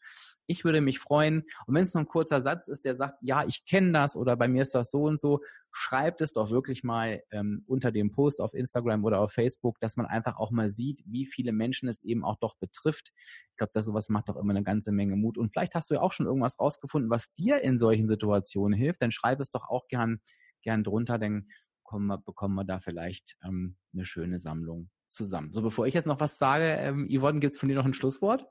[0.47, 1.45] Ich würde mich freuen.
[1.67, 4.37] Und wenn es nur ein kurzer Satz ist, der sagt, ja, ich kenne das oder
[4.37, 8.11] bei mir ist das so und so, schreibt es doch wirklich mal ähm, unter dem
[8.11, 11.89] Post auf Instagram oder auf Facebook, dass man einfach auch mal sieht, wie viele Menschen
[11.89, 13.13] es eben auch doch betrifft.
[13.51, 15.39] Ich glaube, das sowas macht doch immer eine ganze Menge Mut.
[15.39, 19.03] Und vielleicht hast du ja auch schon irgendwas rausgefunden, was dir in solchen Situationen hilft.
[19.03, 20.21] Dann schreib es doch auch gern,
[20.63, 21.49] gern drunter, dann
[21.83, 25.53] bekommen wir, bekommen wir da vielleicht ähm, eine schöne Sammlung zusammen.
[25.53, 27.95] So, bevor ich jetzt noch was sage, ähm, Yvonne, gibt es von dir noch ein
[27.95, 28.47] Schlusswort?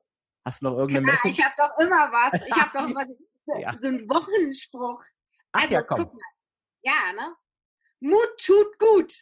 [0.45, 1.39] Hast du noch irgendeine Klar, Message?
[1.39, 2.47] Ich habe doch immer was.
[2.47, 3.05] Ich habe doch immer
[3.45, 3.77] so, ja.
[3.77, 5.03] so einen Wochenspruch.
[5.51, 5.97] Ach, also, ja, komm.
[5.97, 6.21] guck mal.
[6.83, 7.35] Ja, ne?
[7.99, 9.13] Mut tut gut.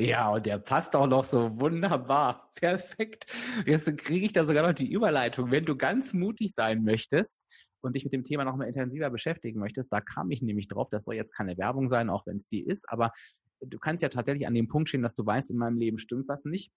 [0.00, 2.52] Ja, und der passt auch noch so wunderbar.
[2.54, 3.26] Perfekt.
[3.66, 5.50] Jetzt kriege ich da sogar noch die Überleitung.
[5.50, 7.42] Wenn du ganz mutig sein möchtest
[7.80, 10.88] und dich mit dem Thema noch mal intensiver beschäftigen möchtest, da kam ich nämlich drauf,
[10.90, 13.12] das soll jetzt keine Werbung sein, auch wenn es die ist, aber
[13.60, 16.28] du kannst ja tatsächlich an dem Punkt stehen, dass du weißt, in meinem Leben stimmt
[16.28, 16.72] was nicht.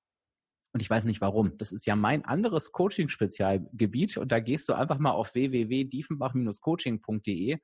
[0.74, 1.56] Und ich weiß nicht warum.
[1.58, 4.16] Das ist ja mein anderes Coaching-Spezialgebiet.
[4.18, 7.60] Und da gehst du einfach mal auf www.diefenbach-coaching.de und